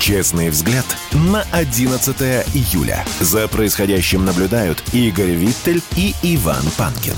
Честный 0.00 0.50
взгляд 0.50 0.84
на 1.12 1.44
11 1.52 2.20
июля. 2.56 3.04
За 3.20 3.46
происходящим 3.46 4.24
наблюдают 4.24 4.82
Игорь 4.92 5.30
Виттель 5.30 5.80
и 5.96 6.12
Иван 6.24 6.64
Панкин. 6.76 7.14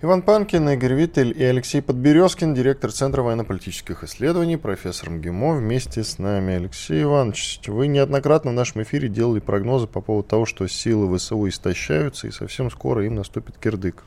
Иван 0.00 0.22
Панкин, 0.22 0.68
Игорь 0.68 0.94
Виттель 0.94 1.34
и 1.36 1.42
Алексей 1.42 1.82
Подберезкин, 1.82 2.54
директор 2.54 2.92
Центра 2.92 3.22
военно-политических 3.22 4.04
исследований, 4.04 4.56
профессор 4.56 5.10
МГИМО, 5.10 5.56
вместе 5.56 6.04
с 6.04 6.20
нами. 6.20 6.54
Алексей 6.54 7.02
Иванович, 7.02 7.62
вы 7.66 7.88
неоднократно 7.88 8.52
в 8.52 8.54
нашем 8.54 8.84
эфире 8.84 9.08
делали 9.08 9.40
прогнозы 9.40 9.88
по 9.88 10.00
поводу 10.00 10.28
того, 10.28 10.46
что 10.46 10.68
силы 10.68 11.18
ВСУ 11.18 11.48
истощаются, 11.48 12.28
и 12.28 12.30
совсем 12.30 12.70
скоро 12.70 13.04
им 13.04 13.16
наступит 13.16 13.58
кирдык. 13.58 14.04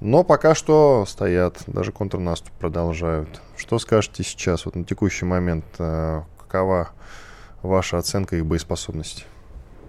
Но 0.00 0.24
пока 0.24 0.54
что 0.54 1.04
стоят, 1.06 1.62
даже 1.66 1.92
контрнаступ 1.92 2.52
продолжают. 2.58 3.42
Что 3.56 3.78
скажете 3.78 4.22
сейчас, 4.22 4.64
вот 4.64 4.74
на 4.74 4.84
текущий 4.84 5.26
момент, 5.26 5.64
э, 5.78 6.22
какова 6.38 6.90
ваша 7.62 7.98
оценка 7.98 8.36
их 8.36 8.46
боеспособности? 8.46 9.24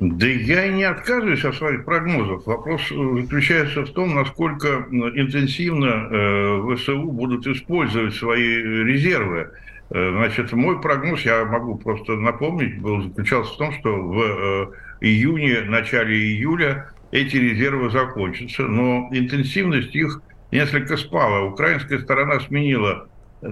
Да 0.01 0.27
я 0.27 0.67
не 0.67 0.83
отказываюсь 0.83 1.45
от 1.45 1.55
своих 1.55 1.85
прогнозов. 1.85 2.45
Вопрос 2.45 2.81
заключается 2.89 3.85
в 3.85 3.91
том, 3.91 4.15
насколько 4.15 4.85
интенсивно 4.91 6.09
э, 6.09 6.75
ВСУ 6.75 7.03
будут 7.03 7.47
использовать 7.47 8.13
свои 8.15 8.43
резервы. 8.83 9.51
Э, 9.91 10.11
значит, 10.11 10.51
мой 10.51 10.81
прогноз, 10.81 11.21
я 11.21 11.45
могу 11.45 11.75
просто 11.75 12.13
напомнить, 12.13 12.81
был 12.81 13.03
заключался 13.03 13.53
в 13.53 13.57
том, 13.57 13.73
что 13.73 13.95
в 13.95 14.73
июне, 14.99 15.61
начале 15.61 16.17
июля 16.17 16.91
эти 17.11 17.37
резервы 17.37 17.89
закончатся, 17.89 18.63
но 18.63 19.09
интенсивность 19.11 19.93
их 19.95 20.21
несколько 20.51 20.97
спала. 20.97 21.45
Украинская 21.45 21.99
сторона 21.99 22.39
сменила 22.39 23.07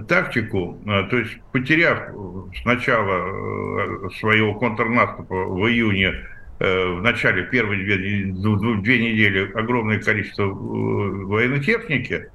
тактику, 0.08 0.78
э, 0.86 1.04
то 1.10 1.18
есть 1.18 1.38
потеряв 1.52 1.98
сначала 2.62 3.26
э, 3.26 4.10
своего 4.18 4.54
контрнаступа 4.54 5.34
в 5.34 5.68
июне, 5.68 6.14
э, 6.58 6.86
в 6.94 7.02
начале 7.02 7.44
первой 7.44 7.84
две, 7.84 7.96
две 7.96 9.12
недели 9.12 9.50
огромное 9.54 10.00
количество 10.00 10.44
военной 10.44 11.60
техники, 11.60 12.28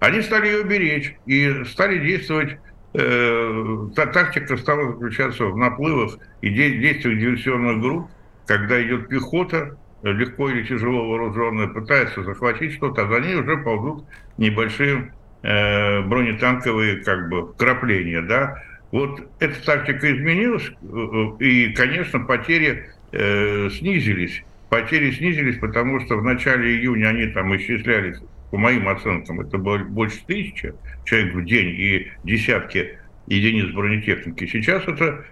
они 0.00 0.22
стали 0.22 0.46
ее 0.46 0.64
беречь 0.64 1.14
и 1.26 1.64
стали 1.64 1.98
действовать 1.98 2.58
та 2.92 4.06
тактика 4.06 4.56
стала 4.56 4.92
заключаться 4.92 5.44
в 5.44 5.56
наплывах 5.58 6.18
и 6.40 6.48
действиях 6.48 7.20
диверсионных 7.20 7.82
групп, 7.82 8.08
когда 8.46 8.82
идет 8.82 9.08
пехота, 9.08 9.76
легко 10.02 10.50
или 10.50 10.62
тяжело 10.64 11.08
вооруженные 11.08 11.68
пытаются 11.68 12.22
захватить 12.22 12.74
что-то, 12.74 13.02
а 13.02 13.08
за 13.08 13.20
ней 13.20 13.36
уже 13.36 13.56
ползут 13.58 14.04
небольшие 14.36 15.12
э, 15.42 16.02
бронетанковые 16.02 17.02
как 17.02 17.28
бы 17.28 17.52
вкрапления, 17.52 18.22
да. 18.22 18.62
Вот 18.90 19.20
эта 19.40 19.64
тактика 19.64 20.10
изменилась, 20.16 20.70
э, 20.82 21.44
и, 21.44 21.72
конечно, 21.74 22.20
потери 22.20 22.86
э, 23.12 23.68
снизились. 23.70 24.42
Потери 24.70 25.10
снизились, 25.12 25.58
потому 25.58 26.00
что 26.00 26.16
в 26.16 26.22
начале 26.22 26.76
июня 26.76 27.08
они 27.08 27.26
там 27.28 27.56
исчислялись, 27.56 28.18
по 28.50 28.58
моим 28.58 28.88
оценкам, 28.88 29.40
это 29.40 29.58
было 29.58 29.78
больше 29.78 30.24
тысячи 30.26 30.72
человек 31.04 31.34
в 31.34 31.44
день 31.44 31.68
и 31.68 32.12
десятки 32.24 32.98
единиц 33.26 33.74
бронетехники. 33.74 34.46
Сейчас 34.46 34.86
это 34.86 35.24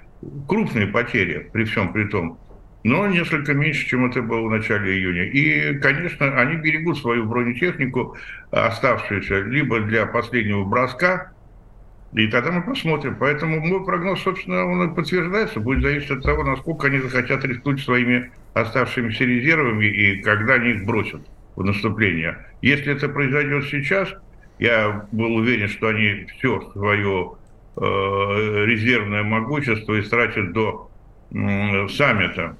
крупные 0.48 0.86
потери 0.86 1.48
при 1.52 1.64
всем 1.64 1.92
при 1.92 2.04
том 2.04 2.38
но 2.86 3.08
несколько 3.08 3.52
меньше, 3.52 3.84
чем 3.88 4.06
это 4.06 4.22
было 4.22 4.46
в 4.46 4.50
начале 4.50 4.92
июня. 4.96 5.24
И, 5.24 5.76
конечно, 5.80 6.40
они 6.40 6.54
берегут 6.54 6.96
свою 6.98 7.24
бронетехнику, 7.24 8.16
оставшуюся 8.52 9.40
либо 9.40 9.80
для 9.80 10.06
последнего 10.06 10.62
броска, 10.64 11.32
и 12.12 12.28
тогда 12.28 12.52
мы 12.52 12.62
посмотрим. 12.62 13.16
Поэтому 13.18 13.58
мой 13.58 13.84
прогноз, 13.84 14.22
собственно, 14.22 14.64
он 14.66 14.94
подтверждается. 14.94 15.58
Будет 15.58 15.82
зависеть 15.82 16.12
от 16.12 16.22
того, 16.22 16.44
насколько 16.44 16.86
они 16.86 17.00
захотят 17.00 17.44
рискнуть 17.44 17.82
своими 17.82 18.30
оставшимися 18.54 19.24
резервами 19.24 19.86
и 19.86 20.22
когда 20.22 20.54
они 20.54 20.70
их 20.70 20.86
бросят 20.86 21.22
в 21.56 21.64
наступление. 21.64 22.38
Если 22.62 22.92
это 22.92 23.08
произойдет 23.08 23.64
сейчас, 23.64 24.14
я 24.60 25.08
был 25.10 25.34
уверен, 25.34 25.66
что 25.68 25.88
они 25.88 26.28
все 26.38 26.60
свое 26.72 27.32
э, 27.78 27.80
резервное 27.80 29.24
могущество 29.24 29.98
истратят 29.98 30.52
до 30.52 30.88
э, 31.32 31.88
саммита 31.88 32.56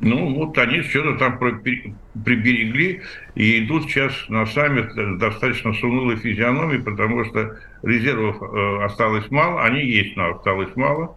ну, 0.00 0.34
вот 0.34 0.56
они 0.56 0.82
что-то 0.82 1.18
там 1.18 1.38
приберегли 1.38 3.02
и 3.34 3.64
идут 3.64 3.84
сейчас 3.84 4.12
на 4.28 4.46
саммит 4.46 4.92
достаточно 5.18 5.74
с 5.74 5.82
унылой 5.82 6.16
физиономией, 6.16 6.82
потому 6.82 7.24
что 7.26 7.58
резервов 7.82 8.40
э, 8.40 8.84
осталось 8.84 9.30
мало, 9.30 9.62
они 9.62 9.84
есть, 9.84 10.16
но 10.16 10.36
осталось 10.36 10.74
мало. 10.74 11.16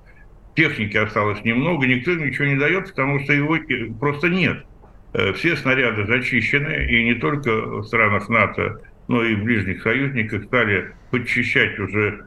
Техники 0.56 0.98
осталось 0.98 1.44
немного, 1.46 1.88
никто 1.88 2.12
ничего 2.12 2.46
не 2.46 2.58
дает, 2.58 2.90
потому 2.90 3.22
что 3.22 3.32
его 3.32 3.58
просто 4.00 4.28
нет. 4.28 4.66
Э, 5.14 5.32
все 5.32 5.56
снаряды 5.56 6.06
зачищены, 6.06 6.86
и 6.90 7.06
не 7.06 7.16
только 7.16 7.52
в 7.52 7.86
странах 7.86 8.28
НАТО, 8.28 8.82
но 9.08 9.24
и 9.24 9.36
в 9.36 9.44
ближних 9.44 9.82
союзниках 9.82 10.44
стали 10.44 10.92
подчищать 11.10 11.80
уже 11.80 12.26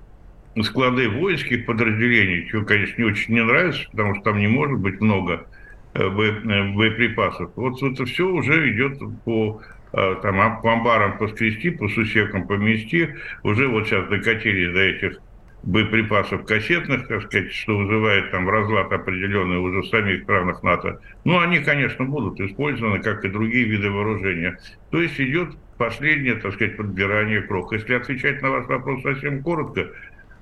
склады 0.62 1.10
воинских 1.10 1.66
подразделений, 1.66 2.48
чего, 2.48 2.64
конечно, 2.64 2.94
не 2.96 3.08
очень 3.08 3.34
не 3.34 3.44
нравится, 3.44 3.86
потому 3.90 4.14
что 4.14 4.24
там 4.24 4.38
не 4.38 4.48
может 4.48 4.78
быть 4.78 5.02
много 5.02 5.44
Э, 5.44 5.44
э, 5.44 5.55
боеприпасов. 5.96 7.50
Вот 7.56 7.82
это 7.82 8.04
все 8.04 8.28
уже 8.28 8.72
идет 8.72 8.98
по 9.24 9.60
э, 9.92 10.14
там, 10.22 10.60
по 10.60 10.72
амбарам 10.72 11.18
поскрести, 11.18 11.70
по 11.70 11.88
сусекам 11.88 12.46
помести. 12.46 13.08
Уже 13.42 13.68
вот 13.68 13.86
сейчас 13.86 14.08
докатились 14.08 14.72
до 14.72 14.80
этих 14.80 15.18
боеприпасов 15.62 16.44
кассетных, 16.44 17.08
так 17.08 17.22
сказать, 17.22 17.52
что 17.52 17.76
вызывает 17.76 18.30
там 18.30 18.48
разлад 18.48 18.92
определенный 18.92 19.58
уже 19.58 19.80
в 19.80 19.86
самих 19.88 20.22
странах 20.22 20.62
НАТО. 20.62 21.00
Ну, 21.24 21.40
они, 21.40 21.58
конечно, 21.58 22.04
будут 22.04 22.40
использованы, 22.40 23.02
как 23.02 23.24
и 23.24 23.28
другие 23.28 23.64
виды 23.64 23.90
вооружения. 23.90 24.58
То 24.90 25.02
есть 25.02 25.20
идет 25.20 25.56
последнее, 25.76 26.36
так 26.36 26.54
сказать, 26.54 26.76
подбирание 26.76 27.42
крох. 27.42 27.72
Если 27.72 27.94
отвечать 27.94 28.42
на 28.42 28.50
ваш 28.50 28.66
вопрос 28.66 29.02
совсем 29.02 29.42
коротко, 29.42 29.88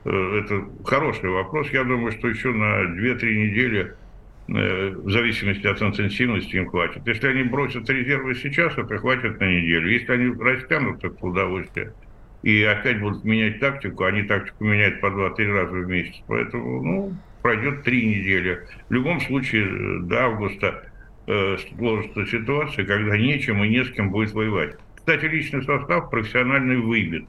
это 0.05 0.65
хороший 0.85 1.31
вопрос. 1.31 1.71
Я 1.71 1.85
думаю, 1.85 2.13
что 2.13 2.29
еще 2.29 2.53
на 2.53 2.83
2-3 2.83 3.25
недели 3.25 3.95
Э, 3.95 4.04
в 4.47 5.11
зависимости 5.11 5.67
от 5.67 5.81
интенсивности 5.81 6.57
им 6.57 6.69
хватит. 6.69 7.07
Если 7.07 7.27
они 7.29 7.45
бросят 7.45 7.89
резервы 7.89 8.35
сейчас, 8.35 8.77
это 8.77 8.99
хватит 8.99 9.41
на 9.41 9.45
неделю. 9.45 9.91
Если 9.91 10.13
они 10.13 10.35
растянут 10.39 11.03
это 11.03 11.17
удовольствие 11.25 11.93
и 12.43 12.63
опять 12.63 13.01
будут 13.01 13.25
менять 13.25 13.59
тактику, 13.59 14.05
они 14.05 14.23
тактику 14.23 14.65
меняют 14.65 15.01
по 15.01 15.07
2-3 15.07 15.53
раза 15.53 15.73
в 15.73 15.89
месяц. 15.89 16.23
Поэтому, 16.27 16.83
ну, 16.83 17.17
пройдет 17.41 17.85
3 17.85 18.07
недели. 18.07 18.61
В 18.91 18.93
любом 18.93 19.21
случае, 19.23 20.01
до 20.03 20.25
августа 20.25 20.85
э, 21.27 21.57
сложится 21.77 22.27
ситуация, 22.27 22.85
когда 22.85 23.17
нечем 23.17 23.65
и 23.65 23.69
не 23.69 23.83
с 23.83 23.91
кем 23.93 24.11
будет 24.11 24.33
воевать. 24.33 24.77
Кстати, 24.95 25.25
личный 25.25 25.63
состав 25.63 26.11
профессиональный 26.11 26.77
выбит. 26.77 27.25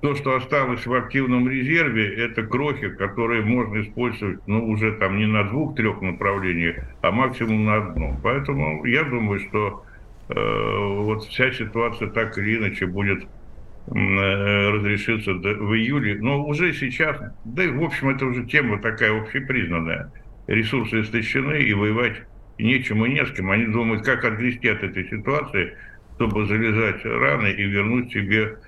То, 0.00 0.14
что 0.14 0.36
осталось 0.36 0.86
в 0.86 0.94
активном 0.94 1.48
резерве, 1.48 2.14
это 2.24 2.44
крохи, 2.44 2.88
которые 2.90 3.42
можно 3.42 3.82
использовать, 3.82 4.38
ну, 4.46 4.64
уже 4.68 4.92
там 4.92 5.18
не 5.18 5.26
на 5.26 5.42
двух-трех 5.42 6.00
направлениях, 6.00 6.76
а 7.02 7.10
максимум 7.10 7.64
на 7.64 7.76
одном. 7.76 8.20
Поэтому 8.22 8.84
я 8.84 9.02
думаю, 9.02 9.40
что 9.40 9.84
э, 10.28 10.34
вот 10.34 11.24
вся 11.24 11.50
ситуация 11.50 12.08
так 12.08 12.38
или 12.38 12.58
иначе 12.58 12.86
будет 12.86 13.24
э, 13.24 14.70
разрешиться 14.70 15.32
в 15.32 15.74
июле. 15.74 16.18
Но 16.20 16.46
уже 16.46 16.72
сейчас, 16.74 17.16
да 17.44 17.64
и 17.64 17.68
в 17.68 17.82
общем 17.82 18.10
это 18.10 18.24
уже 18.26 18.44
тема 18.46 18.80
такая 18.80 19.20
общепризнанная. 19.20 20.12
Ресурсы 20.46 21.00
истощены 21.00 21.60
и 21.60 21.74
воевать 21.74 22.22
нечем 22.56 23.04
и 23.04 23.14
не 23.14 23.26
с 23.26 23.32
кем. 23.32 23.50
Они 23.50 23.66
думают, 23.66 24.04
как 24.04 24.24
отгрести 24.24 24.68
от 24.68 24.84
этой 24.84 25.08
ситуации, 25.08 25.74
чтобы 26.14 26.46
залезать 26.46 27.04
раны 27.04 27.50
и 27.50 27.64
вернуть 27.64 28.12
себе 28.12 28.58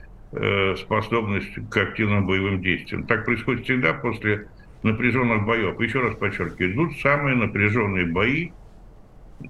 способность 0.76 1.53
к 1.70 1.76
активным 1.76 2.26
боевым 2.26 2.62
действиям. 2.62 3.05
Так 3.05 3.24
происходит 3.24 3.64
всегда 3.64 3.95
после 3.95 4.47
напряженных 4.83 5.45
боев. 5.45 5.81
Еще 5.81 6.01
раз 6.01 6.14
подчеркиваю, 6.14 6.72
идут 6.72 6.97
самые 7.01 7.37
напряженные 7.37 8.07
бои, 8.07 8.51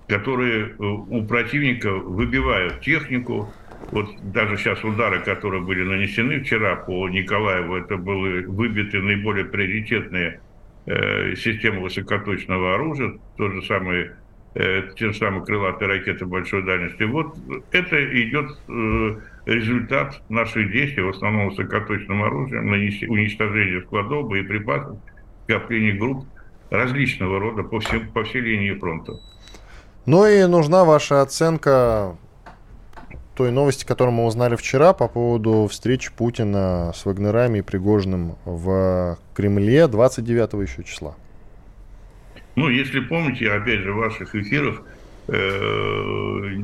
которые 0.09 0.66
э, 0.66 0.74
у 0.78 1.24
противника 1.24 1.93
выбивают 1.93 2.81
технику. 2.81 3.53
Вот 3.93 4.09
даже 4.33 4.57
сейчас 4.57 4.85
удары, 4.85 5.20
которые 5.20 5.62
были 5.62 5.83
нанесены 5.83 6.41
вчера 6.41 6.76
по 6.76 7.09
Николаеву, 7.09 7.76
это 7.76 7.97
были 7.97 8.45
выбиты 8.45 9.01
наиболее 9.01 9.47
приоритетные 9.47 10.41
э, 10.87 11.35
системы 11.35 11.81
высокоточного 11.83 12.74
оружия, 12.74 13.18
тот 13.37 13.53
же 13.53 13.62
самый 13.62 14.11
э, 14.55 14.83
те 14.97 15.09
же 15.09 15.14
самые 15.14 15.45
крылатые 15.45 15.89
ракеты 15.89 16.26
большой 16.26 16.62
дальности. 16.64 17.05
Вот 17.05 17.37
это 17.72 18.22
идет 18.22 18.51
э, 18.68 19.16
результат 19.47 20.20
наших 20.28 20.70
действий, 20.70 21.03
в 21.03 21.11
основном 21.11 21.49
высокоточным 21.49 22.22
оружием, 22.22 22.68
уничтожения 22.68 23.82
складов, 23.82 24.28
боеприпасов, 24.28 24.99
скопления 25.45 25.99
групп 25.99 26.26
различного 26.70 27.41
рода 27.41 27.62
по, 27.62 27.80
всем, 27.80 28.11
по 28.11 28.24
всей 28.24 28.41
линии 28.41 28.72
фронта. 28.74 29.14
Ну 30.07 30.26
и 30.26 30.47
нужна 30.47 30.84
ваша 30.84 31.22
оценка 31.22 32.16
той 33.34 33.51
новости, 33.53 33.84
которую 33.84 34.14
мы 34.14 34.26
узнали 34.26 34.57
вчера 34.57 34.93
по 34.93 35.09
поводу 35.09 35.66
встречи 35.70 36.12
Путина 36.12 36.93
с 36.95 37.05
Вагнерами 37.05 37.59
и 37.59 37.62
Пригожным 37.62 38.36
в 38.45 39.18
Кремле 39.34 39.88
29 39.88 40.68
еще 40.68 40.84
числа. 40.84 41.16
Ну, 42.57 42.68
если 42.68 43.01
помните, 43.01 43.51
опять 43.51 43.80
же, 43.80 43.93
в 43.93 43.97
ваших 43.97 44.34
эфирах 44.34 44.82
э, 45.28 46.62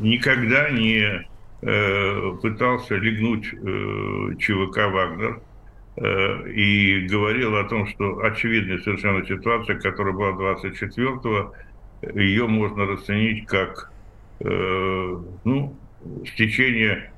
никогда 0.00 0.70
не 0.70 1.26
пытался 1.62 2.96
легнуть 2.96 3.46
э, 3.54 4.34
ЧВК 4.40 4.90
«Вагнер» 4.90 5.40
э, 5.96 6.50
и 6.50 7.06
говорил 7.06 7.56
о 7.56 7.62
том, 7.64 7.86
что 7.86 8.18
очевидная 8.18 8.78
совершенно 8.78 9.24
ситуация, 9.24 9.78
которая 9.78 10.12
была 10.12 10.30
24-го, 10.56 11.52
ее 12.14 12.48
можно 12.48 12.86
расценить 12.86 13.46
как 13.46 13.92
ну, 14.44 15.76
стечение 16.26 17.12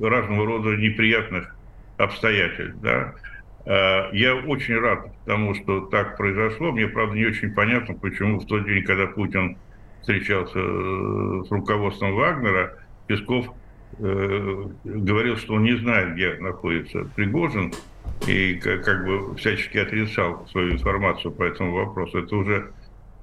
разного 0.00 0.44
рода 0.44 0.70
неприятных 0.70 1.54
обстоятельств. 1.98 2.80
Да? 2.82 3.14
Я 4.12 4.34
очень 4.34 4.76
рад 4.76 5.06
тому, 5.24 5.54
что 5.54 5.82
так 5.82 6.16
произошло. 6.16 6.72
Мне, 6.72 6.88
правда, 6.88 7.14
не 7.14 7.26
очень 7.26 7.54
понятно, 7.54 7.94
почему 7.94 8.40
в 8.40 8.46
тот 8.46 8.64
день, 8.64 8.82
когда 8.82 9.06
Путин 9.06 9.56
встречался 10.00 10.58
э, 10.58 11.42
с 11.46 11.50
руководством 11.50 12.14
Вагнера, 12.14 12.78
Песков 13.06 13.46
э, 13.98 14.64
говорил, 14.84 15.36
что 15.36 15.54
он 15.54 15.64
не 15.64 15.76
знает, 15.76 16.14
где 16.14 16.34
находится 16.34 17.04
Пригожин, 17.16 17.72
и 18.26 18.54
как, 18.54 18.84
как 18.84 19.04
бы 19.04 19.34
всячески 19.36 19.78
отрицал 19.78 20.46
свою 20.48 20.72
информацию 20.72 21.32
по 21.32 21.42
этому 21.42 21.74
вопросу. 21.74 22.18
Это 22.18 22.36
уже 22.36 22.72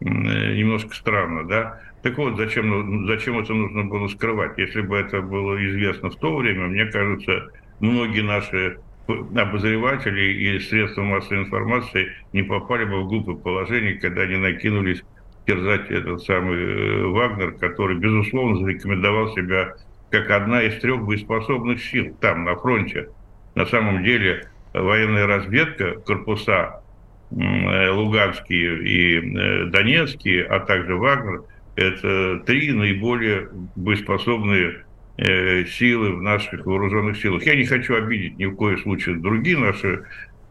э, 0.01 0.05
немножко 0.05 0.93
странно, 0.95 1.47
да? 1.47 1.82
Так 2.03 2.17
вот, 2.17 2.38
зачем, 2.38 2.69
ну, 2.69 3.07
зачем 3.07 3.39
это 3.39 3.53
нужно 3.53 3.84
было 3.84 4.07
скрывать? 4.07 4.57
Если 4.57 4.82
бы 4.82 4.97
это 4.97 5.21
было 5.21 5.63
известно 5.67 6.09
в 6.09 6.15
то 6.15 6.36
время, 6.36 6.67
мне 6.67 6.86
кажется, 6.86 7.49
многие 7.80 8.21
наши 8.21 8.78
обозреватели 9.07 10.34
и 10.34 10.59
средства 10.59 11.01
массовой 11.01 11.43
информации 11.43 12.11
не 12.34 12.43
попали 12.43 12.86
бы 12.86 13.03
в 13.03 13.07
глупое 13.07 13.38
положение, 13.38 13.95
когда 13.95 14.23
они 14.23 14.36
накинулись 14.36 15.01
терзать 15.47 15.89
этот 15.89 16.21
самый 16.23 16.57
э, 16.57 17.05
Вагнер, 17.07 17.53
который, 17.53 17.97
безусловно, 17.97 18.57
зарекомендовал 18.59 19.33
себя 19.33 19.75
как 20.11 20.29
одна 20.29 20.61
из 20.61 20.79
трех 20.81 21.03
боеспособных 21.03 21.81
сил 21.81 22.15
там, 22.19 22.43
на 22.43 22.55
фронте. 22.55 23.09
На 23.55 23.65
самом 23.65 24.03
деле, 24.03 24.47
военная 24.73 25.25
разведка, 25.25 25.93
корпуса 26.05 26.81
э, 27.31 27.89
Луганские 27.89 28.83
и 28.83 29.17
э, 29.17 29.65
Донецкие, 29.67 30.43
а 30.43 30.59
также 30.59 30.95
Вагнер, 30.95 31.43
это 31.75 32.39
три 32.45 32.71
наиболее 32.71 33.49
боеспособные 33.75 34.83
силы 35.19 36.15
в 36.15 36.21
наших 36.21 36.63
вооруженных 36.65 37.17
силах. 37.17 37.43
Я 37.43 37.55
не 37.55 37.65
хочу 37.65 37.95
обидеть 37.95 38.37
ни 38.37 38.45
в 38.45 38.55
коем 38.55 38.77
случае 38.77 39.15
другие 39.15 39.57
наши 39.57 40.03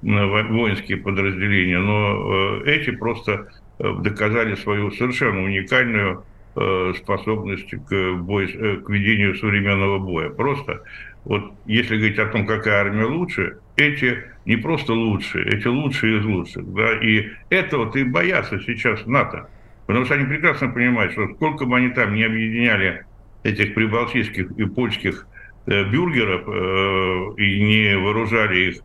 воинские 0.03 0.99
подразделения, 0.99 1.79
но 1.79 2.63
эти 2.65 2.91
просто 2.91 3.49
доказали 3.79 4.55
свою 4.55 4.91
совершенно 4.91 5.43
уникальную 5.43 6.25
э, 6.57 6.93
способность 6.97 7.71
к, 7.71 7.93
э, 7.93 8.77
к 8.77 8.91
ведению 8.91 9.35
современного 9.37 9.99
боя. 9.99 10.31
Просто 10.31 10.83
вот 11.25 11.53
если 11.67 11.97
говорить 11.97 12.19
о 12.19 12.27
том, 12.27 12.47
какая 12.47 12.83
армия 12.83 13.05
лучше, 13.05 13.59
эти 13.77 14.25
не 14.45 14.57
просто 14.57 14.93
лучшие, 14.93 15.45
эти 15.47 15.67
лучшие 15.67 16.21
из 16.21 16.25
лучших. 16.25 16.73
Да? 16.73 16.93
И 17.01 17.31
этого-то 17.51 17.99
и 17.99 18.05
боятся 18.05 18.61
сейчас 18.61 19.05
НАТО. 19.07 19.49
Потому 19.87 20.05
что 20.05 20.15
они 20.15 20.25
прекрасно 20.25 20.69
понимают, 20.69 21.13
что 21.13 21.29
сколько 21.35 21.67
бы 21.67 21.77
они 21.77 21.91
там 21.91 22.15
не 22.15 22.25
объединяли 22.25 23.05
этих 23.43 23.75
прибалтийских 23.75 24.53
и 24.53 24.65
польских 24.67 25.27
э, 25.67 25.85
бюргеров 25.85 26.43
э, 26.47 27.43
и 27.43 27.63
не 27.63 27.99
вооружали 27.99 28.71
их 28.71 28.77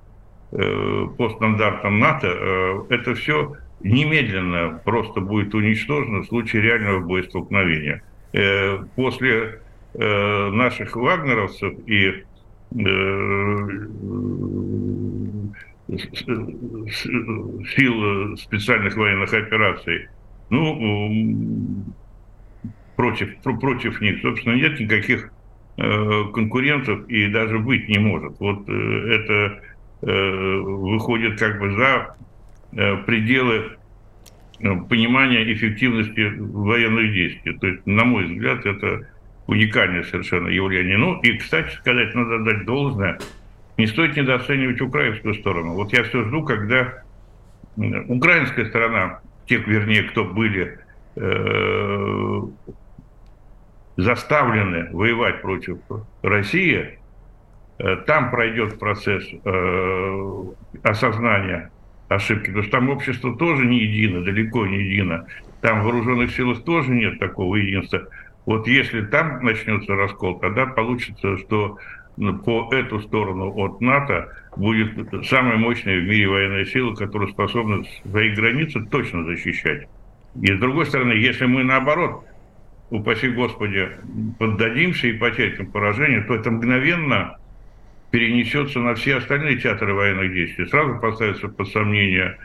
э, 0.52 1.08
по 1.18 1.30
стандартам 1.30 2.00
НАТО, 2.00 2.28
э, 2.28 2.84
это 2.90 3.14
все 3.16 3.56
немедленно 3.84 4.82
просто 4.84 5.22
будет 5.22 5.54
уничтожено 5.54 6.22
в 6.22 6.28
случае 6.28 6.62
реального 6.62 7.00
боестолкновения. 7.00 8.02
Э, 8.34 8.84
после 8.96 9.60
э, 9.94 10.50
наших 10.52 10.96
вагнеровцев 10.96 11.74
и 11.86 12.08
э, 12.08 12.24
сил 17.76 18.38
специальных 18.38 18.96
военных 18.96 19.34
операций, 19.34 20.08
ну, 20.50 21.84
против, 22.96 23.36
против 23.42 24.00
них, 24.00 24.22
собственно, 24.22 24.56
нет 24.56 24.80
никаких 24.80 25.34
конкурентов 25.76 27.10
и 27.10 27.28
даже 27.28 27.60
быть 27.60 27.90
не 27.90 27.98
может. 27.98 28.40
Вот 28.40 28.70
это 28.70 29.62
выходит 30.02 31.40
как 31.40 31.60
бы 31.60 31.72
за 31.76 32.16
пределы 32.72 33.78
э, 34.60 34.76
понимания 34.90 35.52
эффективности 35.54 36.34
военных 36.38 37.14
действий. 37.14 37.58
То 37.58 37.68
есть, 37.68 37.86
на 37.86 38.06
мой 38.06 38.26
взгляд, 38.26 38.66
это 38.66 39.08
уникальное 39.48 40.04
совершенно 40.04 40.48
явление. 40.48 40.98
Ну, 40.98 41.20
и, 41.22 41.38
кстати 41.38 41.76
сказать, 41.76 42.16
надо 42.16 42.40
дать 42.40 42.66
должное, 42.66 43.20
не 43.78 43.88
стоит 43.88 44.16
недооценивать 44.16 44.80
украинскую 44.82 45.34
сторону. 45.36 45.74
Вот 45.74 45.92
я 45.94 46.04
все 46.04 46.24
жду, 46.24 46.44
когда 46.44 47.04
украинская 47.76 48.66
сторона, 48.66 49.20
те, 49.48 49.58
вернее, 49.58 50.04
кто 50.04 50.24
были 50.24 50.78
э, 51.16 52.42
заставлены 53.98 54.90
воевать 54.92 55.42
против 55.42 55.78
России, 56.22 57.00
э, 57.80 57.96
там 58.08 58.30
пройдет 58.30 58.80
процесс 58.80 59.26
э, 59.44 60.44
осознания 60.84 61.72
ошибки, 62.12 62.48
потому 62.48 62.64
что 62.64 62.72
там 62.72 62.90
общество 62.90 63.36
тоже 63.36 63.66
не 63.66 63.80
едино, 63.80 64.22
далеко 64.22 64.66
не 64.68 64.80
едино. 64.80 65.26
Там 65.62 65.84
вооруженных 65.84 66.32
силах 66.32 66.64
тоже 66.64 66.92
нет 66.92 67.20
такого 67.20 67.56
единства. 67.56 68.08
Вот 68.46 68.68
если 68.68 69.02
там 69.02 69.44
начнется 69.44 69.96
раскол, 69.96 70.40
тогда 70.40 70.66
получится, 70.66 71.38
что 71.38 71.78
по 72.44 72.70
эту 72.72 73.00
сторону 73.00 73.54
от 73.56 73.80
НАТО 73.80 74.30
будет 74.58 74.92
самая 75.26 75.58
мощная 75.58 76.00
в 76.00 76.04
мире 76.04 76.28
военная 76.28 76.66
сила, 76.66 76.94
которая 76.94 77.30
способна 77.30 77.84
свои 78.10 78.32
границы 78.32 78.86
точно 78.92 79.24
защищать. 79.24 79.88
И 80.42 80.48
с 80.48 80.60
другой 80.60 80.88
стороны, 80.88 81.14
если 81.14 81.46
мы 81.46 81.64
наоборот, 81.64 82.26
упаси 82.90 83.30
Господи, 83.30 83.90
поддадимся 84.38 85.08
и 85.08 85.14
потерпим 85.14 85.72
поражение, 85.72 86.22
то 86.22 86.36
это 86.36 86.52
мгновенно 86.52 87.38
перенесется 88.12 88.80
на 88.80 88.94
все 88.96 89.18
остальные 89.18 89.58
театры 89.58 89.94
военных 89.94 90.34
действий. 90.34 90.66
Сразу 90.68 91.00
поставится 91.00 91.48
под 91.48 91.68
сомнение 91.70 92.38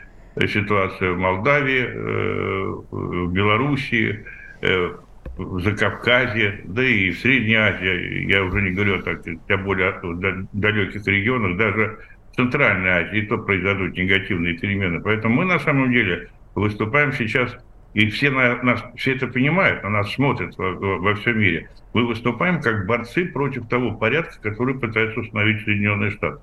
ситуация 0.47 1.11
в 1.11 1.17
Молдавии, 1.17 1.85
э, 1.85 2.83
в 2.91 3.31
Белоруссии, 3.31 4.25
э, 4.61 4.91
в 5.37 5.61
Закавказье, 5.61 6.61
да 6.65 6.83
и 6.83 7.11
в 7.11 7.19
Средней 7.19 7.55
Азии, 7.55 8.31
я 8.31 8.43
уже 8.43 8.61
не 8.61 8.71
говорю 8.71 9.03
о, 9.03 9.53
о 9.53 9.57
более 9.57 10.47
далеких 10.53 11.05
регионах, 11.05 11.57
даже 11.57 11.99
в 12.31 12.35
Центральной 12.35 12.89
Азии, 12.89 13.21
то 13.21 13.37
произойдут 13.37 13.97
негативные 13.97 14.57
перемены. 14.57 15.01
Поэтому 15.01 15.35
мы 15.35 15.45
на 15.45 15.59
самом 15.59 15.91
деле 15.91 16.29
выступаем 16.55 17.13
сейчас, 17.13 17.57
и 17.97 18.11
все 18.11 18.29
на 18.29 18.61
нас, 18.61 18.83
все 18.95 19.15
это 19.15 19.25
понимают, 19.25 19.81
на 19.81 19.89
нас 19.89 20.13
смотрят 20.13 20.55
во, 20.55 20.75
во, 20.75 21.15
всем 21.15 21.39
мире. 21.39 21.67
Мы 21.95 22.05
выступаем 22.05 22.61
как 22.61 22.85
борцы 22.85 23.25
против 23.25 23.67
того 23.69 23.95
порядка, 23.95 24.39
который 24.39 24.75
пытаются 24.75 25.19
установить 25.19 25.63
Соединенные 25.63 26.11
Штаты. 26.11 26.39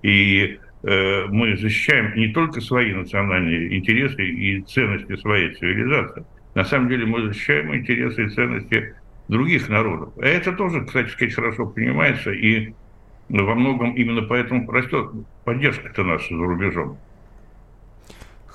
И 0.00 0.58
э, 0.82 1.26
мы 1.26 1.58
защищаем 1.58 2.14
не 2.16 2.28
только 2.28 2.62
свои 2.62 2.94
национальные 2.94 3.76
интересы 3.76 4.24
и 4.24 4.62
ценности 4.62 5.16
своей 5.16 5.54
цивилизации, 5.54 6.24
на 6.54 6.64
самом 6.64 6.88
деле 6.88 7.04
мы 7.04 7.26
защищаем 7.26 7.74
интересы 7.74 8.24
и 8.24 8.30
ценности 8.30 8.94
других 9.28 9.68
народов. 9.68 10.14
А 10.16 10.24
это 10.24 10.52
тоже, 10.52 10.86
кстати 10.86 11.10
сказать, 11.10 11.34
хорошо 11.34 11.66
понимается, 11.66 12.32
и 12.32 12.72
во 13.28 13.54
многом 13.54 13.92
именно 13.92 14.22
поэтому 14.22 14.70
растет 14.72 15.10
поддержка-то 15.44 16.02
наша 16.02 16.34
за 16.34 16.42
рубежом. 16.42 16.96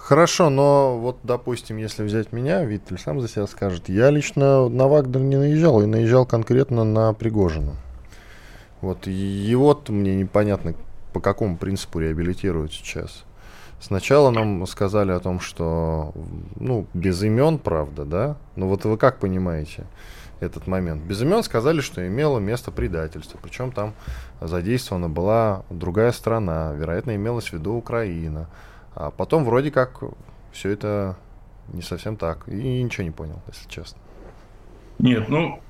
Хорошо, 0.10 0.50
но 0.50 0.98
вот, 0.98 1.20
допустим, 1.22 1.78
если 1.78 2.02
взять 2.02 2.34
меня, 2.34 2.66
Виттель 2.66 2.98
сам 2.98 3.22
за 3.22 3.28
себя 3.28 3.46
скажет, 3.46 3.90
я 3.90 4.10
лично 4.10 4.68
на 4.68 4.88
Вагнер 4.88 5.22
не 5.22 5.36
наезжал, 5.36 5.84
и 5.84 5.86
наезжал 5.86 6.26
конкретно 6.26 6.84
на 6.84 7.14
Пригожина. 7.14 7.76
Вот 8.82 9.06
его 9.06 9.80
мне 9.90 10.16
непонятно, 10.16 10.74
по 11.14 11.20
какому 11.20 11.58
принципу 11.58 12.00
реабилитируют 12.00 12.74
сейчас. 12.74 13.24
Сначала 13.80 14.32
нам 14.32 14.66
сказали 14.66 15.12
о 15.12 15.20
том, 15.20 15.40
что, 15.40 16.12
ну, 16.56 16.88
без 16.96 17.22
имен, 17.22 17.60
правда, 17.60 18.04
да? 18.04 18.38
Но 18.56 18.68
вот 18.68 18.86
вы 18.86 18.98
как 18.98 19.20
понимаете 19.20 19.86
этот 20.40 20.66
момент? 20.66 21.04
Без 21.04 21.22
имен 21.22 21.44
сказали, 21.44 21.82
что 21.82 22.08
имело 22.08 22.40
место 22.40 22.72
предательство. 22.72 23.38
Причем 23.44 23.72
там 23.72 23.94
задействована 24.42 25.08
была 25.08 25.66
другая 25.70 26.12
страна. 26.14 26.74
Вероятно, 26.74 27.16
имелось 27.16 27.50
в 27.50 27.54
виду 27.54 27.76
Украина. 27.76 28.50
А 28.96 29.12
потом 29.12 29.46
вроде 29.46 29.72
как 29.72 30.02
все 30.52 30.72
это 30.72 31.18
не 31.74 31.82
совсем 31.82 32.16
так. 32.16 32.48
И 32.48 32.84
ничего 32.84 33.04
не 33.04 33.12
понял, 33.12 33.42
если 33.48 33.70
честно. 33.70 34.00
Нет, 35.00 35.30
ну, 35.30 35.62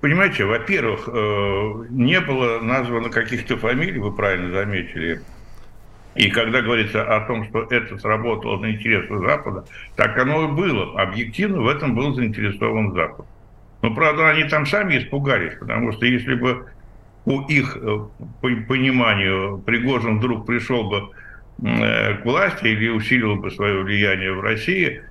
понимаете, 0.00 0.44
во-первых, 0.44 1.08
э, 1.08 1.86
не 1.90 2.20
было 2.20 2.58
названо 2.58 3.10
каких-то 3.10 3.56
фамилий, 3.56 4.00
вы 4.00 4.12
правильно 4.12 4.52
заметили, 4.52 5.22
и 6.14 6.30
когда 6.30 6.60
говорится 6.60 7.02
о 7.02 7.26
том, 7.26 7.44
что 7.46 7.62
это 7.70 7.96
сработало 7.98 8.58
на 8.58 8.72
интересы 8.72 9.16
Запада, 9.18 9.64
так 9.96 10.18
оно 10.18 10.44
и 10.44 10.52
было. 10.52 11.00
Объективно 11.00 11.62
в 11.62 11.68
этом 11.68 11.94
был 11.94 12.14
заинтересован 12.14 12.92
Запад. 12.92 13.24
Но, 13.80 13.94
правда, 13.94 14.28
они 14.28 14.44
там 14.44 14.66
сами 14.66 14.98
испугались, 14.98 15.54
потому 15.58 15.92
что 15.92 16.04
если 16.04 16.34
бы 16.34 16.66
по 17.24 17.44
их 17.48 17.76
э, 17.80 17.98
пониманию 18.40 19.58
Пригожин 19.64 20.18
вдруг 20.18 20.44
пришел 20.44 20.88
бы 20.88 21.10
к 21.60 22.20
власти 22.24 22.66
или 22.66 22.88
усилил 22.88 23.36
бы 23.36 23.50
свое 23.50 23.82
влияние 23.82 24.32
в 24.32 24.40
России, 24.40 25.02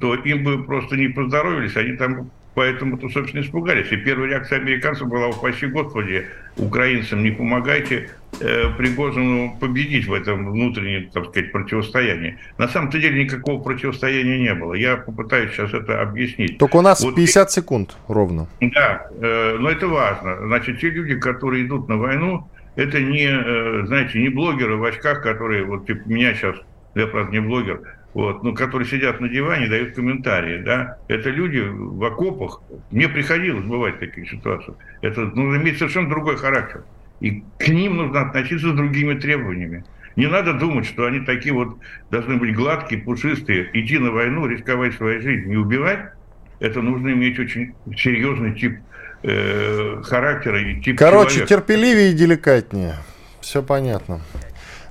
то 0.00 0.14
им 0.14 0.44
бы 0.44 0.64
просто 0.64 0.96
не 0.96 1.08
поздоровились, 1.08 1.76
они 1.76 1.96
там 1.96 2.30
поэтому-то, 2.56 3.10
собственно, 3.10 3.42
испугались. 3.42 3.92
И 3.92 3.96
первая 3.96 4.30
реакция 4.30 4.58
американцев 4.58 5.06
была, 5.08 5.28
упаси 5.28 5.66
Господи, 5.66 6.26
украинцам 6.56 7.22
не 7.22 7.30
помогайте 7.30 8.08
э, 8.40 8.70
Пригожину 8.78 9.56
победить 9.60 10.06
в 10.06 10.14
этом 10.14 10.50
внутреннем, 10.50 11.10
так 11.10 11.26
сказать, 11.26 11.52
противостоянии. 11.52 12.38
На 12.56 12.66
самом-то 12.66 12.98
деле 12.98 13.22
никакого 13.22 13.62
противостояния 13.62 14.38
не 14.38 14.54
было. 14.54 14.72
Я 14.72 14.96
попытаюсь 14.96 15.52
сейчас 15.52 15.74
это 15.74 16.00
объяснить. 16.00 16.56
Только 16.56 16.76
у 16.76 16.82
нас 16.82 17.02
вот 17.02 17.14
50 17.14 17.50
секунд 17.50 17.96
ровно. 18.08 18.48
Да, 18.60 19.06
э, 19.20 19.58
но 19.60 19.68
это 19.68 19.86
важно. 19.86 20.38
Значит, 20.46 20.80
те 20.80 20.88
люди, 20.88 21.14
которые 21.14 21.66
идут 21.66 21.88
на 21.88 21.98
войну, 21.98 22.48
это 22.76 23.00
не, 23.00 23.26
э, 23.26 23.86
знаете, 23.86 24.20
не 24.20 24.28
блогеры 24.28 24.76
в 24.76 24.84
очках, 24.84 25.22
которые, 25.22 25.64
вот 25.64 25.86
типа 25.86 26.08
меня 26.08 26.34
сейчас, 26.34 26.56
я, 26.94 27.06
правда, 27.06 27.32
не 27.32 27.40
блогер, 27.40 27.80
вот, 28.14 28.42
ну, 28.42 28.54
которые 28.54 28.88
сидят 28.88 29.20
на 29.20 29.28
диване, 29.28 29.66
дают 29.66 29.94
комментарии, 29.94 30.62
да, 30.62 30.98
это 31.08 31.30
люди 31.30 31.58
в 31.58 32.02
окопах, 32.04 32.62
мне 32.90 33.08
приходилось 33.08 33.64
бывать 33.64 33.96
в 33.96 34.00
таких 34.00 34.30
ситуациях, 34.30 34.76
это 35.02 35.22
нужно 35.22 35.60
иметь 35.60 35.78
совершенно 35.78 36.08
другой 36.08 36.36
характер, 36.36 36.84
и 37.20 37.42
к 37.58 37.68
ним 37.68 37.96
нужно 37.96 38.22
относиться 38.22 38.70
с 38.70 38.74
другими 38.74 39.14
требованиями. 39.14 39.84
Не 40.16 40.28
надо 40.28 40.54
думать, 40.54 40.86
что 40.86 41.04
они 41.04 41.20
такие 41.20 41.52
вот 41.52 41.76
должны 42.10 42.36
быть 42.36 42.54
гладкие, 42.54 43.02
пушистые, 43.02 43.68
идти 43.74 43.98
на 43.98 44.10
войну, 44.10 44.46
рисковать 44.46 44.94
своей 44.94 45.20
жизнью, 45.20 45.48
не 45.48 45.56
убивать. 45.56 46.10
Это 46.58 46.80
нужно 46.80 47.10
иметь 47.10 47.38
очень 47.38 47.74
серьезный 47.94 48.54
тип 48.54 48.78
э, 49.26 50.02
характера 50.02 50.60
и 50.62 50.80
тип 50.80 50.98
Короче, 50.98 51.30
человека. 51.30 51.48
терпеливее 51.48 52.10
и 52.12 52.14
деликатнее. 52.14 52.96
Все 53.40 53.62
понятно. 53.62 54.20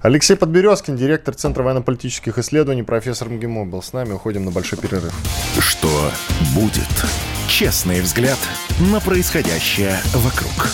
Алексей 0.01 0.35
Подберезкин, 0.35 0.95
директор 0.95 1.33
Центра 1.33 1.63
военно-политических 1.63 2.37
исследований, 2.37 2.83
профессор 2.83 3.27
МГИМО 3.29 3.65
был 3.65 3.81
с 3.81 3.91
нами. 3.91 4.13
Уходим 4.13 4.45
на 4.45 4.51
большой 4.51 4.77
перерыв. 4.77 5.13
Что 5.59 6.11
будет? 6.53 6.83
Честный 7.47 8.01
взгляд 8.01 8.37
на 8.91 8.99
происходящее 8.99 9.97
вокруг. 10.13 10.69